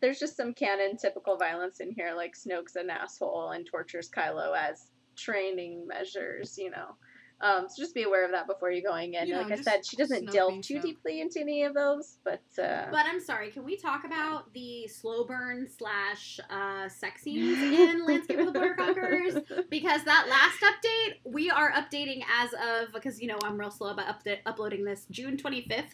There's 0.00 0.18
just 0.18 0.36
some 0.36 0.52
canon 0.52 0.98
typical 0.98 1.36
violence 1.38 1.80
in 1.80 1.90
here, 1.90 2.12
like 2.14 2.34
Snoke's 2.36 2.76
an 2.76 2.90
asshole 2.90 3.50
and 3.52 3.64
tortures 3.64 4.10
Kylo 4.10 4.54
as 4.54 4.90
training 5.16 5.86
measures, 5.86 6.58
you 6.58 6.70
know. 6.70 6.96
Um, 7.44 7.66
so 7.68 7.74
just 7.82 7.94
be 7.94 8.04
aware 8.04 8.24
of 8.24 8.30
that 8.30 8.46
before 8.46 8.70
you're 8.70 8.80
going 8.88 9.12
in. 9.14 9.26
You 9.28 9.34
know, 9.34 9.42
like 9.42 9.52
I 9.52 9.60
said, 9.60 9.84
she 9.84 9.96
doesn't 9.96 10.32
delve 10.32 10.62
too 10.62 10.76
Snoke. 10.78 10.82
deeply 10.82 11.20
into 11.20 11.40
any 11.40 11.64
of 11.64 11.74
those, 11.74 12.16
but 12.24 12.40
uh, 12.58 12.86
But 12.90 13.04
I'm 13.06 13.20
sorry, 13.20 13.50
can 13.50 13.64
we 13.64 13.76
talk 13.76 14.04
about 14.06 14.50
the 14.54 14.88
slow 14.88 15.24
burn 15.24 15.68
slash 15.68 16.40
uh, 16.48 16.88
sex 16.88 17.20
scenes 17.22 17.58
in 17.62 18.06
Landscape 18.06 18.38
of 18.38 18.46
the 18.46 18.52
Blur 18.58 18.74
Conquerors? 18.76 19.34
Because 19.68 20.02
that 20.04 20.26
last 20.30 20.58
update, 20.62 21.30
we 21.30 21.50
are 21.50 21.70
updating 21.72 22.22
as 22.40 22.50
of, 22.54 22.94
because, 22.94 23.20
you 23.20 23.28
know, 23.28 23.36
I'm 23.44 23.60
real 23.60 23.70
slow 23.70 23.90
about 23.90 24.06
upda- 24.24 24.38
uploading 24.46 24.84
this, 24.86 25.04
June 25.10 25.36
25th. 25.36 25.84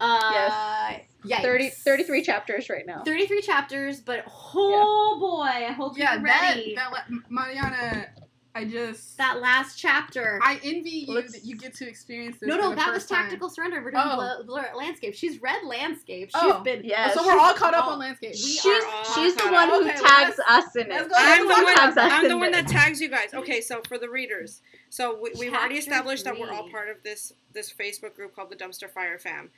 Uh, 0.00 0.98
yes. 1.24 1.42
30, 1.42 1.70
33 1.70 2.22
chapters 2.22 2.68
right 2.70 2.86
now. 2.86 3.02
33 3.04 3.42
chapters, 3.42 4.00
but 4.00 4.24
oh 4.54 5.16
boy, 5.20 5.42
I 5.66 5.72
hope 5.72 5.96
Yeah, 5.98 6.14
you're 6.14 6.22
ready. 6.22 6.74
that 6.76 6.92
la- 6.92 7.18
Mariana, 7.28 8.06
I 8.56 8.64
just 8.64 9.18
That 9.18 9.40
last 9.40 9.78
chapter. 9.78 10.38
I 10.40 10.60
envy 10.62 11.04
you 11.08 11.14
Let's- 11.14 11.32
that 11.32 11.44
you 11.44 11.56
get 11.56 11.74
to 11.74 11.88
experience 11.88 12.36
this. 12.38 12.48
no, 12.48 12.54
for 12.56 12.62
no, 12.62 12.70
the 12.70 12.76
that 12.76 12.86
was 12.92 13.02
first 13.02 13.08
time. 13.08 13.22
Tactical 13.24 13.50
Surrender. 13.50 13.82
We're 13.82 13.90
doing 13.90 14.04
Oh. 14.06 14.16
Blur, 14.16 14.44
Blur 14.44 14.74
Landscape. 14.76 15.14
She's 15.14 15.42
read 15.42 15.64
Landscape. 15.64 16.30
She's 16.32 16.40
Oh, 16.40 16.60
been. 16.60 16.84
Yes. 16.84 17.14
So 17.14 17.26
we're 17.26 17.36
all 17.38 17.54
caught 17.54 17.74
up 17.74 17.86
Oh. 17.86 17.90
on 17.90 17.98
landscape. 17.98 18.30
We 18.30 18.36
she's 18.36 18.64
are 18.64 18.86
all 18.86 19.04
she's 19.14 19.34
the 19.34 19.44
one 19.44 19.54
up. 19.54 19.70
who 19.70 19.88
Okay, 19.88 19.96
tags 19.98 20.38
let's- 20.48 20.76
in 20.76 20.92
it. 20.92 20.92
I'm 20.94 21.08
the 21.08 21.48
Let's 21.48 21.62
one. 21.64 21.74
tags 21.74 21.96
us 21.96 22.12
I'm 22.12 22.28
the 22.28 22.38
one 22.38 22.52
that 22.52 22.68
tags 22.68 23.00
you 23.00 23.08
guys. 23.08 23.34
Okay, 23.34 23.60
so 23.60 23.82
for 23.88 23.98
the 23.98 24.08
readers, 24.08 24.62
so 24.88 25.18
we, 25.20 25.30
we've 25.38 25.52
already 25.52 25.74
Chapter 25.74 25.90
established 25.90 26.24
that 26.24 26.38
we're 26.38 26.50
all 26.52 26.68
part 26.68 26.88
of 26.90 27.02
this 27.02 27.32
this 27.52 27.72
Facebook 27.72 28.14
group 28.14 28.34
called 28.36 28.50
the 28.50 28.56
Dumpster 28.56 28.88
Fire 28.90 29.18
Fam. 29.18 29.50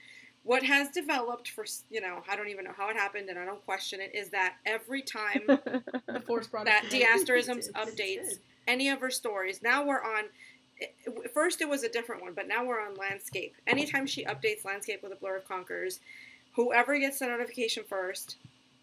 What 0.42 0.62
has 0.62 0.88
developed 0.90 1.48
for 1.50 1.66
you 1.90 2.00
know, 2.00 2.22
I 2.28 2.36
don't 2.36 2.48
even 2.48 2.64
know 2.64 2.72
how 2.76 2.88
it 2.88 2.96
happened, 2.96 3.28
and 3.28 3.38
I 3.38 3.44
don't 3.44 3.62
question 3.66 4.00
it. 4.00 4.12
Is 4.14 4.30
that 4.30 4.54
every 4.64 5.02
time 5.02 5.42
the 5.46 6.22
force 6.26 6.46
brought 6.46 6.64
that 6.66 6.84
us 6.84 6.92
Diasterisms 6.92 7.70
updates 7.72 8.38
any 8.66 8.88
of 8.88 9.00
her 9.00 9.10
stories. 9.10 9.62
Now 9.62 9.84
we're 9.84 10.02
on. 10.02 10.24
Eh, 10.80 10.86
first, 11.32 11.60
it 11.60 11.68
was 11.68 11.82
a 11.82 11.88
different 11.88 12.22
one, 12.22 12.34
but 12.34 12.48
now 12.48 12.64
we're 12.64 12.80
on 12.80 12.94
landscape. 12.94 13.54
Anytime 13.66 14.06
she 14.06 14.24
updates 14.24 14.64
landscape 14.64 15.02
with 15.02 15.12
a 15.12 15.16
blur 15.16 15.36
of 15.36 15.48
conquerors, 15.48 16.00
whoever 16.54 16.98
gets 16.98 17.18
the 17.18 17.26
notification 17.26 17.84
first, 17.88 18.36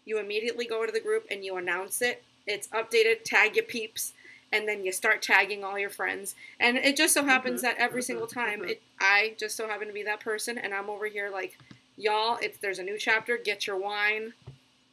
you 0.04 0.18
immediately 0.18 0.66
go 0.66 0.84
to 0.84 0.92
the 0.92 1.00
group 1.00 1.26
and 1.30 1.44
you 1.44 1.56
announce 1.56 2.02
it. 2.02 2.22
It's 2.46 2.68
updated. 2.68 3.24
Tag 3.24 3.56
your 3.56 3.64
peeps, 3.64 4.12
and 4.52 4.68
then 4.68 4.84
you 4.84 4.92
start 4.92 5.22
tagging 5.22 5.64
all 5.64 5.78
your 5.78 5.90
friends. 5.90 6.34
And 6.60 6.76
it 6.76 6.96
just 6.96 7.14
so 7.14 7.20
mm-hmm. 7.20 7.30
happens 7.30 7.62
that 7.62 7.76
every 7.78 8.00
mm-hmm. 8.00 8.06
single 8.06 8.26
time, 8.26 8.60
mm-hmm. 8.60 8.70
it 8.70 8.82
I 9.00 9.34
just 9.38 9.56
so 9.56 9.66
happen 9.68 9.86
to 9.86 9.94
be 9.94 10.02
that 10.02 10.20
person, 10.20 10.58
and 10.58 10.74
I'm 10.74 10.90
over 10.90 11.06
here 11.06 11.30
like, 11.30 11.58
y'all. 11.96 12.38
It's 12.42 12.58
there's 12.58 12.78
a 12.78 12.82
new 12.82 12.98
chapter. 12.98 13.36
Get 13.36 13.66
your 13.66 13.76
wine. 13.76 14.34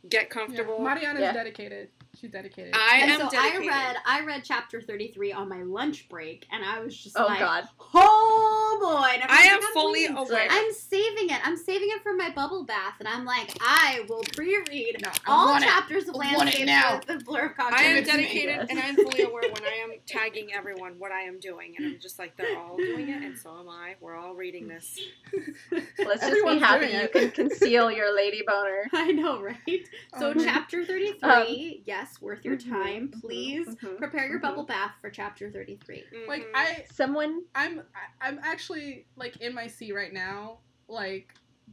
Get 0.08 0.23
Yeah. 0.23 0.30
comfortable. 0.30 0.80
Mariana's 0.80 1.21
Yeah. 1.21 1.34
dedicated. 1.34 1.89
She's 2.21 2.29
dedicated. 2.31 2.75
I 2.75 2.99
and 3.01 3.12
am 3.12 3.19
so 3.21 3.29
dedicated. 3.31 3.67
I 3.67 3.67
read 3.67 3.95
I 4.05 4.21
read 4.25 4.43
chapter 4.45 4.79
33 4.79 5.34
on 5.34 5.49
my 5.49 5.63
lunch 5.63 6.07
break 6.07 6.45
and 6.51 6.63
I 6.63 6.79
was 6.79 6.95
just 6.95 7.17
oh 7.19 7.25
like 7.25 7.39
God. 7.39 7.63
oh 7.95 8.77
boy 8.79 9.19
and 9.19 9.23
I 9.29 9.36
am 9.43 9.55
everyone's 9.55 9.63
like, 9.63 9.73
fully 9.73 10.05
"I'm 10.07 10.17
aware. 10.17 10.47
I'm 10.49 10.71
saving 10.73 11.29
it. 11.31 11.39
I'm 11.43 11.57
saving 11.57 11.89
it 11.91 12.03
for 12.03 12.13
my 12.13 12.29
bubble 12.29 12.63
bath 12.63 12.93
and 12.99 13.07
I'm 13.07 13.25
like 13.25 13.57
I 13.60 14.05
will 14.07 14.21
pre-read 14.36 14.97
No, 15.01 15.10
all 15.27 15.47
want 15.47 15.63
it. 15.63 15.67
chapters 15.67 16.07
of 16.07 16.15
I 16.15 16.19
Landscape 16.36 16.65
now. 16.67 16.97
with 16.97 17.07
the 17.19 17.25
Blur 17.25 17.47
of 17.47 17.51
I 17.57 17.63
am 17.63 17.71
Conquerors. 17.71 17.81
Give 17.81 17.97
it 17.97 18.05
to 18.12 18.17
me. 18.17 18.23
dedicated 18.23 18.69
and 18.69 18.79
I'm 18.79 18.95
fully 18.95 19.21
aware 19.23 19.41
when 19.51 19.63
I 19.63 19.77
am 19.84 19.91
tagging 20.05 20.53
everyone 20.53 20.93
what 20.99 21.12
I 21.12 21.21
am 21.21 21.39
doing. 21.39 21.73
And 21.77 21.88
I'm 21.88 21.99
just 21.99 22.19
like, 22.19 22.38
they're 22.38 22.57
all 22.57 22.77
doing 22.77 23.10
it, 23.10 23.23
and 23.23 23.38
so 23.38 23.49
am 23.60 23.67
I. 23.69 23.95
We're 23.99 24.15
all 24.15 24.36
reading 24.36 24.67
this. 24.67 24.99
Let's 25.71 26.21
just 26.21 26.23
Everyone's 26.23 26.60
be 26.60 26.65
happy 26.65 26.88
you 26.88 27.07
can 27.10 27.31
conceal 27.31 27.91
your 27.91 28.15
lady 28.15 28.41
boner. 28.45 28.88
I 28.93 29.12
know, 29.12 29.41
right? 29.41 29.88
So 30.19 30.31
Um, 30.31 30.43
chapter 30.43 30.86
33, 30.86 31.19
Um, 31.23 31.81
yes, 31.86 32.11
worth 32.19 32.43
your 32.43 32.58
mhm, 32.58 32.69
time. 32.69 33.08
mhm, 33.10 33.21
Please 33.21 33.67
mhm, 33.67 33.97
prepare 33.97 34.28
your 34.28 34.39
bubble 34.39 34.65
bath 34.65 34.95
for 35.00 35.10
chapter 35.10 35.52
33. 35.52 36.04
like 36.28 36.41
Mhm. 36.41 36.52
I, 36.56 36.86
Someone 36.91 37.41
I'm, 37.56 37.80
I- 37.80 38.28
I'm 38.28 38.39
actually 38.43 39.08
like 39.15 39.38
in 39.38 39.54
my 39.54 39.67
seat 39.67 39.93
right 39.93 40.13
now, 40.13 40.60
like 40.88 41.30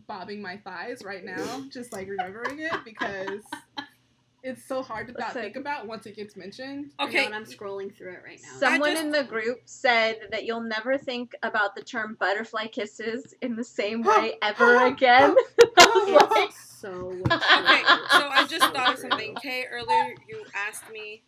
bobbing 0.07 0.43
my 0.43 0.59
thighs 0.59 1.03
right 1.05 1.25
now, 1.25 1.63
just 1.73 1.93
like 1.93 2.09
remembering 2.09 2.59
it 2.61 2.85
because 2.85 3.43
it's 4.43 4.65
so 4.65 4.83
hard 4.83 5.07
to 5.09 5.13
not 5.15 5.29
Listen. 5.29 5.43
think 5.43 5.57
about 5.57 5.87
once 5.87 6.07
it 6.07 6.15
gets 6.17 6.37
mentioned. 6.37 6.93
I 6.99 7.05
know, 7.05 7.09
Okay. 7.11 7.25
and 7.27 7.35
I'm 7.35 7.45
scrolling 7.45 7.95
through 7.97 8.13
it 8.13 8.21
right 8.25 8.39
now. 8.43 8.59
Someone 8.59 8.91
just- 8.93 9.03
in 9.03 9.11
the 9.11 9.25
group 9.25 9.61
said 9.65 10.29
that 10.31 10.45
you'll 10.45 10.61
never 10.61 10.97
think 10.99 11.35
about 11.43 11.75
the 11.75 11.83
term 11.83 12.17
butterfly 12.21 12.67
kisses 12.69 13.35
in 13.43 13.57
the 13.57 13.65
same 13.65 14.03
way 14.05 14.35
ever 14.43 14.87
again. 14.87 15.35
It's 16.11 16.57
so 16.81 17.11
Okay, 17.11 17.23
so 17.31 18.29
I 18.29 18.47
just 18.49 18.73
thought 18.73 18.95
of 18.95 18.99
something. 18.99 19.35
Kay, 19.43 19.67
earlier 19.71 20.15
you 20.29 20.45
asked 20.55 20.91
me 20.93 21.23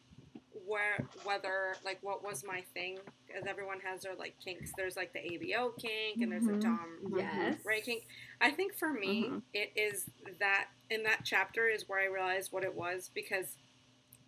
where 0.70 1.04
whether 1.24 1.74
like 1.85 1.98
what 2.02 2.22
was 2.24 2.44
my 2.44 2.62
thing 2.74 2.98
because 3.26 3.44
everyone 3.46 3.78
has 3.80 4.02
their 4.02 4.14
like 4.14 4.35
kinks. 4.44 4.70
There's 4.76 4.96
like 4.96 5.12
the 5.12 5.18
ABO 5.18 5.76
kink 5.78 6.22
and 6.22 6.30
there's 6.30 6.44
Mhm. 6.44 6.54
the 6.56 6.62
Dom 6.62 7.14
Yes. 7.16 7.56
Rey 7.64 7.80
kink. 7.80 8.04
I 8.40 8.50
think 8.50 8.74
for 8.74 8.92
me 8.92 9.24
Mhm. 9.28 9.42
it 9.52 9.72
is 9.74 10.09
that 10.38 10.68
in 10.88 11.02
that 11.02 11.23
chapter 11.25 11.68
is 11.68 11.88
where 11.88 11.98
I 11.98 12.04
realized 12.04 12.52
what 12.52 12.62
it 12.64 12.75
was 12.75 13.10
because 13.12 13.56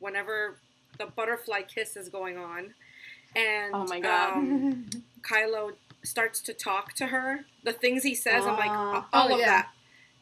whenever 0.01 0.59
the 0.99 1.07
butterfly 1.07 1.63
kiss 1.63 1.97
is 1.97 2.09
going 2.09 2.37
on 2.37 2.75
and 3.37 3.75
Oh 3.75 3.87
my 3.87 4.01
God. 4.01 4.33
um, 4.37 4.91
Kylo 5.23 5.77
starts 6.05 6.41
to 6.41 6.53
talk 6.53 6.93
to 6.95 7.07
her, 7.07 7.45
the 7.63 7.73
things 7.73 8.03
he 8.03 8.15
says, 8.15 8.45
I'm 8.45 8.57
like 8.59 8.71
Ah. 8.71 9.09
all 9.13 9.31
Oh, 9.31 9.35
of 9.35 9.39
yeah. 9.41 9.47
that. 9.47 9.73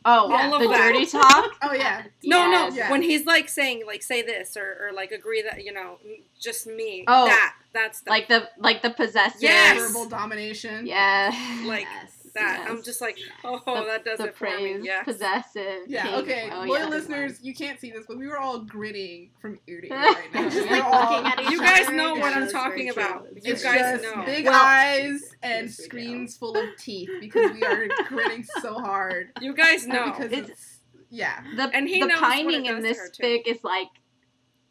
Oh, 0.04 0.32
All 0.32 0.54
of 0.54 0.62
the 0.62 0.68
that. 0.68 0.92
dirty 0.92 1.04
talk. 1.06 1.50
Oh 1.62 1.72
yeah, 1.74 2.02
No, 2.24 2.48
Yes. 2.50 2.72
no. 2.72 2.76
Yeah. 2.76 2.90
When 2.90 3.02
he's 3.02 3.26
like 3.26 3.48
saying 3.48 3.82
like 3.86 4.02
say 4.02 4.22
this 4.22 4.56
or, 4.56 4.88
or 4.88 4.92
like 4.94 5.12
agree 5.12 5.42
that 5.42 5.62
you 5.64 5.72
know 5.72 5.98
just 6.40 6.66
me. 6.66 7.04
Oh. 7.06 7.26
that 7.26 7.54
that's 7.74 8.00
the, 8.00 8.10
Like 8.10 8.28
the 8.28 8.48
like 8.58 8.82
the 8.82 8.90
possessive. 8.90 9.42
Yes. 9.42 9.78
verbal 9.80 10.08
domination. 10.08 10.86
Yeah. 10.86 11.30
like 11.66 11.82
Yes, 12.02 12.12
that. 12.34 12.60
yes. 12.62 12.70
I'm 12.70 12.82
just 12.82 13.00
like 13.00 13.18
oh 13.44 13.58
The- 13.64 13.84
that 13.86 14.04
does 14.04 14.18
the 14.18 14.26
it 14.26 14.36
for 14.36 14.44
me. 14.44 14.50
praise, 14.56 14.84
Yeah. 14.84 15.02
possessive. 15.02 15.82
Yeah, 15.86 16.02
kink. 16.06 16.16
okay. 16.18 16.50
Oh, 16.52 16.60
Loyal 16.64 16.78
yeah. 16.84 16.88
listeners, 16.88 17.38
you 17.42 17.54
can't 17.54 17.78
see 17.80 17.90
this, 17.90 18.04
but 18.08 18.18
we 18.18 18.26
were 18.26 18.38
all 18.38 18.60
grinning 18.60 19.30
from 19.40 19.58
ear 19.66 19.80
to 19.80 19.86
ear 19.88 19.96
right 19.96 20.28
now. 20.34 20.48
Just 20.48 20.70
like 20.70 20.84
all- 20.84 21.12
looking 21.12 21.26
at 21.32 21.40
each 21.40 21.50
You 21.50 21.58
other. 21.62 21.66
guys 21.66 21.88
know 21.90 22.14
what 22.14 22.34
I'm 22.36 22.48
talking 22.50 22.90
about. 22.90 23.26
It's 23.36 23.46
You 23.46 23.54
guys 23.70 24.00
just 24.02 24.14
know. 24.16 24.24
big 24.24 24.46
Well- 24.46 24.54
eyes 24.64 25.34
and 25.42 25.66
Yes, 25.68 25.78
we 25.78 25.82
do. 25.84 25.88
screens 25.88 26.36
full 26.36 26.56
of 26.56 26.76
teeth 26.78 27.10
because 27.20 27.52
we 27.52 27.62
are 27.62 27.88
grinning 28.08 28.44
so 28.60 28.74
hard. 28.74 29.30
You 29.40 29.54
guys 29.54 29.86
know. 29.86 30.06
Because 30.12 30.32
It's- 30.32 30.48
it's, 30.50 30.76
yeah. 31.10 31.42
The, 31.56 31.64
And 31.74 31.88
he 31.88 32.00
the 32.00 32.06
knows 32.06 32.20
what 32.20 32.30
pining 32.30 32.66
it 32.66 32.70
in 32.70 32.82
does 32.82 32.84
this 32.84 33.10
to 33.10 33.22
her, 33.22 33.28
fic 33.28 33.42
is 33.46 33.64
like 33.64 33.88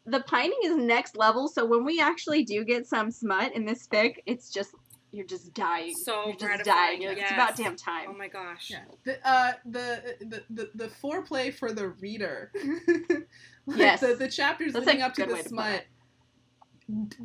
the 0.06 0.20
pining 0.20 0.58
is 0.64 0.74
next 0.76 1.16
level. 1.16 1.46
So 1.48 1.66
when 1.66 1.84
we 1.84 2.00
actually 2.00 2.42
do 2.42 2.64
get 2.64 2.86
some 2.86 3.10
smut 3.10 3.54
in 3.54 3.66
this 3.66 3.86
fic, 3.86 4.14
it's 4.26 4.50
just 4.50 4.70
you're 5.12 5.26
just 5.26 5.52
dying. 5.54 5.94
So 5.94 6.26
you're 6.26 6.32
just 6.34 6.44
gratifying, 6.44 6.64
dying. 6.64 7.02
You're 7.02 7.12
like, 7.12 7.22
it's 7.22 7.32
about 7.32 7.56
damn 7.56 7.76
time. 7.76 8.06
Oh 8.08 8.16
my 8.16 8.28
gosh. 8.28 8.70
Yeah. 8.70 8.84
The, 9.04 9.28
uh, 9.28 9.52
the, 9.64 10.16
the 10.20 10.42
the 10.50 10.70
the 10.74 10.88
foreplay 10.88 11.52
for 11.52 11.72
the 11.72 11.88
reader. 11.88 12.52
Like, 13.66 13.78
Yes. 13.78 14.00
The, 14.00 14.14
the 14.14 14.26
chapters 14.26 14.72
That's 14.72 14.86
leading 14.86 15.02
a 15.02 15.06
up 15.06 15.14
to 15.14 15.26
the 15.26 15.34
way 15.34 15.42
to 15.42 15.48
smut 15.48 15.84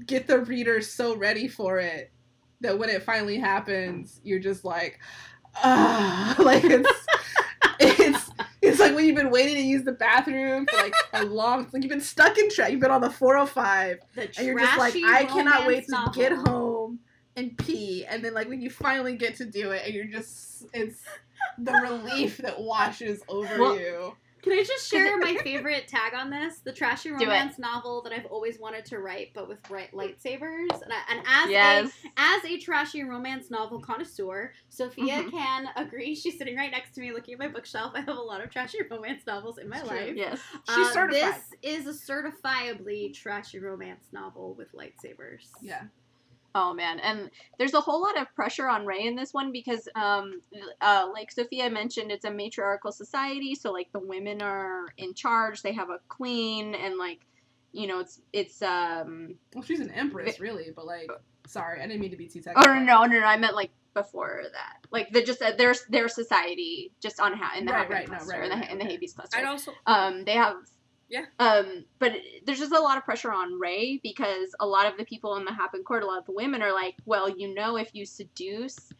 get 0.05 0.27
the 0.27 0.39
reader 0.39 0.81
so 0.81 1.15
ready 1.15 1.47
for 1.47 1.79
it 1.79 2.11
that 2.61 2.77
when 2.77 2.89
it 2.89 3.03
finally 3.03 3.38
happens, 3.38 4.19
you're 4.23 4.39
just 4.39 4.65
like, 4.65 4.99
ah, 5.63 6.36
like 6.39 6.63
it's 6.63 7.05
it's 7.79 8.31
it's 8.61 8.79
like 8.79 8.95
when 8.95 9.05
you've 9.05 9.15
been 9.15 9.31
waiting 9.31 9.55
to 9.55 9.61
use 9.61 9.83
the 9.83 9.91
bathroom 9.91 10.65
for 10.69 10.77
like 10.77 10.93
a 11.13 11.25
long, 11.25 11.67
like 11.73 11.83
you've 11.83 11.89
been 11.89 12.01
stuck 12.01 12.38
in 12.38 12.49
traffic, 12.49 12.73
you've 12.73 12.81
been 12.81 12.91
on 12.91 13.01
the 13.01 13.09
405, 13.09 13.99
The 14.15 14.21
and 14.38 14.47
you're 14.47 14.59
just 14.59 14.77
like, 14.77 14.95
I 14.95 15.25
cannot 15.25 15.67
wait 15.67 15.86
romance 15.89 16.15
to 16.15 16.19
get 16.19 16.31
home 16.31 16.74
and 17.36 17.57
pee, 17.57 18.05
and 18.05 18.23
then 18.23 18.33
like 18.33 18.47
when 18.47 18.61
you 18.61 18.69
finally 18.69 19.15
get 19.15 19.36
to 19.36 19.45
do 19.45 19.71
it, 19.71 19.83
and 19.86 19.93
you're 19.93 20.05
just, 20.05 20.65
it's 20.73 21.03
the 21.57 21.71
relief 21.83 22.38
that 22.38 22.59
washes 22.59 23.21
over 23.27 23.59
Well- 23.59 23.79
you. 23.79 24.15
Can 24.41 24.53
I 24.53 24.63
just 24.63 24.88
share 24.88 25.17
my 25.17 25.33
favorite 25.43 25.88
tag 25.88 26.13
on 26.13 26.29
this? 26.29 26.59
The 26.59 26.71
trashy 26.71 27.09
romance 27.09 27.57
novel 27.57 28.03
that 28.03 28.13
I've 28.13 28.27
always 28.27 28.59
wanted 28.59 28.86
to 28.86 28.99
write, 28.99 29.29
but 29.33 29.47
with 29.49 29.57
right 29.71 29.91
lightsabers. 29.91 30.69
And, 30.83 30.93
I, 30.93 31.01
and 31.09 31.19
as 31.27 31.49
Yes. 31.49 31.91
a 32.05 32.21
as 32.21 32.45
a 32.45 32.59
trashy 32.59 33.03
romance 33.03 33.49
novel 33.49 33.79
connoisseur, 33.81 34.53
Sophia 34.69 35.23
Mhm. 35.23 35.31
can 35.31 35.69
agree. 35.75 36.13
She's 36.13 36.38
sitting 36.38 36.55
right 36.57 36.69
next 36.69 36.93
to 36.93 37.01
me, 37.01 37.11
looking 37.11 37.33
at 37.33 37.39
my 37.39 37.47
bookshelf. 37.47 37.93
I 37.95 38.01
have 38.01 38.09
a 38.09 38.21
lot 38.21 38.39
of 38.39 38.51
trashy 38.51 38.77
romance 38.88 39.25
novels 39.25 39.57
in 39.57 39.67
my 39.67 39.79
It's 39.79 39.88
true. 39.88 39.97
life. 39.97 40.13
Yes. 40.15 40.39
She's 40.69 40.88
Uh, 40.89 40.93
certified. 40.93 41.33
This 41.63 41.88
is 41.88 41.88
a 41.88 42.11
certifiably 42.11 43.15
trashy 43.15 43.57
romance 43.57 44.05
novel 44.11 44.53
with 44.53 44.71
lightsabers. 44.73 45.49
Yeah. 45.59 45.86
Oh 46.56 46.74
man, 46.74 46.99
and 47.01 47.32
there's 47.60 47.76
a 47.76 47.82
whole 47.82 48.01
lot 48.01 48.20
of 48.20 48.34
pressure 48.36 48.70
on 48.70 48.86
Rey 48.88 49.03
in 49.08 49.16
this 49.16 49.34
one 49.34 49.51
because, 49.53 49.89
um, 49.95 50.41
uh, 50.82 51.08
like 51.14 51.32
Sophia 51.32 51.70
mentioned, 51.72 52.12
it's 52.12 52.26
a 52.26 52.32
matriarchal 52.32 52.93
society, 52.93 53.56
so 53.56 53.72
like 53.74 53.89
the 53.93 54.01
women 54.01 54.41
are 54.41 54.88
in 54.97 55.16
charge. 55.16 55.64
They 55.64 55.74
have 55.74 55.91
a 55.91 55.99
queen, 56.10 56.76
and 56.76 56.97
like, 56.97 57.22
you 57.74 57.88
know, 57.88 57.99
it's 58.01 58.22
it's 58.34 58.62
um. 58.64 59.36
Well, 59.56 59.64
she's 59.64 59.82
an 59.82 59.91
empress, 59.91 60.39
really, 60.39 60.72
but 60.76 60.88
like, 60.88 61.12
sorry, 61.47 61.82
I 61.82 61.88
didn't 61.88 62.01
mean 62.01 62.12
to 62.12 62.18
be 62.18 62.28
too 62.28 62.41
Oh 62.56 62.62
technical. 62.62 62.76
no 62.76 62.82
no 62.82 63.06
no 63.06 63.20
no! 63.22 63.26
I 63.28 63.38
meant 63.38 63.56
like 63.56 63.72
before 63.95 64.43
that, 64.53 64.78
like 64.91 65.10
the 65.12 65.24
just 65.24 65.41
uh, 65.41 65.53
their 65.58 65.76
their 65.89 66.10
society 66.10 66.93
just 67.01 67.20
on 67.22 67.34
ha- 67.34 67.56
in 67.58 67.66
the 67.66 67.74
Right, 67.74 67.89
right, 67.89 68.10
no, 68.10 68.18
cluster 68.18 68.41
right, 68.41 68.43
in 68.43 68.49
the 68.51 68.56
right, 68.58 68.72
in 68.72 68.78
the 68.80 68.86
okay. 68.86 68.95
Hapes 68.97 69.14
cluster. 69.14 69.38
I'd 69.39 69.45
also 69.45 69.74
um 69.88 70.26
they 70.26 70.34
have 70.34 70.56
Yeah. 71.10 71.26
um 71.39 71.86
but 71.99 72.14
there's 72.45 72.60
just 72.60 72.72
a 72.74 72.80
lot 72.80 72.97
of 72.97 73.03
pressure 73.06 73.32
on 73.32 73.60
Rey 73.60 73.99
because 74.01 74.56
a 74.60 74.66
lot 74.66 74.88
of 74.91 74.97
the 74.97 75.06
people 75.06 75.36
in 75.38 75.45
the 75.45 75.51
Hapan 75.51 75.84
court 75.84 76.03
a 76.03 76.08
lot 76.08 76.20
of 76.20 76.26
the 76.26 76.32
women 76.34 76.62
are 76.62 76.74
like 76.74 76.95
well 77.06 77.30
you 77.30 77.53
know 77.53 77.78
if 77.78 77.91
you 77.93 78.06
seduce 78.06 78.91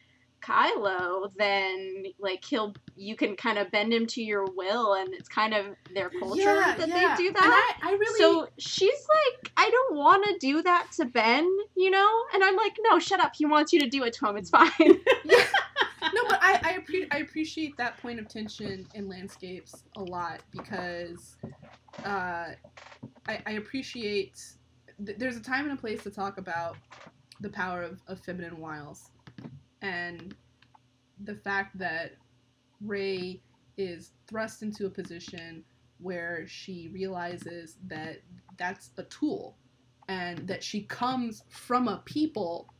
kylo 0.44 1.32
then 1.38 2.04
like 2.20 2.46
he'll 2.46 2.76
you 2.96 3.16
can 3.16 3.36
kind 3.36 3.58
of 3.58 3.72
bend 3.72 3.92
him 3.92 4.06
to 4.06 4.22
your 4.22 4.46
will 4.56 4.94
and 4.94 5.12
it's 5.16 5.28
kind 5.28 5.56
of 5.56 5.66
their 5.96 6.12
culture 6.12 6.42
Yeah, 6.42 6.76
that 6.78 6.88
yeah. 6.88 7.16
they 7.18 7.24
do 7.24 7.28
And 7.30 7.36
that 7.38 7.78
I, 7.82 7.90
I 7.90 7.92
really. 7.94 8.20
so 8.20 8.48
she's 8.60 9.08
like, 9.10 9.52
I 9.58 9.68
don't 9.72 9.96
want 9.98 10.24
to 10.26 10.38
do 10.40 10.62
that 10.62 10.88
to 10.98 11.06
Ben, 11.06 11.50
you 11.76 11.90
know? 11.90 12.24
And 12.34 12.44
I'm 12.44 12.56
like, 12.56 12.78
no, 12.82 13.00
shut 13.00 13.20
up. 13.20 13.34
He 13.36 13.46
wants 13.48 13.74
you 13.74 13.80
to 13.80 13.90
do 13.90 14.04
it 14.04 14.14
to 14.14 14.28
him. 14.28 14.38
It's 14.38 14.52
fine. 14.52 14.70
no, 16.02 16.22
but 16.30 16.40
I 16.42 16.60
I, 16.64 16.74
appre- 16.80 17.08
I 17.12 17.20
appreciate 17.20 17.78
that 17.78 17.98
point 18.02 18.20
of 18.20 18.28
tension 18.28 18.88
in 18.94 19.08
landscapes 19.08 19.84
a 19.96 20.02
lot 20.02 20.42
because 20.52 21.38
uh, 22.04 22.50
I, 23.28 23.42
I 23.46 23.52
appreciate 23.54 24.42
th- 25.06 25.18
there's 25.18 25.38
a 25.38 25.42
time 25.44 25.66
and 25.70 25.78
a 25.78 25.82
place 25.82 26.04
to 26.04 26.12
talk 26.12 26.38
about 26.38 26.78
the 27.42 27.50
power 27.50 27.82
of, 27.82 28.02
of 28.08 28.20
feminine 28.20 28.60
wiles 28.60 29.12
and 29.82 30.36
the 31.24 31.36
fact 31.36 31.78
that 31.78 32.14
Rey 32.82 33.42
is 33.78 34.12
thrust 34.28 34.64
into 34.64 34.86
a 34.86 34.90
position 34.90 35.64
where 36.00 36.46
she 36.48 36.90
realizes 36.94 37.78
that 37.88 38.22
that's 38.58 38.92
a 38.98 39.04
tool 39.04 39.58
and 40.08 40.48
that 40.48 40.64
she 40.64 40.84
comes 40.84 41.44
from 41.50 41.88
a 41.88 42.02
people 42.06 42.74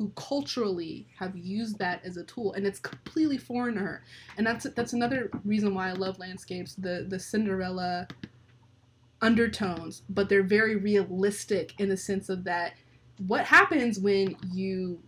who 0.00 0.08
culturally 0.16 1.06
have 1.18 1.36
used 1.36 1.78
that 1.78 2.02
as 2.06 2.16
a 2.16 2.24
tool 2.24 2.54
and 2.54 2.66
it's 2.66 2.78
completely 2.78 3.36
foreign 3.36 3.74
to 3.74 3.80
her. 3.80 4.02
And 4.38 4.46
that's 4.46 4.66
that's 4.74 4.94
another 4.94 5.30
reason 5.44 5.74
why 5.74 5.90
i 5.90 5.92
love 5.92 6.18
landscapes 6.18 6.74
the 6.74 7.04
the 7.06 7.18
cinderella 7.18 8.08
undertones 9.20 10.00
but 10.08 10.30
they're 10.30 10.42
very 10.42 10.76
realistic 10.76 11.78
in 11.78 11.90
the 11.90 11.96
sense 11.98 12.30
of 12.30 12.44
that 12.44 12.72
what 13.26 13.44
happens 13.44 14.00
when 14.00 14.34
you 14.50 15.02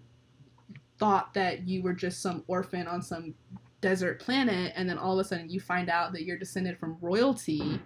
thought 0.98 1.32
that 1.32 1.66
you 1.66 1.82
were 1.82 1.94
just 1.94 2.20
some 2.20 2.44
orphan 2.46 2.86
on 2.86 3.00
some 3.00 3.32
desert 3.80 4.20
planet 4.20 4.74
and 4.76 4.86
then 4.86 4.98
all 4.98 5.18
of 5.18 5.24
a 5.24 5.26
sudden 5.26 5.48
you 5.48 5.58
find 5.58 5.88
out 5.88 6.12
that 6.12 6.24
you're 6.24 6.36
descended 6.36 6.78
from 6.78 6.98
royalty 7.00 7.80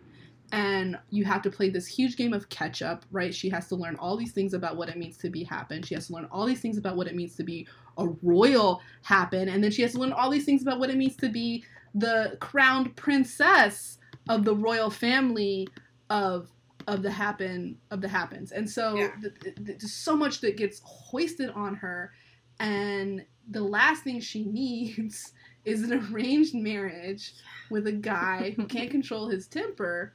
and 0.53 0.99
you 1.11 1.24
have 1.24 1.42
to 1.42 1.51
play 1.51 1.70
this 1.70 1.86
huge 1.86 2.16
game 2.16 2.32
of 2.32 2.49
catch 2.49 2.80
up, 2.82 3.05
right? 3.11 3.34
She 3.34 3.49
has 3.51 3.68
to 3.68 3.76
learn 3.76 3.97
all 3.97 4.16
these 4.16 4.32
things 4.32 4.55
about 4.55 4.76
what 4.76 4.88
it 4.88 4.97
means 4.97 5.16
to 5.18 5.30
be 5.30 5.44
Hapan. 5.44 5.84
She 5.84 5.94
has 5.94 6.07
to 6.09 6.12
learn 6.14 6.28
all 6.30 6.47
these 6.47 6.61
things 6.61 6.78
about 6.78 6.97
what 6.97 7.09
it 7.09 7.16
means 7.16 7.34
to 7.36 7.44
be 7.44 7.66
a 7.99 8.07
royal 8.22 8.80
Hapan, 9.05 9.53
and 9.53 9.62
then 9.62 9.70
she 9.70 9.82
has 9.82 9.92
to 9.92 9.99
learn 9.99 10.12
all 10.12 10.30
these 10.30 10.44
things 10.44 10.62
about 10.62 10.78
what 10.78 10.90
it 10.90 10.97
means 10.97 11.16
to 11.16 11.28
be 11.28 11.64
the 11.94 12.36
crowned 12.40 12.94
princess 12.97 13.99
of 14.28 14.44
the 14.44 14.55
royal 14.55 14.90
family 14.90 15.66
of 16.11 16.51
of 16.86 17.03
the 17.03 17.09
Hapan 17.09 17.74
of 17.90 18.01
the 18.01 18.07
Hapans. 18.07 18.53
And 18.53 18.68
so 18.70 18.94
Yeah. 18.97 19.11
th- 19.20 19.34
th- 19.40 19.57
th- 19.57 19.78
there's 19.80 19.92
so 19.92 20.16
much 20.16 20.40
that 20.42 20.57
gets 20.57 20.80
hoisted 20.84 21.51
on 21.51 21.74
her, 21.76 22.12
and 22.61 23.24
the 23.51 23.62
last 23.62 24.05
thing 24.05 24.20
she 24.20 24.44
needs 24.61 25.32
is 25.64 25.82
an 25.82 25.92
arranged 26.12 26.55
marriage 26.55 27.34
with 27.70 27.88
a 27.88 27.92
guy 27.92 28.51
who 28.57 28.66
can't 28.66 28.90
control 28.92 29.28
his 29.28 29.49
temper 29.49 30.14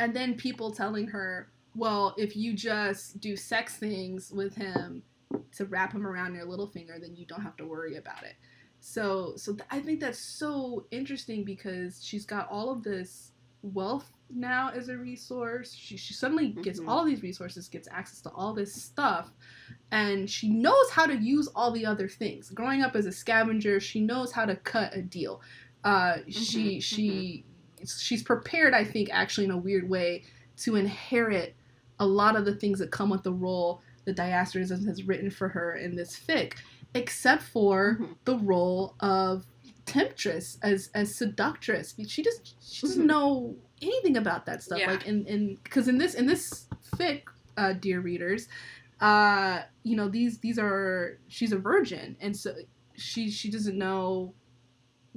and 0.00 0.14
then 0.14 0.34
people 0.34 0.70
telling 0.70 1.06
her 1.08 1.50
well 1.74 2.14
if 2.18 2.36
you 2.36 2.52
just 2.54 3.20
do 3.20 3.36
sex 3.36 3.76
things 3.76 4.30
with 4.32 4.54
him 4.54 5.02
to 5.52 5.66
wrap 5.66 5.92
him 5.92 6.06
around 6.06 6.34
your 6.34 6.44
little 6.44 6.66
finger 6.66 6.98
then 7.00 7.14
you 7.16 7.26
don't 7.26 7.42
have 7.42 7.56
to 7.56 7.64
worry 7.66 7.96
about 7.96 8.22
it. 8.22 8.34
So 8.80 9.34
so 9.36 9.52
th- 9.54 9.66
i 9.70 9.80
think 9.80 9.98
that's 10.00 10.18
so 10.18 10.86
interesting 10.90 11.44
because 11.44 12.02
she's 12.04 12.24
got 12.24 12.48
all 12.48 12.70
of 12.70 12.82
this 12.82 13.32
wealth 13.62 14.12
now 14.30 14.70
as 14.70 14.88
a 14.88 14.96
resource. 14.96 15.74
She, 15.74 15.96
she 15.96 16.14
suddenly 16.14 16.48
gets 16.62 16.78
Mhm. 16.80 16.88
all 16.88 17.04
these 17.04 17.22
resources 17.22 17.68
gets 17.68 17.88
access 17.90 18.20
to 18.22 18.30
all 18.30 18.52
this 18.54 18.72
stuff 18.72 19.32
and 19.90 20.28
she 20.30 20.48
knows 20.48 20.90
how 20.90 21.06
to 21.06 21.16
use 21.16 21.48
all 21.56 21.70
the 21.72 21.84
other 21.84 22.08
things. 22.08 22.50
Growing 22.50 22.82
up 22.82 22.94
as 22.94 23.06
a 23.06 23.12
scavenger 23.12 23.80
she 23.80 24.00
knows 24.00 24.30
how 24.32 24.44
to 24.44 24.54
cut 24.56 24.94
a 24.94 25.02
deal. 25.02 25.40
Uh, 25.82 26.18
she 26.28 26.78
Mhm, 26.78 26.82
she 26.82 27.44
she's 27.86 28.22
prepared 28.22 28.74
i 28.74 28.84
think 28.84 29.08
actually 29.12 29.44
in 29.44 29.50
a 29.50 29.56
weird 29.58 29.88
way 29.88 30.22
to 30.56 30.76
inherit 30.76 31.54
a 32.00 32.06
lot 32.06 32.36
of 32.36 32.44
the 32.44 32.54
things 32.54 32.78
that 32.78 32.90
come 32.90 33.10
with 33.10 33.22
the 33.22 33.32
role 33.32 33.80
that 34.04 34.16
diasteris 34.16 34.70
has 34.86 35.02
written 35.04 35.30
for 35.30 35.48
her 35.48 35.74
in 35.76 35.94
this 35.96 36.18
fic 36.18 36.54
except 36.94 37.42
for 37.42 37.98
Mhm. 38.00 38.16
the 38.24 38.36
role 38.38 38.94
of 39.00 39.44
temptress 39.84 40.58
as 40.62 40.90
as 40.94 41.14
seductress 41.14 41.94
she 42.06 42.22
just 42.22 42.54
she 42.62 42.86
doesn't 42.86 43.02
Mhm. 43.04 43.06
know 43.06 43.56
anything 43.80 44.16
about 44.16 44.44
that 44.46 44.62
stuff 44.62 44.78
Yeah. 44.78 44.90
like 44.90 45.06
in 45.06 45.24
in 45.26 45.54
because 45.62 45.88
in 45.88 45.98
this 45.98 46.14
in 46.14 46.26
this 46.26 46.66
fic 46.96 47.22
uh 47.56 47.72
dear 47.72 48.00
readers 48.00 48.48
uh 49.00 49.62
you 49.84 49.96
know 49.96 50.08
these 50.08 50.38
these 50.38 50.58
are 50.58 51.18
she's 51.28 51.52
a 51.52 51.58
virgin 51.58 52.16
and 52.20 52.36
so 52.36 52.54
she 52.96 53.30
she 53.30 53.50
doesn't 53.50 53.78
know 53.78 54.34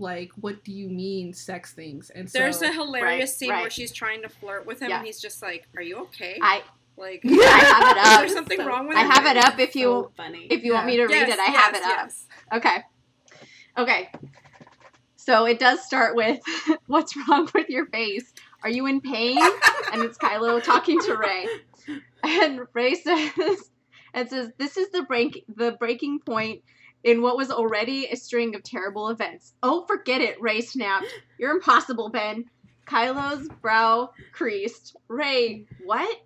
like 0.01 0.31
what 0.41 0.63
do 0.63 0.71
you 0.73 0.89
mean 0.89 1.33
sex 1.33 1.71
things 1.73 2.09
and 2.09 2.29
so 2.29 2.39
there's 2.39 2.61
a 2.61 2.71
hilarious 2.73 3.29
Right, 3.29 3.29
scene 3.29 3.49
where 3.49 3.69
she's 3.69 3.91
trying 3.93 4.21
to 4.23 4.29
flirt 4.29 4.65
with 4.65 4.81
him 4.81 4.89
Yeah. 4.89 4.97
and 4.97 5.05
he's 5.05 5.21
just 5.21 5.41
like, 5.41 5.67
Are 5.75 5.81
you 5.81 5.99
okay? 6.03 6.37
I 6.41 6.63
like 6.97 7.21
Yeah. 7.23 7.37
I 7.39 7.45
have 7.45 7.97
it 7.97 7.99
Is 8.01 8.07
up. 8.07 8.19
there 8.21 8.29
something 8.29 8.57
So- 8.59 8.65
wrong 8.67 8.87
with 8.87 8.97
I 8.97 9.05
it? 9.05 9.11
have 9.11 9.25
it 9.37 9.43
up 9.43 9.59
if 9.59 9.75
you 9.75 9.85
so 9.85 10.11
funny. 10.17 10.47
if 10.49 10.63
you 10.63 10.73
want 10.73 10.87
me 10.87 10.97
to 10.97 11.05
read 11.05 11.29
it. 11.29 11.39
I 11.39 11.45
have 11.45 11.73
it 11.75 11.81
yes, 11.83 11.91
up. 11.91 11.97
yes. 11.97 12.25
Okay. 12.57 12.77
Okay. 13.77 14.09
So 15.15 15.45
it 15.45 15.59
does 15.59 15.85
start 15.85 16.15
with 16.15 16.39
what's 16.87 17.15
wrong 17.15 17.47
with 17.53 17.69
your 17.69 17.85
face? 17.87 18.33
Are 18.63 18.69
you 18.69 18.85
in 18.87 19.01
pain? 19.01 19.37
and 19.93 20.03
it's 20.03 20.17
Kylo 20.17 20.61
talking 20.61 20.99
to 21.01 21.15
Rey. 21.15 21.47
And 22.23 22.61
Rey 22.73 22.95
says 22.95 23.31
and 24.13 24.29
says, 24.29 24.49
This 24.57 24.77
is 24.77 24.89
the 24.91 25.03
break 25.03 25.45
the 25.55 25.71
breaking 25.73 26.19
point 26.19 26.63
in 27.03 27.21
what 27.21 27.37
was 27.37 27.51
already 27.51 28.07
a 28.07 28.15
string 28.15 28.55
of 28.55 28.63
terrible 28.63 29.09
events. 29.09 29.53
Oh, 29.63 29.85
forget 29.85 30.21
it, 30.21 30.41
Rey 30.41 30.61
snapped. 30.61 31.07
You're 31.37 31.51
impossible, 31.51 32.09
Ben. 32.09 32.45
Kylo's 32.85 33.47
brow 33.61 34.11
creased. 34.33 34.95
Rey, 35.07 35.65
what? 35.85 36.17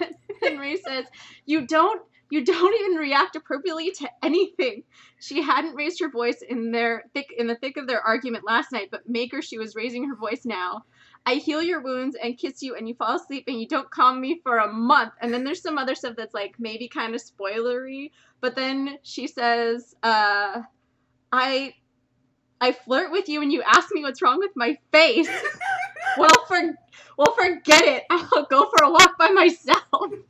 and 0.46 0.60
Rey 0.60 0.76
says, 0.76 1.06
You 1.44 1.66
don't 1.66 2.02
you 2.32 2.42
don't 2.42 2.80
even 2.80 2.96
react 2.96 3.36
appropriately 3.36 3.90
to 3.90 4.08
anything. 4.22 4.84
She 5.20 5.42
hadn't 5.42 5.74
raised 5.74 6.00
her 6.00 6.08
voice 6.08 6.40
in 6.40 6.72
their 6.72 7.04
thick 7.12 7.26
in 7.36 7.46
the 7.46 7.56
thick 7.56 7.76
of 7.76 7.86
their 7.86 8.00
argument 8.00 8.44
last 8.46 8.72
night, 8.72 8.88
but 8.90 9.06
maker 9.06 9.42
she 9.42 9.58
was 9.58 9.76
raising 9.76 10.08
her 10.08 10.16
voice 10.16 10.46
now. 10.46 10.84
I 11.24 11.34
heal 11.34 11.62
your 11.62 11.80
wounds 11.80 12.16
and 12.22 12.36
kiss 12.36 12.62
you 12.62 12.74
and 12.74 12.88
you 12.88 12.94
fall 12.94 13.16
asleep 13.16 13.44
and 13.46 13.60
you 13.60 13.68
don't 13.68 13.90
calm 13.90 14.20
me 14.20 14.40
for 14.42 14.58
a 14.58 14.72
month. 14.72 15.12
And 15.20 15.32
then 15.32 15.44
there's 15.44 15.62
some 15.62 15.78
other 15.78 15.94
stuff 15.94 16.14
that's 16.16 16.34
like 16.34 16.54
maybe 16.58 16.88
kind 16.88 17.14
of 17.14 17.20
spoilery. 17.22 18.10
But 18.40 18.56
then 18.56 18.98
she 19.02 19.28
says, 19.28 19.94
uh, 20.02 20.62
I 21.32 21.74
I 22.60 22.72
flirt 22.72 23.10
with 23.12 23.28
you 23.28 23.40
and 23.42 23.52
you 23.52 23.62
ask 23.66 23.88
me 23.92 24.02
what's 24.02 24.20
wrong 24.22 24.38
with 24.38 24.52
my 24.56 24.76
face. 24.92 25.28
well, 26.18 26.44
for 26.48 26.60
well, 27.16 27.34
forget 27.40 27.84
it. 27.84 28.04
I'll 28.10 28.46
go 28.46 28.68
for 28.76 28.84
a 28.84 28.90
walk 28.90 29.16
by 29.18 29.28
myself. 29.28 29.78
Is 30.12 30.20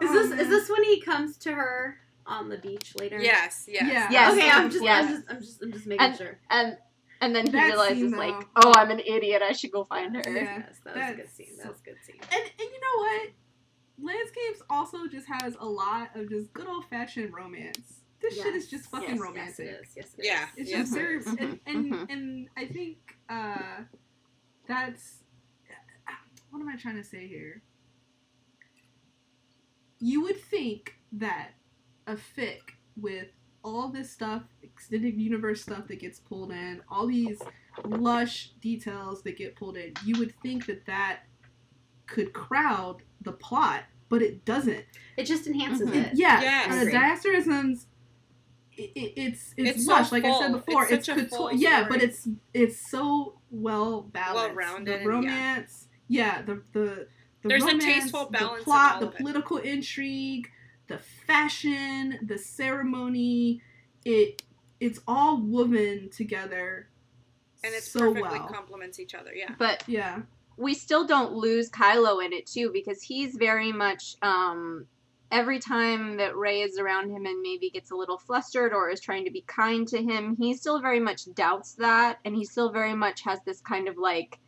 Oh, 0.00 0.12
this 0.12 0.30
man. 0.30 0.38
is 0.40 0.48
this 0.48 0.68
when 0.70 0.82
he 0.84 1.00
comes 1.00 1.36
to 1.38 1.52
her 1.52 1.98
on 2.26 2.48
the 2.48 2.56
beach 2.58 2.94
later? 2.98 3.20
Yes, 3.20 3.66
yes. 3.68 3.84
Yeah. 3.92 4.08
Yes. 4.10 4.32
Okay, 4.32 4.50
I'm 4.50 4.70
just, 4.70 4.84
Yes. 4.84 5.04
I'm 5.04 5.14
just, 5.16 5.30
I'm 5.30 5.40
just, 5.40 5.62
I'm 5.62 5.72
just 5.72 5.86
making 5.86 6.06
And- 6.06 6.16
sure. 6.16 6.38
And 6.50 6.76
and 7.22 7.34
then 7.34 7.46
he 7.46 7.52
That 7.52 7.68
realizes 7.68 8.10
scene, 8.10 8.18
like, 8.18 8.34
oh, 8.56 8.72
I'm 8.74 8.90
an 8.90 9.00
idiot. 9.00 9.42
I 9.42 9.52
should 9.52 9.70
go 9.70 9.84
find 9.84 10.14
her. 10.16 10.22
Yeah. 10.26 10.64
Yes, 10.66 10.80
that 10.84 10.96
was 10.96 11.10
a 11.10 11.14
good 11.14 11.30
scene. 11.30 11.56
That 11.56 11.68
was 11.68 11.80
a 11.80 11.84
good 11.84 11.96
scene. 12.04 12.16
And 12.20 12.42
and 12.42 12.58
you 12.58 12.80
know 12.80 12.98
what? 12.98 13.30
Landscapes 14.02 14.62
also 14.68 15.06
just 15.06 15.28
has 15.28 15.56
a 15.60 15.64
lot 15.64 16.10
of 16.16 16.28
just 16.28 16.52
good 16.52 16.66
old 16.66 16.84
fashioned 16.86 17.32
romance. 17.32 18.00
This 18.20 18.34
shit 18.40 18.54
is 18.54 18.68
just 18.68 18.90
fucking 18.90 19.10
Yes, 19.16 19.20
romantic. 19.20 19.58
Yes, 19.58 19.58
it 19.58 19.80
is. 19.82 19.96
Yes, 19.96 20.14
it 20.14 20.20
is. 20.20 20.26
Yeah. 20.26 20.48
It's 20.56 20.70
Yeah. 20.70 20.78
just 20.78 20.94
very 20.94 21.20
Mhm, 21.20 21.38
and 21.40 21.60
and, 21.66 21.92
mhm. 21.92 22.10
and 22.10 22.48
I 22.56 22.66
think 22.66 23.16
uh 23.28 23.82
that's 24.66 25.22
what 26.50 26.60
am 26.60 26.68
I 26.68 26.76
trying 26.76 26.96
to 26.96 27.04
say 27.04 27.26
here? 27.28 27.62
You 30.00 30.22
would 30.22 30.40
think 30.40 30.96
that 31.12 31.52
a 32.06 32.16
fic 32.16 32.60
with 32.96 33.28
all 33.64 33.88
this 33.88 34.10
stuff, 34.10 34.42
extended 34.62 35.16
universe 35.20 35.62
stuff 35.62 35.86
that 35.88 36.00
gets 36.00 36.18
pulled 36.18 36.50
in, 36.52 36.80
all 36.88 37.06
these 37.06 37.40
lush 37.84 38.50
details 38.60 39.22
that 39.22 39.36
get 39.38 39.54
pulled 39.56 39.76
in, 39.76 39.92
you 40.04 40.18
would 40.18 40.34
think 40.42 40.66
that 40.66 40.84
that 40.86 41.20
could 42.06 42.32
crowd 42.32 43.02
the 43.22 43.32
plot, 43.32 43.84
but 44.08 44.20
it 44.22 44.44
doesn't. 44.44 44.84
It 45.16 45.24
just 45.24 45.46
enhances 45.46 45.88
Mhm. 45.88 45.94
it. 45.94 46.12
Yeah, 46.14 46.40
Yes. 46.40 46.72
uh, 46.72 46.90
diasterisms. 46.90 47.86
It, 48.76 48.90
it, 48.94 49.12
it's 49.16 49.54
it's, 49.56 49.70
It's 49.76 49.86
so 49.86 49.92
lush, 49.92 50.12
like 50.12 50.24
I 50.24 50.38
said 50.38 50.52
before. 50.52 50.84
It's 50.84 50.92
It's, 50.92 51.06
such 51.06 51.16
a 51.16 51.20
couture- 51.20 51.36
full 51.38 51.52
yeah, 51.52 51.84
story. 51.84 51.88
but 51.98 52.02
it's 52.02 52.28
it's 52.54 52.90
so 52.90 53.38
well 53.50 54.00
balanced. 54.02 54.56
Well-rounded 54.56 54.86
The 54.88 54.94
and- 54.96 55.04
yeah. 55.04 55.08
romance, 55.10 55.88
yeah, 56.08 56.42
the 56.42 56.62
the 56.72 57.08
the 57.42 57.48
There's 57.48 57.64
a 57.64 57.78
tasteful 57.78 58.26
balance 58.30 58.60
of 58.60 58.64
plot, 58.64 59.00
the 59.00 59.06
of 59.08 59.14
it. 59.14 59.18
political 59.18 59.56
intrigue, 59.58 60.50
the 60.92 60.98
fashion, 61.26 62.18
the 62.22 62.38
ceremony. 62.38 63.60
It 64.04 64.42
it's 64.80 65.00
all 65.06 65.40
woven 65.40 66.10
together, 66.10 66.88
and 67.64 67.74
it's 67.74 67.90
so 67.90 68.12
perfectly 68.12 68.40
well. 68.40 68.48
complements 68.48 68.98
each 68.98 69.14
other. 69.14 69.32
Yeah. 69.34 69.54
But 69.58 69.84
yeah, 69.86 70.22
we 70.56 70.74
still 70.74 71.06
don't 71.06 71.32
lose 71.32 71.70
Kylo 71.70 72.24
in 72.24 72.32
it 72.32 72.46
too 72.46 72.70
because 72.72 73.02
he's 73.02 73.36
very 73.36 73.72
much 73.72 74.16
um 74.22 74.86
every 75.30 75.58
time 75.58 76.18
that 76.18 76.36
Rey 76.36 76.60
is 76.60 76.78
around 76.78 77.10
him 77.10 77.24
and 77.24 77.40
maybe 77.40 77.70
gets 77.70 77.90
a 77.90 77.96
little 77.96 78.18
flustered 78.18 78.74
or 78.74 78.90
is 78.90 79.00
trying 79.00 79.24
to 79.24 79.30
be 79.30 79.42
kind 79.46 79.88
to 79.88 80.02
him, 80.02 80.36
he 80.36 80.52
still 80.52 80.78
very 80.78 81.00
much 81.00 81.22
doubts 81.34 81.72
that 81.74 82.18
and 82.24 82.36
he 82.36 82.44
still 82.44 82.70
very 82.70 82.94
much 82.94 83.22
has 83.22 83.38
this 83.46 83.60
kind 83.62 83.88
of 83.88 83.96
like 83.96 84.38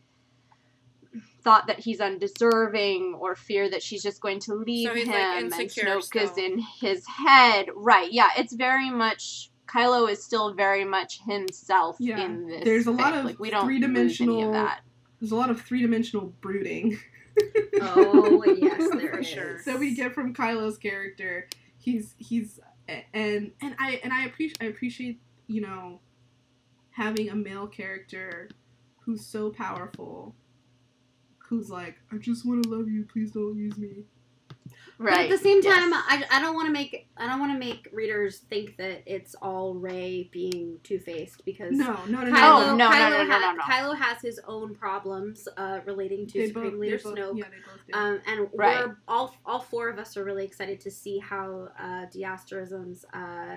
thought 1.44 1.66
that 1.66 1.78
he's 1.78 2.00
undeserving 2.00 3.16
or 3.20 3.34
fear 3.36 3.68
that 3.68 3.82
she's 3.82 4.02
just 4.02 4.20
going 4.20 4.40
to 4.40 4.54
leave 4.54 4.88
So 4.88 4.94
him 4.94 5.08
like, 5.08 5.16
and 5.16 5.44
insecure 5.46 5.84
Snoke 5.96 6.22
is 6.22 6.38
in 6.38 6.58
his 6.80 7.06
head. 7.06 7.66
Right. 7.76 8.10
Yeah, 8.10 8.30
it's 8.38 8.54
very 8.54 8.90
much 8.90 9.50
Kylo 9.66 10.10
is 10.10 10.22
still 10.24 10.54
very 10.54 10.84
much 10.84 11.20
himself 11.26 11.96
Yeah. 12.00 12.24
in 12.24 12.46
this. 12.46 12.64
There's 12.64 12.86
a 12.86 12.90
lot 12.92 13.12
fic. 13.14 13.18
of 13.18 13.24
like 13.26 13.38
we 13.38 13.50
don't 13.50 13.64
three-dimensional- 13.66 14.34
lose 14.34 14.42
any 14.42 14.48
of 14.48 14.52
that. 14.54 14.80
there's 15.20 15.32
a 15.32 15.36
lot 15.36 15.50
of 15.50 15.60
three 15.60 15.82
dimensional 15.82 16.32
brooding. 16.40 16.98
Oh 17.80 18.44
yes, 18.56 18.90
there 18.92 19.12
For 19.12 19.18
is. 19.20 19.26
sure. 19.26 19.60
that 19.66 19.78
we 19.78 19.94
get 19.94 20.14
from 20.14 20.34
Kylo's 20.34 20.78
character. 20.78 21.48
He's 21.78 22.14
he's 22.18 22.60
and 22.88 23.50
and 23.60 23.74
I 23.78 24.00
and 24.04 24.12
I 24.12 24.24
appreciate 24.26 24.58
I 24.60 24.66
appreciate 24.66 25.20
you 25.46 25.60
know 25.60 26.00
having 26.90 27.28
a 27.30 27.34
male 27.34 27.66
character 27.66 28.48
who's 29.00 29.26
so 29.26 29.50
powerful, 29.50 30.34
who's 31.54 31.70
like 31.70 31.96
I 32.12 32.16
just 32.18 32.44
want 32.46 32.62
to 32.64 32.68
love 32.68 32.88
you, 32.88 33.04
please 33.04 33.30
don't 33.30 33.56
use 33.56 33.76
me. 33.78 34.04
But 34.96 35.06
Right. 35.06 35.20
at 35.24 35.28
the 35.30 35.38
same 35.42 35.60
yes. 35.60 35.74
time, 35.74 35.92
I, 35.92 36.24
I 36.30 36.40
don't 36.40 36.54
want 36.54 36.66
to 36.68 36.72
make 36.72 37.08
I 37.16 37.26
don't 37.26 37.40
want 37.40 37.52
to 37.52 37.58
make 37.58 37.88
readers 37.92 38.38
think 38.48 38.76
that 38.76 39.02
it's 39.06 39.34
all 39.42 39.74
Rey 39.74 40.28
being 40.30 40.78
two 40.84 41.00
faced 41.00 41.44
because 41.44 41.72
No, 41.72 41.98
no, 42.06 42.20
no, 42.22 42.24
no. 42.24 42.30
Kylo, 42.30 42.62
Oh, 42.62 42.76
no, 42.76 42.76
no, 42.76 42.90
Kylo, 42.90 43.10
no, 43.10 43.24
no, 43.24 43.32
ha- 43.32 43.38
no, 43.40 43.52
no. 43.54 43.62
Kylo 43.62 43.96
has 43.98 44.22
his 44.22 44.40
own 44.46 44.72
problems 44.74 45.48
uh, 45.56 45.80
relating 45.84 46.28
to 46.28 46.38
They 46.38 46.46
Supreme 46.46 46.70
both, 46.72 46.80
Leader 46.80 47.00
both, 47.02 47.14
Snoke. 47.16 47.38
yeah, 47.38 47.44
they 47.50 47.56
both 47.66 47.86
do. 47.88 47.98
Um, 47.98 48.20
and 48.26 48.48
Right. 48.54 48.86
we're 48.86 48.96
all 49.08 49.34
all 49.44 49.60
four 49.60 49.88
of 49.88 49.98
us 49.98 50.16
are 50.16 50.22
really 50.24 50.44
excited 50.44 50.78
to 50.80 50.90
see 50.92 51.18
how 51.18 51.70
uh, 51.78 52.06
Diasterisms 52.14 53.04
uh, 53.12 53.56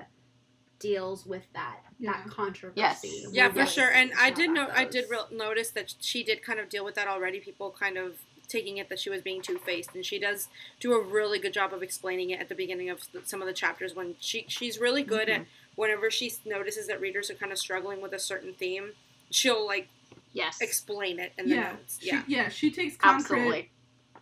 deals 0.80 1.26
with 1.28 1.46
that 1.54 1.82
Yeah. 2.00 2.14
that 2.14 2.30
controversy. 2.30 2.80
Yes. 2.80 3.06
Yeah, 3.32 3.50
for 3.52 3.66
sure. 3.66 3.90
And 3.92 4.12
I 4.20 4.30
did 4.30 4.52
know 4.52 4.68
I 4.74 4.86
did 4.86 5.04
goes. 5.10 5.12
real 5.12 5.28
notice 5.32 5.72
that 5.72 5.94
she 6.00 6.24
did 6.24 6.44
kind 6.44 6.60
of 6.60 6.70
deal 6.70 6.86
with 6.86 6.96
that 6.96 7.08
already. 7.08 7.40
People 7.40 7.72
kind 7.72 7.98
of 7.98 8.18
taking 8.48 8.78
it 8.78 8.88
that 8.90 9.00
she 9.00 9.10
was 9.10 9.22
being 9.22 9.42
two 9.42 9.58
faced, 9.58 9.94
and 9.96 10.06
she 10.06 10.18
does 10.20 10.48
do 10.80 10.94
a 10.94 11.04
really 11.04 11.38
good 11.40 11.54
job 11.54 11.74
of 11.74 11.82
explaining 11.84 12.30
it 12.30 12.40
at 12.40 12.48
the 12.50 12.56
beginning 12.56 12.90
of 12.90 13.02
the, 13.12 13.22
some 13.26 13.42
of 13.42 13.48
the 13.48 13.54
chapters. 13.54 13.96
When 13.96 14.16
she 14.20 14.46
she's 14.48 14.80
really 14.80 15.04
good 15.04 15.28
Mm-hmm. 15.28 15.42
at 15.42 15.48
whenever 15.76 16.10
she 16.10 16.32
notices 16.46 16.88
that 16.88 17.00
readers 17.02 17.30
are 17.30 17.36
kind 17.36 17.52
of 17.52 17.58
struggling 17.58 18.02
with 18.02 18.14
a 18.14 18.20
certain 18.20 18.54
theme, 18.54 18.92
she'll 19.32 19.66
like 19.66 19.88
Yes. 20.34 20.62
explain 20.62 21.20
it 21.20 21.34
in 21.38 21.50
the 21.50 21.56
yeah, 21.56 21.72
notes. 21.72 21.98
she, 22.00 22.08
Yeah. 22.08 22.24
yeah, 22.28 22.50
she 22.50 22.70
takes 22.72 22.96
concrete 22.96 23.38
Absolutely. 23.40 23.70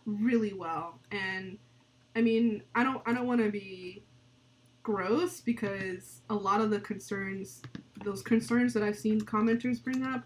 really 0.06 0.52
well 0.54 0.98
and 1.10 1.58
i 2.14 2.20
mean 2.22 2.62
i 2.74 2.82
don't 2.84 3.02
i 3.06 3.12
don't 3.12 3.26
want 3.26 3.40
to 3.42 3.50
be 3.50 4.02
gross 4.86 5.40
because 5.40 6.20
a 6.30 6.34
lot 6.34 6.60
of 6.60 6.70
the 6.70 6.78
concerns 6.78 7.60
those 8.04 8.22
concerns 8.22 8.72
that 8.72 8.84
i've 8.84 8.96
seen 8.96 9.20
commenters 9.20 9.82
bring 9.82 10.04
up 10.04 10.22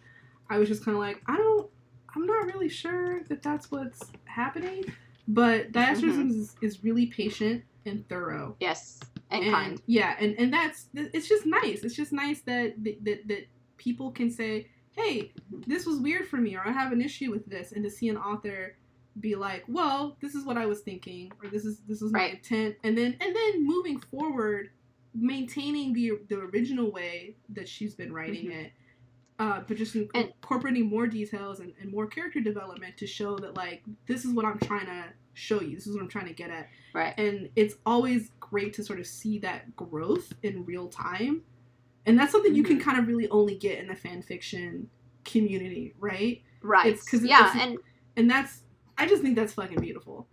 i 0.51 0.59
was 0.59 0.69
just 0.69 0.85
kind 0.85 0.95
of 0.95 1.01
like 1.01 1.23
i 1.29 1.35
don't 1.35 1.67
i'm 2.15 2.27
not 2.27 2.45
really 2.45 2.69
sure 2.69 3.23
that 3.25 3.43
that's 3.43 3.71
what's 3.71 4.13
happening 4.27 4.85
but 5.29 5.73
diasterisms 5.73 6.27
mm-hmm. 6.27 6.41
is, 6.43 6.57
is 6.61 6.85
really 6.85 7.07
patient 7.07 7.65
and 7.87 8.07
thorough 8.11 8.55
Yes. 8.61 9.01
And, 9.31 9.45
and 9.45 9.55
kind. 9.55 9.83
yeah 9.87 10.15
and 10.21 10.35
and 10.39 10.53
that's 10.53 10.89
it's 10.93 11.27
just 11.27 11.47
nice 11.47 11.83
it's 11.83 11.97
just 11.97 12.13
nice 12.13 12.43
that 12.43 12.75
that, 12.85 13.03
that, 13.03 13.29
that 13.29 13.47
people 13.79 14.11
can 14.11 14.31
say 14.31 14.69
hey 14.93 15.33
this 15.69 15.87
was 15.87 16.01
weird 16.01 16.29
for 16.29 16.37
me 16.37 16.55
or 16.55 16.69
i 16.69 16.71
have 16.71 16.93
an 16.93 17.01
issue 17.01 17.31
with 17.31 17.47
this 17.47 17.73
and 17.73 17.83
to 17.83 17.89
see 17.89 18.11
an 18.11 18.19
author 18.19 18.77
be 19.19 19.35
like 19.35 19.65
well 19.67 20.17
this 20.21 20.35
is 20.37 20.45
what 20.45 20.57
i 20.57 20.65
was 20.67 20.81
thinking 20.81 21.33
or 21.43 21.51
this 21.51 21.65
is 21.65 21.81
this 21.89 22.01
is 22.01 22.13
my 22.13 22.21
Right. 22.21 22.35
intent 22.35 22.77
and 22.85 22.97
then 22.97 23.17
and 23.21 23.35
then 23.35 23.67
moving 23.67 23.99
forward 23.99 24.71
maintaining 25.15 25.93
the 25.93 26.13
the 26.29 26.39
original 26.39 26.91
way 26.93 27.35
that 27.51 27.69
she's 27.69 27.95
been 27.95 28.13
writing 28.13 28.47
Mhm. 28.47 28.65
it 28.67 28.73
uh, 29.41 29.63
but 29.67 29.77
just 29.79 29.97
in- 29.97 30.09
And- 30.15 30.27
incorporating 30.27 30.85
more 30.87 31.07
details 31.07 31.61
and, 31.61 31.73
and 31.81 31.91
more 31.91 32.07
character 32.07 32.41
development 32.41 32.97
to 32.99 33.07
show 33.07 33.37
that 33.39 33.57
like 33.57 33.83
this 34.07 34.25
is 34.25 34.33
what 34.33 34.45
i'm 34.45 34.59
trying 34.61 34.87
to 34.87 35.05
show 35.35 35.61
you 35.61 35.75
this 35.75 35.87
is 35.89 35.95
what 35.95 36.03
i'm 36.03 36.09
trying 36.09 36.27
to 36.29 36.35
get 36.35 36.51
at 36.51 36.69
Right. 36.95 37.15
and 37.19 37.49
it's 37.57 37.75
always 37.87 38.31
great 38.39 38.73
to 38.75 38.85
sort 38.85 39.01
of 39.01 39.07
see 39.07 39.39
that 39.41 39.75
growth 39.77 40.33
in 40.43 40.65
real 40.65 40.89
time 40.89 41.43
and 42.07 42.19
that's 42.19 42.31
something 42.33 42.55
you 42.55 42.63
can 42.63 42.79
Mhm. 42.79 42.83
kind 42.83 42.99
of 42.99 43.09
really 43.09 43.29
only 43.31 43.57
get 43.57 43.79
in 43.79 43.89
the 43.89 43.95
fan 43.97 44.23
fiction 44.23 44.89
community 45.25 45.95
right 45.99 46.43
Right. 46.63 46.87
It's 46.93 47.09
'cause 47.09 47.25
yeah, 47.25 47.49
it's- 47.51 47.57
and 47.67 47.79
and 48.17 48.31
that's 48.31 48.63
i 49.01 49.07
just 49.07 49.23
think 49.23 49.35
that's 49.37 49.55
fucking 49.55 49.81
beautiful 49.81 50.27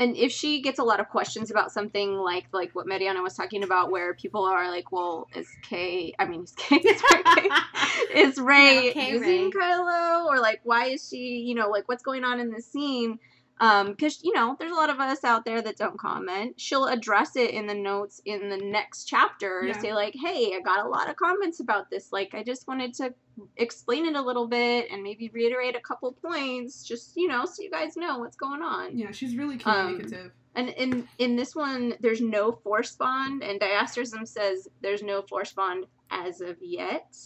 and 0.00 0.16
if 0.16 0.30
she 0.30 0.62
gets 0.62 0.78
a 0.78 0.84
lot 0.84 1.00
of 1.00 1.08
questions 1.08 1.50
about 1.50 1.72
something 1.72 2.14
like 2.14 2.44
like 2.52 2.70
what 2.72 2.86
Mariana 2.86 3.20
was 3.20 3.34
talking 3.34 3.64
about, 3.64 3.90
where 3.90 4.14
people 4.14 4.44
are 4.44 4.70
like, 4.70 4.92
"Well, 4.92 5.26
is 5.34 5.48
Kay? 5.62 6.14
I 6.20 6.24
mean, 6.26 6.44
is 6.44 6.52
Kay? 6.52 6.80
sorry, 6.96 7.22
Kay- 7.24 8.20
is 8.20 8.38
Rey 8.38 8.86
Yeah, 8.86 8.92
Kay 8.92 9.10
using 9.10 9.44
Rey. 9.46 9.50
Kylo, 9.50 10.26
or 10.26 10.38
like, 10.38 10.60
why 10.62 10.86
is 10.90 11.08
she? 11.08 11.38
You 11.48 11.56
know, 11.56 11.68
like, 11.68 11.88
what's 11.88 12.04
going 12.04 12.22
on 12.22 12.38
in 12.38 12.50
the 12.52 12.62
scene?" 12.62 13.18
Um, 13.60 13.88
because 13.90 14.22
you 14.22 14.32
know, 14.34 14.56
there's 14.58 14.70
a 14.72 14.74
lot 14.76 14.88
of 14.90 15.00
us 15.00 15.24
out 15.24 15.44
there 15.44 15.60
that 15.62 15.76
don't 15.76 15.98
comment. 15.98 16.60
She'll 16.60 16.86
address 16.86 17.34
it 17.36 17.50
in 17.50 17.66
the 17.66 17.74
notes 17.74 18.20
in 18.24 18.48
the 18.48 18.56
next 18.56 19.04
chapter 19.06 19.64
Yeah. 19.64 19.72
to 19.72 19.80
say 19.80 19.92
like, 19.94 20.14
"Hey, 20.14 20.54
I 20.54 20.60
got 20.60 20.84
a 20.86 20.88
lot 20.88 21.10
of 21.10 21.16
comments 21.16 21.58
about 21.60 21.90
this. 21.90 22.12
Like, 22.12 22.34
I 22.34 22.42
just 22.44 22.68
wanted 22.68 22.94
to 22.94 23.12
explain 23.56 24.06
it 24.06 24.14
a 24.16 24.22
little 24.22 24.46
bit 24.46 24.88
and 24.90 25.02
maybe 25.02 25.28
reiterate 25.32 25.74
a 25.76 25.80
couple 25.80 26.12
points, 26.12 26.84
just 26.84 27.16
you 27.16 27.26
know, 27.28 27.44
so 27.46 27.62
you 27.62 27.70
guys 27.70 27.96
know 27.96 28.18
what's 28.18 28.36
going 28.36 28.62
on." 28.62 28.96
yeah 28.96 29.10
she's 29.10 29.34
really 29.36 29.56
Um, 29.64 29.96
communicative 29.98 30.32
And 30.54 30.68
in 30.70 31.08
in 31.18 31.36
this 31.36 31.54
one, 31.56 31.94
there's 32.00 32.20
no 32.20 32.52
force 32.52 32.94
bond, 32.96 33.42
and 33.42 33.60
Diasterism 33.60 34.26
says 34.26 34.68
there's 34.80 35.02
no 35.02 35.22
force 35.22 35.52
bond 35.52 35.86
as 36.10 36.40
of 36.40 36.56
yet. 36.62 37.16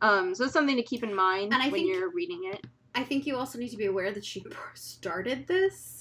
Um, 0.00 0.34
so 0.34 0.44
it's 0.44 0.52
something 0.52 0.76
to 0.76 0.82
keep 0.82 1.02
in 1.02 1.14
mind 1.14 1.52
And 1.52 1.62
I 1.62 1.66
when 1.66 1.72
think- 1.72 1.88
you're 1.88 2.10
reading 2.10 2.42
it. 2.52 2.64
I 2.96 3.04
think 3.04 3.26
you 3.26 3.36
also 3.36 3.58
need 3.58 3.68
to 3.68 3.76
be 3.76 3.86
aware 3.86 4.10
that 4.12 4.24
she 4.24 4.44
started 4.74 5.46
this 5.46 5.96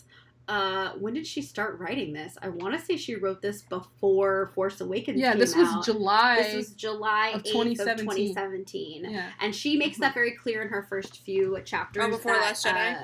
uh, 0.48 0.92
when 1.00 1.14
did 1.14 1.26
she 1.26 1.42
start 1.42 1.80
writing 1.80 2.14
this? 2.14 2.38
I 2.42 2.50
want 2.50 2.78
to 2.80 2.86
say 2.86 2.98
she 2.98 3.16
wrote 3.16 3.42
this 3.42 3.64
before 3.64 4.52
Force 4.54 4.80
Awakens. 4.80 5.20
Yeah, 5.20 5.32
came 5.32 5.40
this 5.40 5.56
was 5.56 5.68
out. 5.68 5.86
July. 5.86 6.44
This 6.44 6.56
was 6.56 6.72
July 6.72 7.30
of 7.34 7.44
2017. 7.44 7.98
of 7.98 8.16
2017. 8.16 9.06
yeah. 9.10 9.32
And 9.42 9.56
she 9.56 9.76
makes 9.76 9.98
that 10.00 10.14
very 10.14 10.32
clear 10.32 10.62
in 10.62 10.68
her 10.70 10.86
first 10.88 11.20
few 11.24 11.60
chapters. 11.66 12.04
Oh, 12.06 12.10
before 12.12 12.34
that, 12.34 12.42
Last 12.42 12.66
Jedi? 12.66 12.96
uh, 12.96 13.02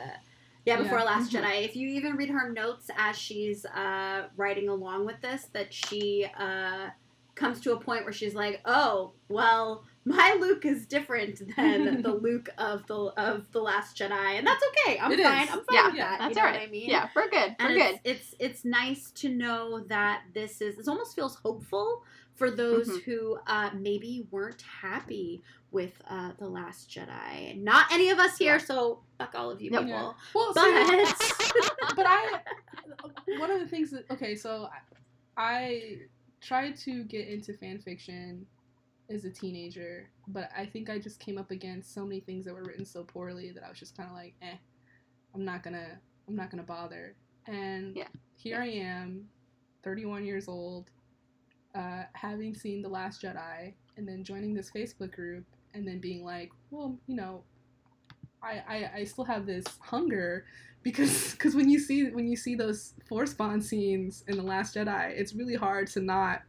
yeah, 0.66 0.78
before 0.78 1.00
Yeah. 1.00 1.04
Last 1.04 1.32
Mhm. 1.32 1.42
Jedi. 1.42 1.66
If 1.66 1.76
you 1.76 1.88
even 1.90 2.16
read 2.16 2.30
her 2.30 2.50
notes 2.52 2.92
as 2.96 3.18
she's 3.18 3.66
uh, 3.66 4.28
writing 4.38 4.70
along 4.70 5.06
with 5.08 5.20
this, 5.22 5.46
that 5.54 5.74
she 5.74 6.28
uh, 6.38 6.90
comes 7.34 7.60
to 7.62 7.74
a 7.74 7.80
point 7.80 8.04
where 8.04 8.14
she's 8.14 8.36
like, 8.36 8.62
"Oh, 8.66 9.14
well, 9.30 9.84
my 10.04 10.38
Luke 10.40 10.66
is 10.66 10.86
different 10.86 11.42
than 11.56 12.02
the 12.02 12.14
Luke 12.14 12.50
of 12.58 12.86
the 12.88 12.96
of 12.96 13.52
the 13.52 13.62
Last 13.62 13.98
Jedi, 13.98 14.38
and 14.38 14.46
that's 14.48 14.64
okay. 14.86 14.98
I'm 15.00 15.12
It 15.12 15.20
fine. 15.22 15.44
is. 15.44 15.50
I'm 15.52 15.58
fine 15.60 15.66
Yeah, 15.72 15.86
with 15.88 15.96
that. 15.98 16.20
That's 16.20 16.30
you 16.30 16.36
know 16.36 16.42
all 16.42 16.48
right. 16.48 16.60
what 16.62 16.68
I 16.68 16.72
mean? 16.72 16.90
Yeah, 16.90 17.10
we're 17.16 17.30
good. 17.30 17.56
and 17.60 17.70
We're 17.70 17.76
good. 17.78 18.00
it's, 18.04 18.30
it's 18.30 18.36
it's 18.40 18.66
nice 18.66 19.12
to 19.12 19.30
know 19.30 19.82
that 19.88 20.24
this 20.34 20.62
is. 20.62 20.80
It 20.80 20.88
almost 20.88 21.16
feels 21.16 21.36
hopeful 21.36 22.04
for 22.36 22.50
those 22.50 22.90
Mhm. 22.90 23.04
who 23.04 23.38
uh, 23.46 23.70
maybe 23.78 24.26
weren't 24.32 24.62
happy 24.64 25.44
with 25.70 25.94
uh, 26.10 26.32
the 26.40 26.48
Last 26.48 26.90
Jedi. 26.90 27.62
Not 27.62 27.92
any 27.92 28.10
of 28.10 28.18
us 28.18 28.38
here, 28.38 28.54
Yeah. 28.54 28.58
so 28.66 29.04
fuck 29.20 29.36
all 29.36 29.52
of 29.52 29.62
you 29.62 29.70
Nope. 29.70 29.86
people. 29.86 30.00
Yeah. 30.00 30.14
Well, 30.34 30.52
But 30.56 31.14
see, 31.22 31.30
but 31.96 32.06
I 32.08 32.40
one 33.38 33.52
of 33.52 33.60
the 33.60 33.68
things 33.68 33.92
that 33.92 34.10
okay, 34.10 34.36
so 34.36 34.68
I, 35.38 35.42
I 35.60 35.98
tried 36.42 36.76
to 36.78 37.04
get 37.04 37.28
into 37.28 37.54
fan 37.54 37.78
fiction 37.80 38.48
as 39.12 39.26
a 39.26 39.32
teenager, 39.32 40.10
but 40.28 40.50
I 40.58 40.66
think 40.66 40.90
I 40.90 41.00
just 41.00 41.20
came 41.20 41.38
up 41.38 41.52
against 41.52 41.94
so 41.94 42.06
many 42.06 42.22
things 42.22 42.46
that 42.46 42.54
were 42.54 42.64
written 42.64 42.86
so 42.86 43.04
poorly 43.04 43.52
that 43.52 43.64
I 43.64 43.70
was 43.70 43.80
just 43.80 43.96
kind 43.98 44.10
of 44.10 44.16
like, 44.16 44.36
eh, 44.42 44.56
I'm 45.36 45.46
not 45.46 45.64
gonna, 45.64 46.00
I'm 46.28 46.36
not 46.36 46.52
gonna 46.52 46.64
bother. 46.64 47.16
And 47.48 47.96
Yeah. 47.98 48.08
here 48.36 48.60
I 48.62 48.68
am, 48.68 49.30
31 49.84 50.26
years 50.26 50.48
old, 50.48 50.90
uh, 51.76 52.04
having 52.14 52.56
seen 52.56 52.82
The 52.82 52.90
Last 52.90 53.22
Jedi, 53.22 53.74
and 53.98 54.08
then 54.08 54.24
joining 54.24 54.54
this 54.54 54.72
Facebook 54.72 55.12
group, 55.14 55.46
and 55.74 55.88
then 55.88 56.00
being 56.00 56.24
like, 56.26 56.52
well, 56.72 57.00
you 57.08 57.16
know, 57.16 57.44
I, 58.44 58.64
I, 58.68 58.92
I 58.98 59.04
still 59.06 59.26
have 59.26 59.46
this 59.46 59.66
hunger 59.80 60.46
because 60.84 61.34
cause 61.40 61.56
when 61.56 61.70
you 61.70 61.80
see 61.80 62.10
when 62.12 62.28
you 62.28 62.36
see 62.36 62.56
those 62.56 62.94
force 63.08 63.34
bond 63.34 63.64
scenes 63.64 64.24
in 64.28 64.38
the 64.38 64.44
Last 64.44 64.76
Jedi, 64.76 65.12
it's 65.12 65.34
really 65.34 65.56
hard 65.56 65.88
to 65.90 66.02
not 66.02 66.42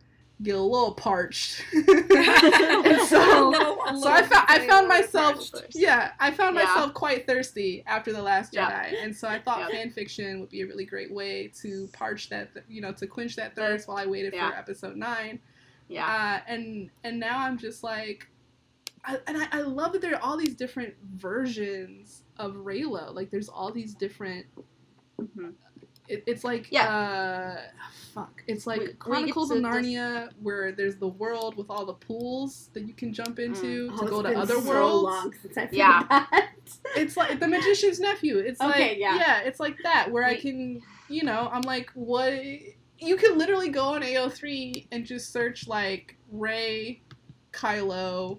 get 0.42 0.56
a 0.56 0.60
little 0.60 0.92
parched. 0.94 1.62
so, 1.72 1.82
A 1.86 3.06
so 3.06 3.18
I 3.20 3.50
little 3.50 4.02
found 4.02 4.46
I 4.48 4.66
found 4.66 4.88
myself 4.88 5.50
yeah 5.74 6.12
I 6.20 6.30
found 6.30 6.56
Yeah. 6.56 6.64
myself 6.64 6.94
quite 6.94 7.26
thirsty 7.26 7.82
after 7.86 8.12
the 8.12 8.22
Last 8.22 8.52
Yep. 8.54 8.68
Jedi, 8.68 9.02
and 9.04 9.16
so 9.16 9.28
I 9.28 9.38
thought 9.38 9.60
Yep. 9.60 9.70
fan 9.70 9.90
fiction 9.90 10.40
would 10.40 10.50
be 10.50 10.62
a 10.62 10.66
really 10.66 10.84
great 10.84 11.12
way 11.12 11.48
to 11.62 11.88
parch 11.92 12.28
that 12.30 12.50
you 12.68 12.80
know 12.80 12.92
to 12.92 13.06
quench 13.06 13.36
that 13.36 13.54
thirst 13.54 13.88
while 13.88 13.96
I 13.98 14.06
waited 14.06 14.34
Yeah. 14.34 14.50
for 14.50 14.56
Episode 14.56 14.96
Nine. 14.96 15.38
Yeah. 15.88 16.06
Uh, 16.06 16.50
and 16.50 16.90
and 17.04 17.18
now 17.20 17.38
I'm 17.40 17.58
just 17.58 17.82
like, 17.84 18.28
I, 19.04 19.18
and 19.26 19.36
I, 19.36 19.48
I 19.52 19.60
love 19.62 19.92
that 19.92 20.00
there 20.02 20.14
are 20.14 20.22
all 20.22 20.36
these 20.36 20.54
different 20.54 20.94
versions 21.14 22.22
of 22.38 22.54
Reylo. 22.54 23.14
Like 23.14 23.30
there's 23.30 23.48
all 23.48 23.70
these 23.72 23.94
different. 23.94 24.46
Mhm. 25.20 25.52
It, 26.12 26.24
it's 26.26 26.44
like 26.44 26.66
Yeah. 26.70 26.88
uh, 26.88 27.60
fuck. 28.14 28.42
It's 28.46 28.66
like 28.66 28.80
We- 28.80 28.86
we 28.88 28.92
Chronicles 28.94 29.50
of 29.50 29.56
to 29.58 29.62
dis- 29.62 29.70
Narnia, 29.70 30.28
where 30.42 30.72
there's 30.72 30.96
the 30.96 31.08
world 31.08 31.56
with 31.56 31.70
all 31.70 31.86
the 31.86 31.94
pools 31.94 32.68
that 32.74 32.86
you 32.86 32.92
can 32.94 33.12
jump 33.12 33.38
into 33.38 33.90
Oh, 33.94 33.98
to 34.02 34.06
go 34.06 34.22
to 34.22 34.28
been 34.28 34.36
other 34.36 34.54
so 34.60 34.68
worlds. 34.68 35.04
long 35.04 35.34
since 35.40 35.56
I've 35.56 35.72
Yeah. 35.72 36.02
that. 36.10 36.50
It's 36.96 37.16
like 37.16 37.40
the 37.40 37.48
magician's 37.48 37.98
nephew. 38.00 38.38
It's 38.38 38.60
Okay, 38.60 38.90
like 38.90 38.98
yeah. 38.98 39.16
yeah, 39.16 39.38
it's 39.40 39.58
like 39.60 39.76
that 39.82 40.10
where 40.10 40.24
I 40.24 40.36
can, 40.36 40.82
you 41.08 41.22
know, 41.24 41.48
I'm 41.52 41.62
like, 41.62 41.90
what? 41.94 42.32
You 42.98 43.16
can 43.16 43.36
literally 43.38 43.68
go 43.70 43.84
on 43.94 44.02
AO3 44.02 44.86
and 44.92 45.04
just 45.06 45.32
search 45.32 45.66
like 45.66 46.16
Rey, 46.30 47.00
Kylo, 47.52 48.38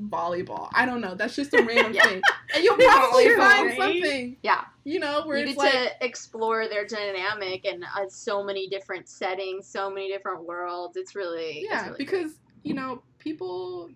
volleyball. 0.00 0.68
I 0.72 0.86
don't 0.86 1.00
know. 1.00 1.14
That's 1.14 1.36
just 1.36 1.52
a 1.54 1.62
random 1.68 1.92
Yeah. 1.92 2.02
thing, 2.04 2.22
and 2.54 2.64
you'll 2.64 2.76
probably 2.88 3.36
find 3.36 3.76
something. 3.76 4.36
Yeah. 4.42 4.64
You 4.84 4.98
know, 4.98 5.22
where 5.26 5.38
you 5.38 5.46
it's 5.46 5.56
like, 5.58 5.72
to 5.72 5.90
explore 6.00 6.68
their 6.68 6.86
dynamic 6.86 7.64
and 7.66 7.84
uh, 7.84 8.08
so 8.08 8.42
many 8.42 8.68
different 8.68 9.08
settings, 9.08 9.68
so 9.68 9.90
many 9.90 10.10
different 10.10 10.44
worlds. 10.44 10.96
It's 10.96 11.14
really 11.14 11.58
it's 11.60 11.70
yeah, 11.70 11.86
really 11.86 11.98
because 11.98 12.32
you 12.62 12.74
know 12.74 13.02
people 13.18 13.90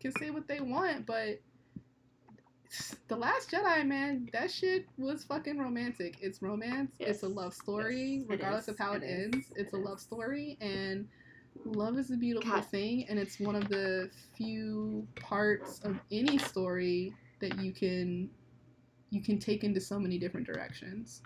can 0.00 0.12
say 0.12 0.30
what 0.30 0.48
they 0.48 0.60
want, 0.60 1.06
but 1.06 1.40
the 3.08 3.16
Last 3.16 3.50
Jedi, 3.50 3.84
man, 3.84 4.28
that 4.32 4.50
shit 4.50 4.86
was 4.96 5.24
fucking 5.24 5.58
romantic. 5.58 6.18
It's 6.20 6.40
romance. 6.40 6.92
It's 7.00 7.22
a 7.22 7.28
love 7.28 7.52
story, 7.52 8.18
Yes, 8.20 8.28
regardless 8.28 8.68
of 8.68 8.78
how 8.78 8.92
it, 8.92 9.02
It 9.02 9.32
ends. 9.34 9.46
It's 9.56 9.72
It 9.72 9.76
a 9.76 9.80
is. 9.80 9.84
love 9.84 10.00
story, 10.00 10.56
and 10.60 11.06
love 11.64 11.98
is 11.98 12.10
a 12.10 12.16
beautiful 12.16 12.52
God. 12.52 12.64
thing, 12.66 13.06
and 13.08 13.18
it's 13.18 13.40
one 13.40 13.56
of 13.56 13.68
the 13.68 14.10
few 14.36 15.06
parts 15.16 15.80
of 15.84 15.98
any 16.12 16.38
story 16.38 17.12
that 17.40 17.58
you 17.58 17.72
can 17.72 18.30
you 19.10 19.22
can 19.22 19.38
take 19.38 19.64
into 19.64 19.80
so 19.80 19.98
many 19.98 20.18
different 20.18 20.46
directions. 20.46 21.22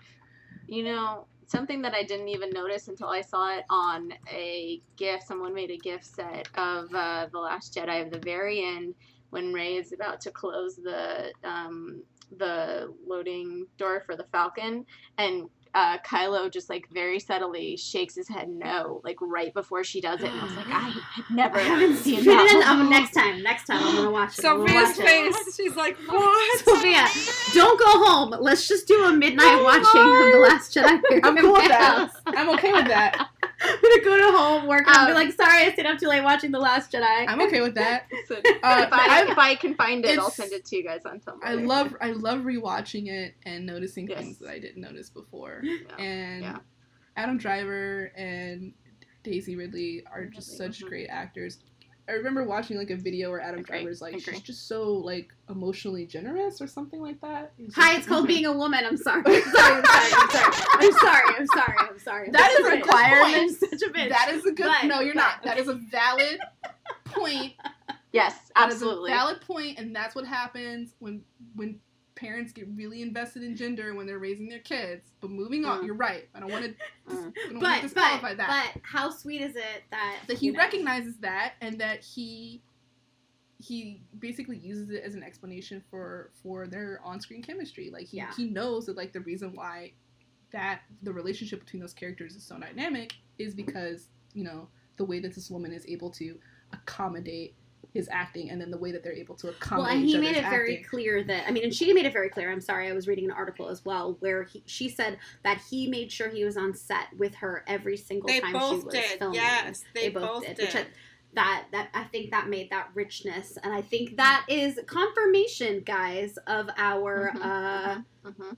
You 0.67 0.83
know, 0.83 1.25
something 1.47 1.81
that 1.83 1.93
I 1.93 2.03
didn't 2.03 2.29
even 2.29 2.49
notice 2.49 2.87
until 2.87 3.07
I 3.07 3.21
saw 3.21 3.55
it 3.55 3.65
on 3.69 4.13
a 4.31 4.81
GIF. 4.97 5.23
Someone 5.23 5.53
made 5.53 5.71
a 5.71 5.77
GIF 5.77 6.03
set 6.03 6.49
of 6.55 6.93
uh, 6.93 7.27
the 7.31 7.39
Last 7.39 7.75
Jedi 7.75 8.03
of 8.03 8.11
the 8.11 8.19
very 8.19 8.63
end 8.63 8.95
when 9.29 9.53
Rey 9.53 9.75
is 9.75 9.91
about 9.91 10.21
to 10.21 10.31
close 10.31 10.75
the 10.75 11.31
um, 11.43 12.01
the 12.37 12.93
loading 13.07 13.67
door 13.77 14.01
for 14.05 14.15
the 14.15 14.25
Falcon, 14.31 14.85
and 15.17 15.49
uh, 15.75 15.97
Kylo 15.99 16.49
just 16.49 16.69
like 16.69 16.87
very 16.89 17.19
subtly 17.19 17.75
shakes 17.75 18.15
his 18.15 18.29
head 18.29 18.47
no, 18.47 19.01
like 19.03 19.17
right 19.21 19.53
before 19.53 19.83
she 19.83 19.99
does 19.99 20.21
it, 20.21 20.29
and 20.31 20.39
I 20.39 20.43
was 20.45 20.55
like, 20.55 20.67
I 20.67 20.79
had 21.15 21.25
never 21.29 21.59
I 21.59 21.63
haven't 21.63 21.97
seen 21.97 22.21
seen 22.21 22.25
that. 22.27 22.47
it. 22.49 22.65
Um, 22.65 22.89
next 22.89 23.11
time, 23.13 23.43
next 23.43 23.65
time 23.65 23.83
I'm 23.83 23.95
gonna 23.97 24.09
watch 24.09 24.39
it. 24.39 24.41
Sophia's 24.41 24.97
watch 24.97 24.99
it. 24.99 25.05
face. 25.05 25.55
She's 25.57 25.75
like, 25.75 25.97
what? 26.07 26.59
Sophia, 26.61 27.05
don't 27.53 27.77
go 27.77 28.05
home. 28.05 28.35
Let's 28.39 28.67
just 28.69 28.87
do 28.87 29.03
a 29.03 29.11
midnight 29.13 29.61
watching 29.61 30.01
of 30.01 30.31
The 30.31 30.39
Last 30.49 30.73
Jedi. 30.73 31.19
I'm 31.23 31.37
in 31.37 31.43
cool 31.43 31.53
with 31.53 31.67
that. 31.67 32.09
I'm 32.27 32.49
okay 32.51 32.71
with 32.71 32.87
that. 32.87 33.29
I'm 33.61 33.81
gonna 33.81 34.03
go 34.03 34.17
to 34.17 34.37
home, 34.37 34.67
work, 34.67 34.83
and 34.87 35.07
be 35.07 35.11
Um, 35.11 35.13
like, 35.13 35.33
sorry, 35.33 35.63
I 35.65 35.71
stayed 35.73 35.85
up 35.85 35.97
too 35.97 36.07
late 36.07 36.23
watching 36.23 36.51
The 36.51 36.59
Last 36.59 36.91
Jedi. 36.91 37.25
I'm 37.27 37.41
okay 37.41 37.61
with 37.61 37.75
that. 37.75 38.07
So, 38.27 38.35
Uh, 38.35 38.39
if, 38.41 38.89
I, 38.91 39.25
if 39.29 39.37
I 39.37 39.55
can 39.55 39.75
find 39.75 40.03
it, 40.05 40.17
I'll 40.17 40.29
send 40.31 40.51
it 40.51 40.65
to 40.65 40.75
you 40.75 40.83
guys 40.83 41.05
on 41.05 41.19
Tumblr. 41.19 41.39
I 41.43 41.53
love 41.53 41.95
I 42.01 42.11
love 42.11 42.41
rewatching 42.41 43.07
it 43.07 43.35
and 43.45 43.65
noticing 43.65 44.07
Yes. 44.07 44.19
things 44.19 44.39
that 44.39 44.49
I 44.49 44.59
didn't 44.59 44.81
notice 44.81 45.09
before. 45.09 45.61
Yeah. 45.63 45.95
And 46.03 46.41
Yeah. 46.43 46.57
Adam 47.15 47.37
Driver 47.37 48.11
and 48.15 48.73
Daisy 49.23 49.55
Ridley 49.55 50.03
are 50.11 50.25
just 50.25 50.51
Ridley, 50.59 50.73
such 50.73 50.83
mhm. 50.83 50.87
great 50.89 51.07
actors. 51.07 51.59
I 52.07 52.11
remember 52.13 52.43
watching 52.43 52.77
like 52.77 52.91
a 52.91 52.95
video 52.95 53.31
where 53.31 53.41
Adam 53.41 53.61
Agree, 53.61 53.79
Driver's 53.79 54.01
like 54.01 54.13
agree. 54.13 54.33
she's 54.35 54.41
just 54.43 54.67
so 54.67 54.93
like 54.93 55.29
emotionally 55.49 56.05
generous 56.05 56.61
or 56.61 56.67
something 56.67 57.01
like 57.01 57.19
that. 57.21 57.53
Hi, 57.75 57.97
it's 57.97 58.05
called 58.05 58.27
being 58.35 58.45
a 58.45 58.51
woman. 58.51 58.85
I'm 58.85 58.97
sorry. 59.07 59.23
I'm 59.25 59.41
sorry. 59.41 59.81
I'm 59.83 60.21
sorry. 60.29 60.53
I'm 60.77 60.91
sorry. 60.93 61.23
I'm 61.39 61.47
sorry. 61.47 61.75
I'm 61.89 61.99
sorry. 61.99 62.27
I'm. 62.27 62.31
That 62.33 62.51
is 62.59 62.65
a 62.67 62.71
requirement. 62.75 63.57
Such 63.59 63.81
a 63.89 63.91
bitch. 63.91 64.09
That 64.09 64.29
is 64.33 64.45
a 64.45 64.51
good. 64.51 64.67
But- 64.67 64.85
no, 64.87 64.99
you're 64.99 65.13
but- 65.15 65.21
not. 65.21 65.43
That 65.43 65.57
is 65.57 65.67
a 65.67 65.73
valid 65.75 66.39
point. 67.05 67.53
Yes, 68.11 68.33
That 68.55 68.69
is 68.69 68.75
absolutely. 68.75 69.11
a 69.11 69.15
valid 69.15 69.41
point, 69.41 69.77
and 69.77 69.93
that's 69.93 70.15
what 70.15 70.25
happens 70.25 70.93
when 70.99 71.21
when 71.53 71.81
parents 72.15 72.53
get 72.53 72.67
really 72.75 73.01
invested 73.01 73.43
in 73.43 73.55
gender 73.55 73.93
when 73.93 74.07
they're 74.07 74.19
raising 74.19 74.47
their 74.47 74.59
kids. 74.59 75.11
But 75.19 75.31
moving 75.31 75.65
on, 75.65 75.81
Mm. 75.81 75.85
you're 75.85 75.95
right. 75.95 76.27
I 76.33 76.39
don't 76.39 76.51
want 76.51 76.65
to. 76.65 76.71
Mm. 76.71 76.77
Don't 77.09 77.25
want 77.25 77.33
to 77.53 77.59
But 77.59 77.81
disqualify 77.81 78.29
but 78.29 78.37
that. 78.37 78.71
but 78.73 78.81
how 78.83 79.09
sweet 79.09 79.41
is 79.41 79.55
it 79.55 79.83
that 79.91 80.19
that 80.27 80.37
he 80.37 80.47
you 80.47 80.51
know, 80.53 80.59
recognizes 80.59 81.17
that 81.17 81.53
and 81.61 81.79
that 81.79 82.03
he 82.03 82.61
he 83.57 84.01
basically 84.19 84.57
uses 84.57 84.89
it 84.89 85.03
as 85.03 85.15
an 85.15 85.23
explanation 85.23 85.81
for 85.89 86.31
for 86.43 86.67
their 86.67 86.99
on-screen 87.03 87.41
chemistry 87.41 87.89
like 87.89 88.05
he, 88.07 88.17
Yeah. 88.17 88.31
he 88.35 88.45
knows 88.49 88.85
that 88.87 88.97
like 88.97 89.13
the 89.13 89.21
reason 89.21 89.55
why 89.55 89.93
that 90.51 90.81
the 91.03 91.11
relationship 91.13 91.61
between 91.61 91.79
those 91.81 91.93
characters 91.93 92.35
is 92.35 92.43
so 92.43 92.57
dynamic 92.59 93.13
is 93.39 93.55
because 93.55 94.09
you 94.33 94.43
know 94.43 94.67
the 94.97 95.05
way 95.05 95.19
that 95.19 95.33
this 95.33 95.49
woman 95.49 95.71
is 95.71 95.85
able 95.87 96.09
to 96.11 96.37
accommodate 96.73 97.55
his 97.95 98.09
acting 98.11 98.49
and 98.49 98.59
then 98.59 98.69
the 98.69 98.77
way 98.77 98.91
that 98.91 99.01
they're 99.03 99.13
able 99.13 99.35
to 99.35 99.53
Well, 99.71 99.85
and 99.85 100.01
he 100.01 100.15
each 100.15 100.19
made 100.19 100.35
it 100.35 100.43
other's 100.43 100.49
very 100.49 100.83
clear 100.83 101.23
that 101.23 101.47
I 101.47 101.51
mean, 101.51 101.63
and 101.63 101.73
she 101.73 101.93
made 101.93 102.05
it 102.05 102.11
very 102.11 102.29
clear. 102.29 102.51
I'm 102.51 102.59
sorry, 102.59 102.89
I 102.89 102.93
was 102.93 103.07
reading 103.07 103.23
an 103.25 103.31
article 103.31 103.69
as 103.69 103.85
well 103.85 104.17
where 104.19 104.43
he, 104.43 104.61
she 104.65 104.89
said 104.89 105.17
that 105.45 105.61
he 105.69 105.87
made 105.87 106.11
sure 106.11 106.29
he 106.29 106.43
was 106.43 106.57
on 106.57 106.75
set 106.75 107.07
with 107.17 107.33
her 107.35 107.63
every 107.67 107.95
single 107.95 108.27
They 108.27 108.41
time 108.41 108.49
she 108.49 108.59
both 108.59 108.83
was 108.85 108.93
did. 108.95 109.19
filming. 109.19 109.39
Yes, 109.39 109.85
they, 109.95 110.09
both, 110.09 110.45
did. 110.45 110.59
Which 110.59 110.75
I, 110.75 110.85
that 111.35 111.67
that 111.71 111.89
I 111.93 112.03
think 112.03 112.31
that 112.31 112.49
made 112.49 112.69
that 112.71 112.89
richness, 112.93 113.57
and 113.63 113.73
I 113.73 113.81
think 113.81 114.17
that 114.17 114.45
is 114.49 114.77
confirmation, 114.87 115.81
guys, 115.85 116.37
of 116.47 116.69
our 116.77 117.31
Mhm, 117.33 117.41
uh 117.41 118.29
Mhm. 118.29 118.57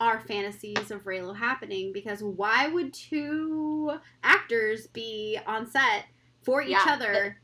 our 0.00 0.20
fantasies 0.20 0.90
of 0.90 1.04
Reylo 1.04 1.34
happening. 1.34 1.92
Because 1.94 2.22
why 2.22 2.68
would 2.68 2.92
two 2.92 3.92
actors 4.22 4.86
be 4.86 5.38
on 5.46 5.66
set 5.66 6.06
for 6.42 6.60
each 6.62 6.70
Yeah, 6.70 6.84
other? 6.88 7.39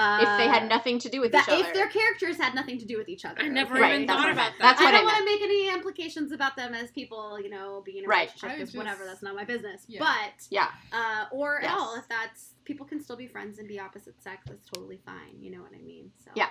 Uh, 0.00 0.18
if 0.22 0.38
they 0.38 0.48
had 0.48 0.68
nothing 0.68 0.98
to 0.98 1.08
do 1.10 1.20
with 1.20 1.32
that, 1.32 1.46
each 1.48 1.52
other. 1.54 1.68
if 1.68 1.74
their 1.74 1.88
characters 1.88 2.36
had 2.38 2.54
nothing 2.54 2.78
to 2.78 2.86
do 2.86 2.96
with 2.96 3.08
each 3.08 3.24
other. 3.26 3.40
I 3.42 3.48
never 3.48 3.74
okay? 3.74 3.82
Right, 3.82 3.94
even 3.96 4.06
that's 4.06 4.18
thought 4.18 4.26
what- 4.28 4.32
about 4.32 4.52
that. 4.58 4.76
that's 4.76 4.80
I 4.80 4.90
don't 4.92 5.00
I 5.02 5.04
want 5.04 5.18
to 5.18 5.24
make 5.26 5.42
any 5.42 5.68
implications 5.68 6.32
about 6.32 6.56
them 6.56 6.72
as 6.74 6.90
people, 6.90 7.38
you 7.40 7.50
know, 7.50 7.82
being 7.84 7.98
in 7.98 8.04
a 8.06 8.08
Right. 8.08 8.28
relationship. 8.42 8.58
Just- 8.66 8.76
whatever, 8.76 9.04
that's 9.04 9.22
not 9.22 9.34
my 9.34 9.44
business. 9.44 9.84
Yeah. 9.88 10.00
But 10.00 10.46
Yeah. 10.50 10.68
uh, 10.92 11.26
or 11.32 11.58
Yes. 11.62 11.70
at 11.72 11.78
all, 11.78 11.94
if 11.96 12.08
that's 12.08 12.54
people 12.64 12.86
can 12.86 13.00
still 13.02 13.16
be 13.16 13.26
friends 13.26 13.58
and 13.58 13.68
be 13.68 13.78
opposite 13.80 14.22
sex. 14.22 14.44
That's 14.46 14.64
totally 14.72 15.00
fine. 15.04 15.36
You 15.40 15.50
know 15.50 15.60
what 15.60 15.72
I 15.74 15.82
mean? 15.82 16.10
So 16.24 16.30
Yeah. 16.34 16.48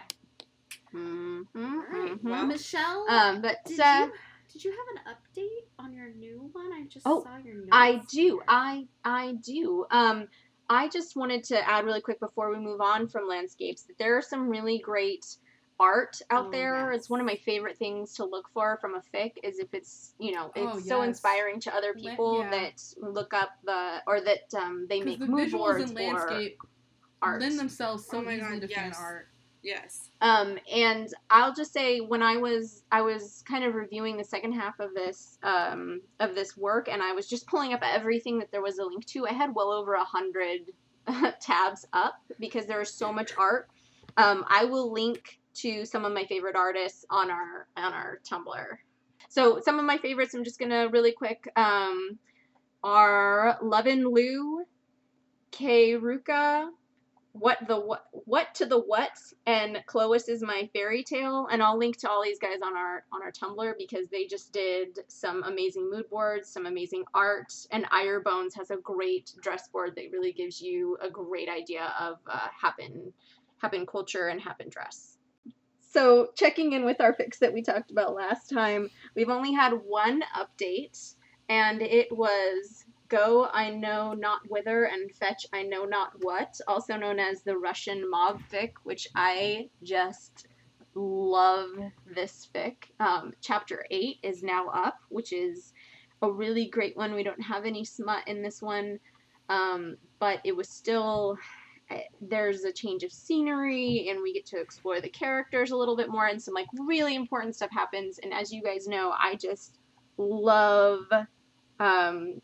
Mhm, 0.94 1.46
All 1.56 1.62
right. 1.62 2.12
mhm. 2.14 2.24
Well, 2.24 2.46
Michelle, 2.46 3.06
um, 3.10 3.42
but 3.42 3.58
did 3.66 3.80
uh, 3.80 4.08
you 4.08 4.14
did 4.52 4.64
you 4.66 4.72
have 4.72 5.06
an 5.06 5.14
update 5.16 5.68
on 5.78 5.94
your 5.94 6.10
new 6.10 6.50
one? 6.54 6.74
I 6.74 6.84
just 6.88 7.06
Oh, 7.06 7.24
saw 7.24 7.38
your 7.38 7.56
notes. 7.56 7.70
I 7.72 8.02
do. 8.12 8.20
here. 8.38 8.44
I 8.48 8.88
I 9.04 9.34
do. 9.34 9.86
Um, 9.92 10.28
I 10.70 10.88
just 10.90 11.16
wanted 11.16 11.44
to 11.46 11.68
add 11.68 11.86
really 11.86 12.02
quick 12.02 12.20
before 12.20 12.52
we 12.52 12.60
move 12.60 12.82
on 12.82 13.08
from 13.08 13.28
landscapes 13.28 13.84
that 13.84 13.98
there 13.98 14.16
are 14.18 14.22
some 14.22 14.48
really 14.50 14.80
great 14.80 15.26
art 15.80 16.22
out 16.30 16.48
Oh, 16.48 16.52
there. 16.52 16.92
yes. 16.92 17.00
It's 17.02 17.10
one 17.10 17.20
of 17.20 17.26
my 17.26 17.38
favorite 17.38 17.78
things 17.78 18.14
to 18.16 18.26
look 18.26 18.50
for 18.54 18.78
from 18.82 18.96
a 18.96 19.02
fic 19.14 19.32
is 19.44 19.60
if 19.60 19.74
it's 19.74 20.14
you 20.20 20.34
know 20.34 20.52
it's 20.56 20.76
Oh, 20.76 20.80
so 20.80 21.02
inspiring 21.02 21.60
to 21.62 21.74
other 21.74 21.94
La- 21.98 22.12
people 22.12 22.40
yeah. 22.42 22.52
that 22.52 22.84
look 22.98 23.34
up 23.34 23.52
the 23.64 24.02
or 24.06 24.22
that 24.22 24.54
um, 24.58 24.86
they 24.90 25.02
make 25.02 25.20
the 25.20 25.28
mood 25.28 25.52
boards 25.52 25.82
and 25.84 25.96
landscape 25.96 26.58
for 27.22 27.30
art. 27.30 27.42
lend 27.42 27.58
themselves 27.58 28.06
so 28.06 28.18
Oh 28.20 28.22
my 28.22 28.36
easily 28.36 28.60
God, 28.60 28.62
to 28.62 28.68
fan 28.68 28.94
art. 28.98 29.28
Yes. 29.62 30.10
Um, 30.22 30.58
and 30.74 31.10
I'll 31.30 31.54
just 31.54 31.74
say 31.74 32.00
when 32.00 32.24
I 32.24 32.38
was 32.38 32.84
I 32.92 33.02
was 33.02 33.44
kind 33.48 33.66
of 33.66 33.76
reviewing 33.76 34.18
the 34.18 34.24
second 34.24 34.54
half 34.54 34.80
of 34.80 34.94
this 34.94 35.38
um, 35.44 36.02
of 36.20 36.34
this 36.34 36.56
work, 36.56 36.88
and 36.88 37.02
I 37.02 37.12
was 37.12 37.28
just 37.28 37.48
pulling 37.48 37.74
up 37.74 37.82
everything 37.84 38.40
that 38.40 38.52
there 38.52 38.62
was 38.62 38.80
a 38.80 38.86
link 38.86 39.06
to. 39.08 39.28
I 39.28 39.34
had 39.34 39.54
well 39.54 39.72
over 39.72 39.96
a 39.96 40.04
hundred 40.04 40.62
tabs 41.42 41.86
up 41.92 42.16
because 42.40 42.66
there 42.66 42.82
is 42.82 42.94
so 42.94 43.12
much 43.12 43.34
art. 43.38 43.70
Um, 44.18 44.46
I 44.48 44.66
will 44.66 44.94
link 44.94 45.40
to 45.56 45.86
some 45.86 46.06
of 46.06 46.14
my 46.14 46.26
favorite 46.26 46.56
artists 46.56 47.06
on 47.10 47.30
our 47.30 47.68
on 47.76 47.94
our 47.94 48.20
Tumblr. 48.30 48.78
So 49.28 49.60
some 49.64 49.78
of 49.78 49.86
my 49.86 49.98
favorites, 49.98 50.34
I'm 50.34 50.44
just 50.44 50.60
gonna 50.60 50.88
really 50.90 51.12
quick 51.12 51.52
um, 51.58 52.18
are 52.84 53.58
Lovin 53.62 54.06
Lou, 54.06 54.64
K 55.52 55.94
Ruka, 55.94 56.70
what 57.40 57.58
the 57.68 57.80
what 57.80 58.06
what 58.12 58.54
to 58.54 58.66
the 58.66 58.80
what 58.80 59.12
and 59.46 59.82
Clois 59.86 60.28
is 60.28 60.42
my 60.42 60.70
fairy 60.74 61.04
tale 61.04 61.48
and 61.52 61.64
I'll 61.64 61.78
link 61.78 61.98
to 61.98 62.10
all 62.10 62.24
these 62.24 62.40
guys 62.40 62.60
on 62.64 62.76
our 62.76 63.06
on 63.14 63.24
our 63.24 63.32
Tumblr 63.32 63.74
because 63.78 64.10
they 64.10 64.26
just 64.26 64.52
did 64.52 65.00
some 65.08 65.44
amazing 65.44 65.90
mood 65.90 66.10
boards, 66.10 66.50
some 66.50 66.66
amazing 66.66 67.06
art, 67.14 67.54
and 67.72 67.86
Ire 67.92 68.20
Bones 68.20 68.54
has 68.56 68.72
a 68.72 68.78
great 68.78 69.34
dress 69.42 69.70
board 69.70 69.96
that 69.96 70.12
really 70.12 70.34
gives 70.34 70.62
you 70.62 70.98
a 71.02 71.10
great 71.10 71.50
idea 71.50 71.94
of 72.00 72.18
uh, 72.28 72.48
Hapan 72.64 73.14
Hapan 73.64 73.88
culture 73.88 74.28
and 74.28 74.42
Hapan 74.42 74.70
dress. 74.70 75.18
So 75.80 76.30
checking 76.36 76.74
in 76.74 76.86
with 76.86 77.02
our 77.02 77.14
fix 77.14 77.40
that 77.40 77.54
we 77.54 77.62
talked 77.62 77.90
about 77.90 78.14
last 78.14 78.50
time, 78.50 78.90
we've 79.16 79.30
only 79.30 79.54
had 79.54 79.72
one 79.74 80.24
update 80.38 81.16
and 81.48 81.82
it 81.82 82.16
was 82.16 82.86
Go 83.10 83.48
I 83.52 83.72
Know 83.72 84.14
Not 84.14 84.42
Whither 84.50 84.86
and 84.86 85.12
Fetch 85.12 85.46
I 85.54 85.64
Know 85.64 85.86
Not 85.86 86.12
What, 86.22 86.60
also 86.68 86.96
known 86.96 87.20
as 87.20 87.42
the 87.42 87.58
Russian 87.58 88.10
mob 88.10 88.40
fic, 88.52 88.74
which 88.84 89.08
I 89.16 89.70
just 89.84 90.48
love 90.96 91.70
this 92.16 92.48
fic. 92.54 92.76
Um, 93.00 93.34
chapter 93.42 93.86
8 93.92 94.18
is 94.24 94.44
now 94.44 94.68
up, 94.70 95.00
which 95.10 95.34
is 95.34 95.74
a 96.22 96.32
really 96.32 96.68
great 96.68 96.96
one. 96.98 97.14
We 97.14 97.24
don't 97.24 97.42
have 97.42 97.66
any 97.66 97.84
smut 97.86 98.28
in 98.28 98.42
this 98.42 98.62
one, 98.62 99.00
um, 99.50 99.98
but 100.20 100.40
it 100.44 100.56
was 100.56 100.70
still. 100.70 101.38
eh, 101.90 102.02
There's 102.22 102.64
a 102.64 102.72
change 102.72 103.04
of 103.04 103.12
scenery, 103.12 104.08
and 104.10 104.22
we 104.22 104.34
get 104.34 104.46
to 104.48 104.60
explore 104.60 105.02
the 105.02 105.10
characters 105.10 105.72
a 105.72 105.76
little 105.78 105.96
bit 105.96 106.10
more, 106.10 106.28
and 106.28 106.42
some 106.42 106.54
like 106.54 106.68
really 106.78 107.16
important 107.16 107.56
stuff 107.56 107.72
happens. 107.72 108.20
And 108.20 108.34
as 108.34 108.52
you 108.52 108.62
guys 108.62 108.88
know, 108.88 109.14
I 109.18 109.36
just 109.36 109.80
love 110.18 111.06
um, 111.80 112.42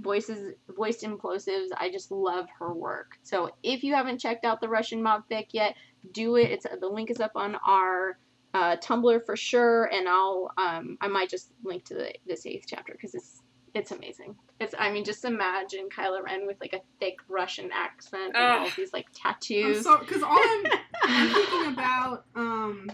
voices 0.00 0.54
voiced 0.76 1.02
implosives. 1.02 1.68
I 1.76 1.90
just 1.90 2.10
love 2.10 2.46
her 2.58 2.72
work. 2.72 3.18
So 3.22 3.50
if 3.62 3.82
you 3.82 3.94
haven't 3.94 4.18
checked 4.18 4.44
out 4.44 4.60
the 4.60 4.68
russian 4.68 5.02
mob 5.02 5.22
fic 5.30 5.46
yet 5.52 5.74
do 6.12 6.36
it. 6.36 6.50
It's 6.50 6.66
the 6.80 6.88
link 6.88 7.10
is 7.10 7.20
up 7.20 7.32
on 7.34 7.56
our 7.66 8.18
uh, 8.54 8.76
tumblr 8.76 9.24
for 9.26 9.36
sure 9.36 9.84
and 9.92 10.08
i'll 10.08 10.50
um, 10.56 10.96
i 11.02 11.08
might 11.08 11.28
just 11.28 11.50
link 11.62 11.84
to 11.84 11.94
the, 11.94 12.12
this 12.26 12.46
eighth 12.46 12.64
chapter 12.66 12.92
because 12.92 13.14
it's 13.14 13.42
it's 13.74 13.90
amazing. 13.90 14.34
It's 14.58 14.74
i 14.78 14.90
mean 14.90 15.04
just 15.04 15.24
imagine 15.26 15.88
kylo 15.94 16.22
ren 16.22 16.46
with 16.46 16.56
like 16.60 16.72
a 16.72 16.80
thick 16.98 17.16
russian 17.28 17.70
accent 17.72 18.34
and 18.34 18.60
all 18.60 18.68
these 18.76 18.94
like 18.94 19.06
tattoos. 19.12 19.86
because 20.00 20.22
all 20.22 20.38
I'm, 20.38 20.66
I'm 21.04 21.28
thinking 21.34 21.72
about 21.74 22.24
um, 22.34 22.90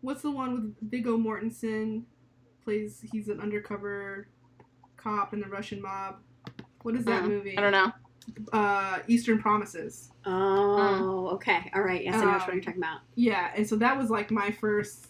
what's 0.00 0.22
the 0.22 0.32
one 0.32 0.54
with 0.54 0.90
Viggo 0.90 1.16
Mortensen? 1.16 2.02
Plays 2.64 3.04
he's 3.12 3.28
an 3.28 3.40
undercover 3.40 4.26
cop 5.04 5.32
in 5.34 5.40
the 5.40 5.46
Russian 5.48 5.80
mob. 5.82 6.16
What 6.82 6.96
is 6.96 7.04
that 7.04 7.22
Uh, 7.24 7.28
movie? 7.28 7.56
i 7.56 7.60
don't 7.60 7.72
know 7.72 7.92
Uh, 8.54 9.00
Eastern 9.06 9.38
Promises. 9.38 10.10
Oh, 10.24 11.28
okay. 11.34 11.70
All 11.74 11.82
right. 11.82 12.02
Yes, 12.02 12.14
I 12.14 12.24
know 12.24 12.32
which 12.32 12.40
one 12.40 12.50
Um, 12.50 12.54
you're 12.56 12.64
talking 12.64 12.82
about. 12.82 13.00
Yeah, 13.16 13.52
and 13.54 13.68
so 13.68 13.76
that 13.76 13.96
was 13.98 14.08
like 14.08 14.30
my 14.30 14.50
first 14.50 15.08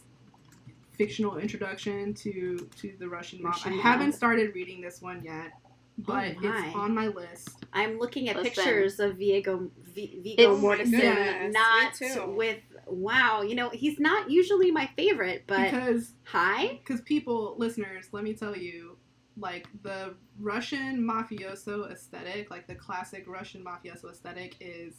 fictional 0.99 1.37
introduction 1.39 2.13
to 2.15 2.69
to 2.81 2.93
the 2.99 3.09
Russian 3.09 3.41
mob. 3.43 3.53
Russian 3.53 3.73
I 3.73 3.77
mob. 3.77 3.85
haven't 3.85 4.13
started 4.13 4.53
reading 4.55 4.81
this 4.81 5.01
one 5.01 5.23
yet, 5.25 5.53
but 5.99 6.37
my. 6.41 6.49
it's 6.67 6.77
on 6.77 6.93
my 6.95 7.07
list. 7.09 7.51
I'm 7.73 7.99
looking 7.99 8.29
at 8.29 8.37
Listen. 8.37 8.53
pictures 8.65 8.99
of 9.01 9.17
Viggo 9.17 9.71
V- 9.95 10.21
Viggo 10.23 10.43
It's- 10.43 10.61
Mortensen, 10.61 10.93
Yes, 10.93 11.53
not 11.53 12.35
with 12.35 12.59
wow. 12.87 13.43
You 13.43 13.55
know, 13.55 13.71
he's 13.71 13.99
not 14.01 14.29
usually 14.31 14.71
my 14.73 14.89
favorite, 14.97 15.45
but 15.47 15.71
because 15.71 16.15
hi. 16.25 16.81
because 16.85 17.01
people 17.03 17.55
listeners 17.59 18.09
let 18.13 18.25
me 18.25 18.35
tell 18.35 18.57
you 18.57 18.94
like 19.37 19.66
the 19.82 20.14
russian 20.39 20.99
mafioso 21.01 21.91
aesthetic 21.91 22.51
like 22.51 22.66
the 22.66 22.74
classic 22.74 23.24
russian 23.26 23.64
mafioso 23.64 24.11
aesthetic 24.11 24.55
is 24.61 24.95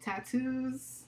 tattoos 0.00 1.04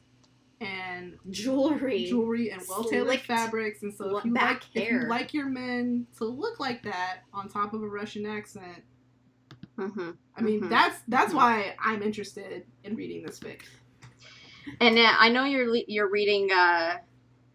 and 0.60 1.14
Jewelry. 1.30 2.06
jewelry 2.06 2.50
and 2.50 2.60
well-tailored 2.68 3.20
fabrics 3.20 3.82
and 3.82 3.94
so 3.94 4.16
if 4.18 4.24
you 4.24 4.32
like 4.34 4.62
if 4.74 4.90
you 4.90 5.08
like 5.08 5.32
your 5.32 5.46
men 5.46 6.06
to 6.16 6.24
look 6.24 6.58
like 6.60 6.82
that 6.82 7.20
on 7.32 7.48
top 7.48 7.72
of 7.74 7.82
a 7.82 7.88
russian 7.88 8.26
accent 8.26 8.82
hmm 9.76 10.10
i 10.36 10.40
mean 10.40 10.60
Mhm. 10.60 10.68
that's 10.68 11.00
that's 11.08 11.32
Mhm. 11.32 11.36
why 11.36 11.76
i'm 11.82 12.02
interested 12.02 12.66
in 12.84 12.96
reading 12.96 13.22
this 13.22 13.38
fic 13.38 13.60
And 14.80 14.98
uh, 14.98 15.12
I 15.18 15.30
know 15.30 15.44
you're 15.44 15.70
le- 15.72 15.84
you're 15.88 16.10
reading 16.10 16.50
uh, 16.52 16.98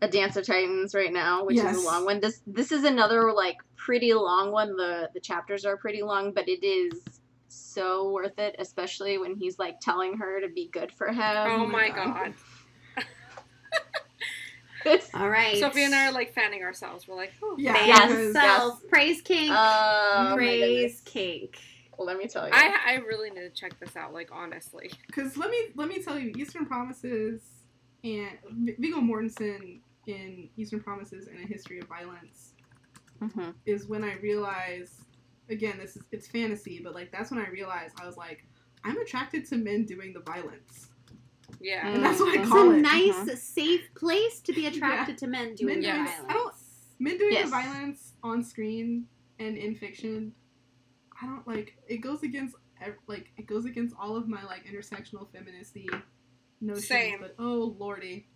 a 0.04 0.08
Dance 0.08 0.36
of 0.36 0.46
Titans 0.46 0.94
right 0.94 1.12
now, 1.14 1.46
which 1.46 1.58
is 1.58 1.78
a 1.78 1.86
long 1.86 2.06
one. 2.06 2.20
This 2.20 2.42
this 2.46 2.72
is 2.72 2.84
another 2.84 3.32
like 3.34 3.58
pretty 3.76 4.14
long 4.14 4.52
one. 4.52 4.76
The 4.76 5.10
the 5.14 5.20
chapters 5.20 5.66
are 5.66 5.78
pretty 5.78 6.02
long, 6.04 6.32
but 6.34 6.48
it 6.48 6.64
is 6.66 7.00
so 7.48 8.10
worth 8.12 8.38
it, 8.40 8.56
especially 8.60 9.18
when 9.18 9.36
he's 9.36 9.58
like 9.60 9.80
telling 9.80 10.18
her 10.18 10.42
to 10.42 10.50
be 10.50 10.68
good 10.72 10.92
for 10.92 11.08
him. 11.08 11.20
Oh, 11.20 11.58
my 11.60 11.64
oh 11.64 11.68
my 11.68 11.90
God. 11.90 12.34
god. 12.96 13.06
It's 14.86 15.10
All 15.14 15.30
right. 15.30 15.58
Sophie 15.60 15.84
and 15.86 15.96
I 15.96 16.08
are 16.08 16.12
like 16.12 16.34
fanning 16.34 16.64
ourselves. 16.64 17.08
We're 17.08 17.16
like, 17.16 17.32
oh. 17.42 17.56
yeah 17.58 17.74
Fan 17.74 17.88
Yes, 17.88 18.10
because- 18.12 18.34
self. 18.34 18.88
Praise 18.90 19.22
kink. 19.22 19.52
oh 19.56 20.34
Praise 20.36 20.62
goodness. 20.62 21.02
kink. 21.06 21.58
Well, 21.98 22.08
let 22.08 22.18
me 22.18 22.28
tell 22.28 22.48
you. 22.48 22.52
I 22.54 22.76
I 22.88 22.94
really 23.08 23.30
need 23.30 23.42
to 23.42 23.50
check 23.52 23.80
this 23.80 23.96
out. 23.96 24.14
Like 24.14 24.30
honestly. 24.34 24.92
Because 25.08 25.38
let 25.38 25.50
me 25.50 25.68
let 25.76 25.88
me 25.88 26.02
tell 26.04 26.18
you, 26.20 26.34
Eastern 26.38 26.66
Promises 26.66 27.42
and 28.04 28.32
V- 28.52 28.76
Viggo 28.80 28.98
Mortensen 29.00 29.80
in 30.08 30.50
Eastern 30.58 30.82
Promises 30.82 31.28
and 31.28 31.40
a 31.44 31.48
History 31.48 31.80
of 31.80 31.88
Violence 31.88 32.54
Mhm. 33.22 33.54
is 33.66 33.88
when 33.88 34.04
I 34.04 34.16
realized. 34.20 35.02
Again, 35.50 35.78
this 35.78 35.98
is 35.98 36.04
it's 36.12 36.28
fantasy, 36.28 36.80
but 36.82 36.94
like 36.96 37.12
that's 37.12 37.30
when 37.30 37.40
I 37.40 37.50
realized 37.50 37.96
I 38.02 38.06
was 38.06 38.16
like, 38.16 38.46
I'm 38.86 38.98
attracted 38.98 39.46
to 39.48 39.58
men 39.58 39.84
doing 39.86 40.14
the 40.14 40.22
violence, 40.22 40.90
Yeah. 41.60 41.86
and 41.90 42.02
that's 42.04 42.20
what 42.22 42.30
I 42.38 42.42
Mhm. 42.42 42.44
It's 42.44 42.54
a 42.54 42.72
it. 42.72 42.82
nice, 42.82 43.16
Mhm. 43.30 43.38
safe 43.38 43.94
place 43.94 44.40
to 44.42 44.54
be 44.54 44.68
attracted 44.68 45.18
to 45.18 45.28
men 45.28 45.54
doing 45.56 45.82
Men 45.82 45.96
doing- 45.96 46.06
violence. 46.06 46.26
I 46.30 46.34
don't- 46.34 46.56
Men 47.00 47.18
doing 47.18 47.34
Yes. 47.34 47.46
the 47.46 47.52
violence 47.52 48.14
on 48.24 48.42
screen 48.44 49.08
and 49.40 49.58
in 49.58 49.76
fiction. 49.76 50.34
I 51.22 51.26
don't 51.26 51.46
like. 51.46 51.78
It 51.88 51.98
goes 51.98 52.24
against 52.24 52.56
like 53.08 53.32
it 53.38 53.46
goes 53.46 53.66
against 53.66 53.94
all 54.00 54.16
of 54.16 54.28
my 54.30 54.44
like 54.46 54.66
intersectional 54.66 55.30
feministy 55.30 55.88
notions. 56.62 56.88
Same. 56.88 57.20
But 57.20 57.36
oh 57.38 57.76
lordy, 57.78 58.28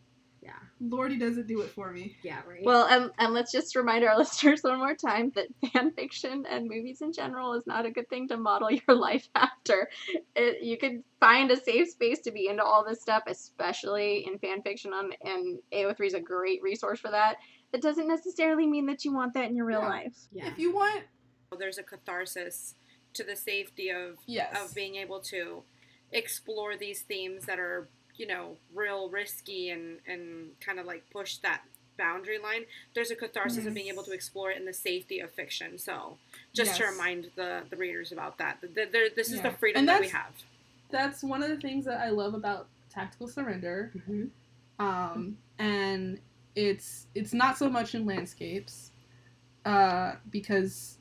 Yeah. 0.42 0.54
lordy 0.80 1.18
doesn't 1.18 1.48
do 1.48 1.62
it 1.62 1.70
for 1.72 1.92
me. 1.92 2.16
Yeah, 2.24 2.40
right. 2.48 2.64
Well, 2.64 2.86
and, 2.88 3.12
and 3.18 3.34
let's 3.34 3.52
just 3.52 3.76
remind 3.76 4.04
our 4.06 4.18
listeners 4.18 4.62
one 4.62 4.78
more 4.78 4.96
time 4.96 5.32
that 5.36 5.48
fan 5.74 5.92
fiction 5.92 6.46
and 6.50 6.68
movies 6.70 7.02
in 7.02 7.12
general 7.12 7.54
is 7.54 7.66
not 7.68 7.86
a 7.86 7.92
good 7.92 8.08
thing 8.10 8.28
to 8.30 8.38
model 8.38 8.70
your 8.88 8.96
life 8.96 9.28
after. 9.36 9.90
It, 10.36 10.64
you 10.64 10.78
could 10.78 11.04
find 11.20 11.50
a 11.52 11.58
safe 11.60 11.90
space 11.90 12.20
to 12.22 12.32
be 12.32 12.48
into 12.48 12.64
all 12.64 12.86
this 12.88 13.02
stuff, 13.02 13.24
especially 13.28 14.26
in 14.28 14.38
fan 14.40 14.62
fiction, 14.62 14.94
on, 14.94 15.12
and 15.24 15.60
AO3 15.74 16.08
is 16.08 16.14
a 16.14 16.20
great 16.22 16.62
resource 16.62 17.00
for 17.00 17.12
that. 17.12 17.38
That 17.72 17.82
doesn't 17.82 18.08
necessarily 18.08 18.68
mean 18.68 18.86
that 18.86 19.04
you 19.04 19.14
want 19.14 19.34
that 19.34 19.50
in 19.50 19.56
your 19.56 19.66
real 19.66 19.82
Yeah. 19.82 19.88
life. 19.90 20.18
yeah. 20.32 20.48
If 20.48 20.58
you 20.60 20.74
want, 20.74 21.04
well, 21.52 21.60
There's 21.60 21.78
a 21.78 21.84
catharsis 21.84 22.76
to 23.14 23.24
the 23.24 23.36
safety 23.36 23.90
of 23.90 24.18
yes, 24.28 24.56
of 24.62 24.76
being 24.76 24.96
able 24.96 25.20
to 25.22 25.64
explore 26.12 26.78
these 26.78 27.02
themes 27.02 27.46
that 27.46 27.60
are 27.60 27.90
you 28.18 28.28
know, 28.28 28.58
real 28.74 29.10
risky 29.10 29.70
and 29.70 30.00
and 30.08 30.50
kind 30.60 30.80
of 30.80 30.86
like 30.86 31.04
push 31.12 31.38
that 31.38 31.62
boundary 31.98 32.38
line. 32.38 32.64
There's 32.94 33.10
a 33.12 33.16
catharsis 33.16 33.66
of 33.66 33.74
being 33.74 33.88
able 33.88 34.04
to 34.04 34.12
explore 34.12 34.52
it 34.52 34.58
in 34.58 34.66
the 34.66 34.74
safety 34.74 35.20
of 35.20 35.32
fiction. 35.32 35.80
So 35.80 36.18
just 36.54 36.78
to 36.78 36.86
remind 36.86 37.32
the 37.36 37.64
the 37.70 37.76
readers 37.78 38.12
about 38.12 38.38
that, 38.38 38.60
there- 38.76 38.86
there- 38.86 39.10
this 39.10 39.30
is 39.32 39.38
Yeah. 39.38 39.50
the 39.50 39.58
freedom 39.58 39.86
that 39.88 40.02
we 40.02 40.10
have. 40.10 40.32
That's 40.90 41.24
one 41.24 41.42
of 41.44 41.50
the 41.50 41.58
things 41.58 41.86
that 41.86 42.00
I 42.00 42.10
love 42.10 42.34
about 42.34 42.68
tactical 42.90 43.28
surrender. 43.28 43.92
Mhm. 43.96 44.30
um, 44.80 45.38
and 45.58 46.20
it's 46.56 47.08
it's 47.16 47.34
not 47.34 47.58
so 47.58 47.68
much 47.70 47.96
in 47.96 48.06
landscapes 48.06 48.92
uh, 49.66 50.16
because 50.30 50.98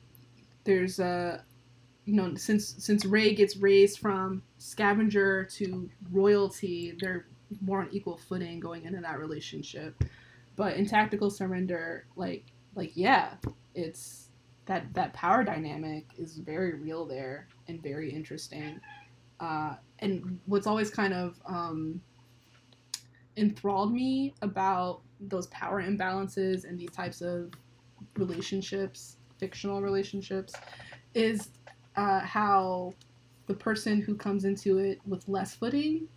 there's 0.65 0.99
a 0.99 1.45
you 2.07 2.15
know 2.15 2.35
since 2.37 2.75
since 2.83 3.05
Rey 3.05 3.35
gets 3.35 3.57
raised 3.59 3.99
from 3.99 4.43
scavenger 4.59 5.45
to 5.45 5.89
royalty, 6.11 6.97
they're 7.01 7.27
more 7.61 7.81
on 7.81 7.89
equal 7.93 8.17
footing 8.17 8.61
going 8.61 8.85
into 8.85 9.01
that 9.01 9.19
relationship. 9.19 10.03
But 10.57 10.77
in 10.77 10.87
tactical 10.87 11.31
surrender, 11.31 12.07
like 12.17 12.45
like 12.75 12.93
yeah, 12.95 13.35
it's 13.75 14.29
that 14.67 14.93
that 14.95 15.13
power 15.13 15.45
dynamic 15.45 16.07
is 16.19 16.39
very 16.39 16.75
real 16.75 17.05
there 17.05 17.49
and 17.69 17.83
very 17.83 18.11
interesting. 18.13 18.81
Uh, 19.39 19.75
and 20.01 20.39
what's 20.47 20.67
always 20.67 20.91
kind 20.91 21.13
of 21.13 21.39
um, 21.47 22.01
enthralled 23.37 23.93
me 23.93 24.35
about 24.43 25.03
those 25.21 25.47
power 25.49 25.83
imbalances 25.83 26.65
and 26.65 26.79
these 26.79 26.91
types 26.91 27.21
of 27.21 27.53
relationships, 28.17 29.17
fictional 29.39 29.83
relationships, 29.83 30.55
is 31.15 31.49
uh, 31.97 32.21
how 32.21 32.93
the 33.47 33.55
person 33.55 34.01
who 34.03 34.15
comes 34.15 34.45
into 34.45 34.79
it 34.79 35.01
with 35.07 35.29
less 35.29 35.55
footing, 35.55 36.09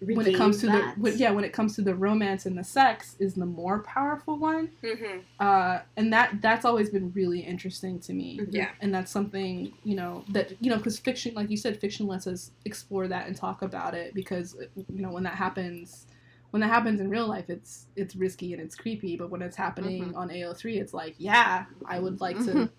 when 0.00 0.26
it 0.28 0.36
comes 0.36 0.58
to 0.60 0.68
Regains 0.68 0.94
the 0.94 1.00
when, 1.00 1.18
yeah, 1.18 1.30
when 1.32 1.42
it 1.44 1.52
comes 1.52 1.74
to 1.74 1.82
the 1.82 1.94
romance 1.94 2.46
and 2.46 2.56
the 2.56 2.62
sex, 2.62 3.16
is 3.18 3.34
the 3.34 3.44
more 3.46 3.80
powerful 3.80 4.38
one. 4.38 4.70
Mm-hmm. 4.82 5.18
Uh, 5.40 5.80
and 5.96 6.12
that 6.12 6.40
that's 6.40 6.64
always 6.64 6.88
been 6.90 7.10
really 7.14 7.40
interesting 7.40 7.98
to 8.00 8.12
me 8.12 8.38
Mhm. 8.38 8.48
Yeah. 8.52 8.70
and 8.80 8.94
that's 8.94 9.10
something 9.10 9.72
you 9.82 9.96
know 9.96 10.24
that 10.28 10.52
you 10.62 10.70
know 10.70 10.76
because 10.76 10.98
fiction 11.00 11.34
like 11.34 11.50
you 11.50 11.56
said 11.56 11.80
fiction 11.80 12.06
lets 12.06 12.28
us 12.28 12.52
explore 12.64 13.08
that 13.08 13.26
and 13.26 13.34
talk 13.34 13.62
about 13.62 13.94
it 13.94 14.14
because 14.14 14.56
you 14.76 15.02
know 15.02 15.10
when 15.10 15.24
that 15.24 15.34
happens 15.34 16.06
when 16.50 16.60
that 16.60 16.68
happens 16.68 17.00
in 17.00 17.10
real 17.10 17.26
life 17.26 17.50
it's 17.50 17.86
it's 17.96 18.14
risky 18.14 18.52
and 18.52 18.62
it's 18.62 18.76
creepy 18.76 19.16
but 19.16 19.30
when 19.30 19.42
it's 19.42 19.56
happening 19.56 20.12
Mhm. 20.12 20.16
on 20.16 20.28
AO3 20.30 20.78
it's 20.80 20.94
like 20.94 21.14
yeah 21.18 21.64
I 21.86 21.98
would 21.98 22.20
like 22.20 22.38
to 22.44 22.70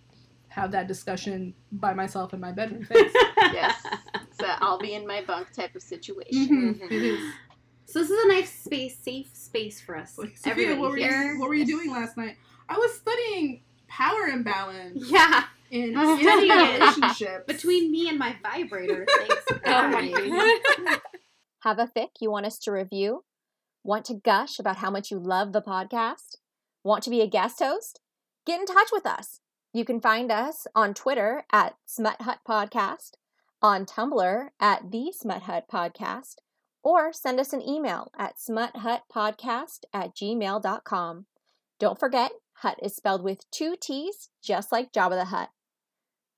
have 0.50 0.72
that 0.72 0.88
discussion 0.88 1.54
by 1.72 1.94
myself 1.94 2.34
in 2.34 2.40
my 2.40 2.52
bedroom 2.52 2.84
thanks 2.90 3.14
Yes. 3.38 3.86
It's 4.16 4.40
a 4.42 4.58
I'll 4.64 4.80
be 4.80 4.94
in 4.94 5.06
my 5.08 5.22
bunk 5.26 5.52
type 5.54 5.76
of 5.76 5.82
situation. 5.82 6.76
Mhm. 6.80 6.86
It 6.92 6.92
is 6.92 7.34
So 7.86 8.00
this 8.00 8.10
is 8.10 8.24
a 8.26 8.28
nice 8.28 8.52
space, 8.64 8.98
safe 9.00 9.30
space 9.36 9.80
for 9.82 9.96
us. 9.98 10.18
like, 10.18 10.38
Sophia 10.38 10.76
what 10.76 10.92
were, 10.92 10.98
here. 10.98 11.34
you, 11.34 11.40
what 11.40 11.50
were 11.50 11.56
you 11.56 11.66
doing 11.66 11.92
last 11.92 12.18
night 12.18 12.36
I 12.68 12.78
was 12.78 12.94
studying 12.96 13.62
power 13.88 14.28
imbalance 14.28 15.10
Yeah, 15.10 15.44
in 15.72 15.94
Studying 16.20 16.52
it. 16.52 16.80
relationships 16.80 17.44
between 17.48 17.92
me 17.92 18.10
and 18.10 18.18
my 18.20 18.36
vibrator. 18.44 19.06
Thanks. 19.18 19.36
Oh 19.66 19.88
my 19.90 20.12
Barry. 20.12 20.30
god. 20.30 21.00
Have 21.64 21.80
a 21.80 21.86
fic 21.88 22.10
you 22.22 22.32
want 22.32 22.46
us 22.46 22.58
to 22.60 22.72
review? 22.72 23.24
Want 23.84 24.06
to 24.06 24.14
gush 24.16 24.58
about 24.60 24.78
how 24.78 24.90
much 24.90 25.12
you 25.12 25.20
love 25.20 25.52
the 25.52 25.62
podcast? 25.62 26.38
Want 26.84 27.04
to 27.04 27.10
be 27.10 27.22
a 27.22 27.28
guest 27.28 27.60
host? 27.60 28.00
Get 28.46 28.60
in 28.60 28.66
touch 28.66 28.88
with 28.92 29.06
us. 29.06 29.42
You 29.72 29.86
can 29.86 30.02
find 30.02 30.32
us 30.32 30.66
on 30.74 30.96
Twitter 30.96 31.44
at 31.52 31.76
Smut 31.86 32.22
Hut 32.24 32.40
Podcast, 32.48 33.12
on 33.62 33.86
Tumblr 33.86 34.48
at 34.60 34.92
The 34.92 35.12
Smut 35.12 35.44
Hut 35.44 35.66
Podcast, 35.72 36.36
or 36.82 37.14
send 37.14 37.40
us 37.40 37.54
an 37.54 37.62
email 37.62 38.12
at 38.18 38.38
smuthutpodcast 38.38 39.84
at 39.94 40.16
gmail.com. 40.16 41.26
Don't 41.80 42.00
forget, 42.00 42.32
Hut 42.54 42.80
is 42.82 42.96
spelled 42.96 43.24
with 43.24 43.50
two 43.52 43.76
T's, 43.80 44.30
just 44.42 44.72
like 44.72 44.92
Jabba 44.92 45.12
the 45.12 45.26
Hutt. 45.26 45.50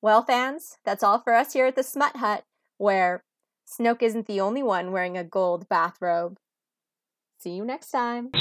Well, 0.01 0.23
fans, 0.23 0.77
that's 0.83 1.03
all 1.03 1.19
for 1.21 1.33
us 1.33 1.53
here 1.53 1.67
at 1.67 1.75
the 1.75 1.83
Smut 1.83 2.17
Hut, 2.17 2.43
where 2.77 3.23
Snoke 3.65 4.03
isn't 4.03 4.27
the 4.27 4.41
only 4.41 4.61
one 4.61 4.91
wearing 4.91 5.17
a 5.17 5.23
gold 5.23 5.69
bathrobe. 5.69 6.37
See 7.39 7.51
you 7.51 7.63
next 7.63 7.91
time. 7.91 8.31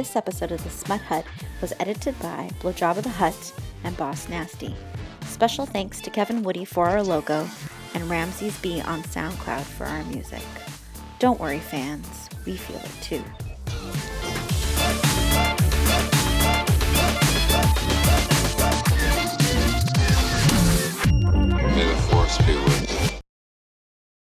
This 0.00 0.16
episode 0.16 0.50
of 0.50 0.64
The 0.64 0.70
Smut 0.70 1.02
Hut 1.02 1.26
was 1.60 1.74
edited 1.78 2.18
by 2.20 2.48
Blowjob 2.60 2.96
of 2.96 3.04
the 3.04 3.10
Hut 3.10 3.52
and 3.84 3.94
Boss 3.98 4.30
Nasty. 4.30 4.74
Special 5.26 5.66
thanks 5.66 6.00
to 6.00 6.08
Kevin 6.08 6.42
Woody 6.42 6.64
for 6.64 6.88
our 6.88 7.02
logo 7.02 7.46
and 7.92 8.08
Ramses 8.08 8.58
B 8.62 8.80
on 8.80 9.02
SoundCloud 9.02 9.60
for 9.60 9.84
our 9.84 10.02
music. 10.04 10.40
Don't 11.18 11.38
worry, 11.38 11.58
fans, 11.58 12.30
we 12.46 12.56
feel 12.56 12.78
it 12.78 13.02
too. 13.02 13.22
May 21.74 21.84
the 21.84 21.96
force 22.08 22.38
be 22.38 22.69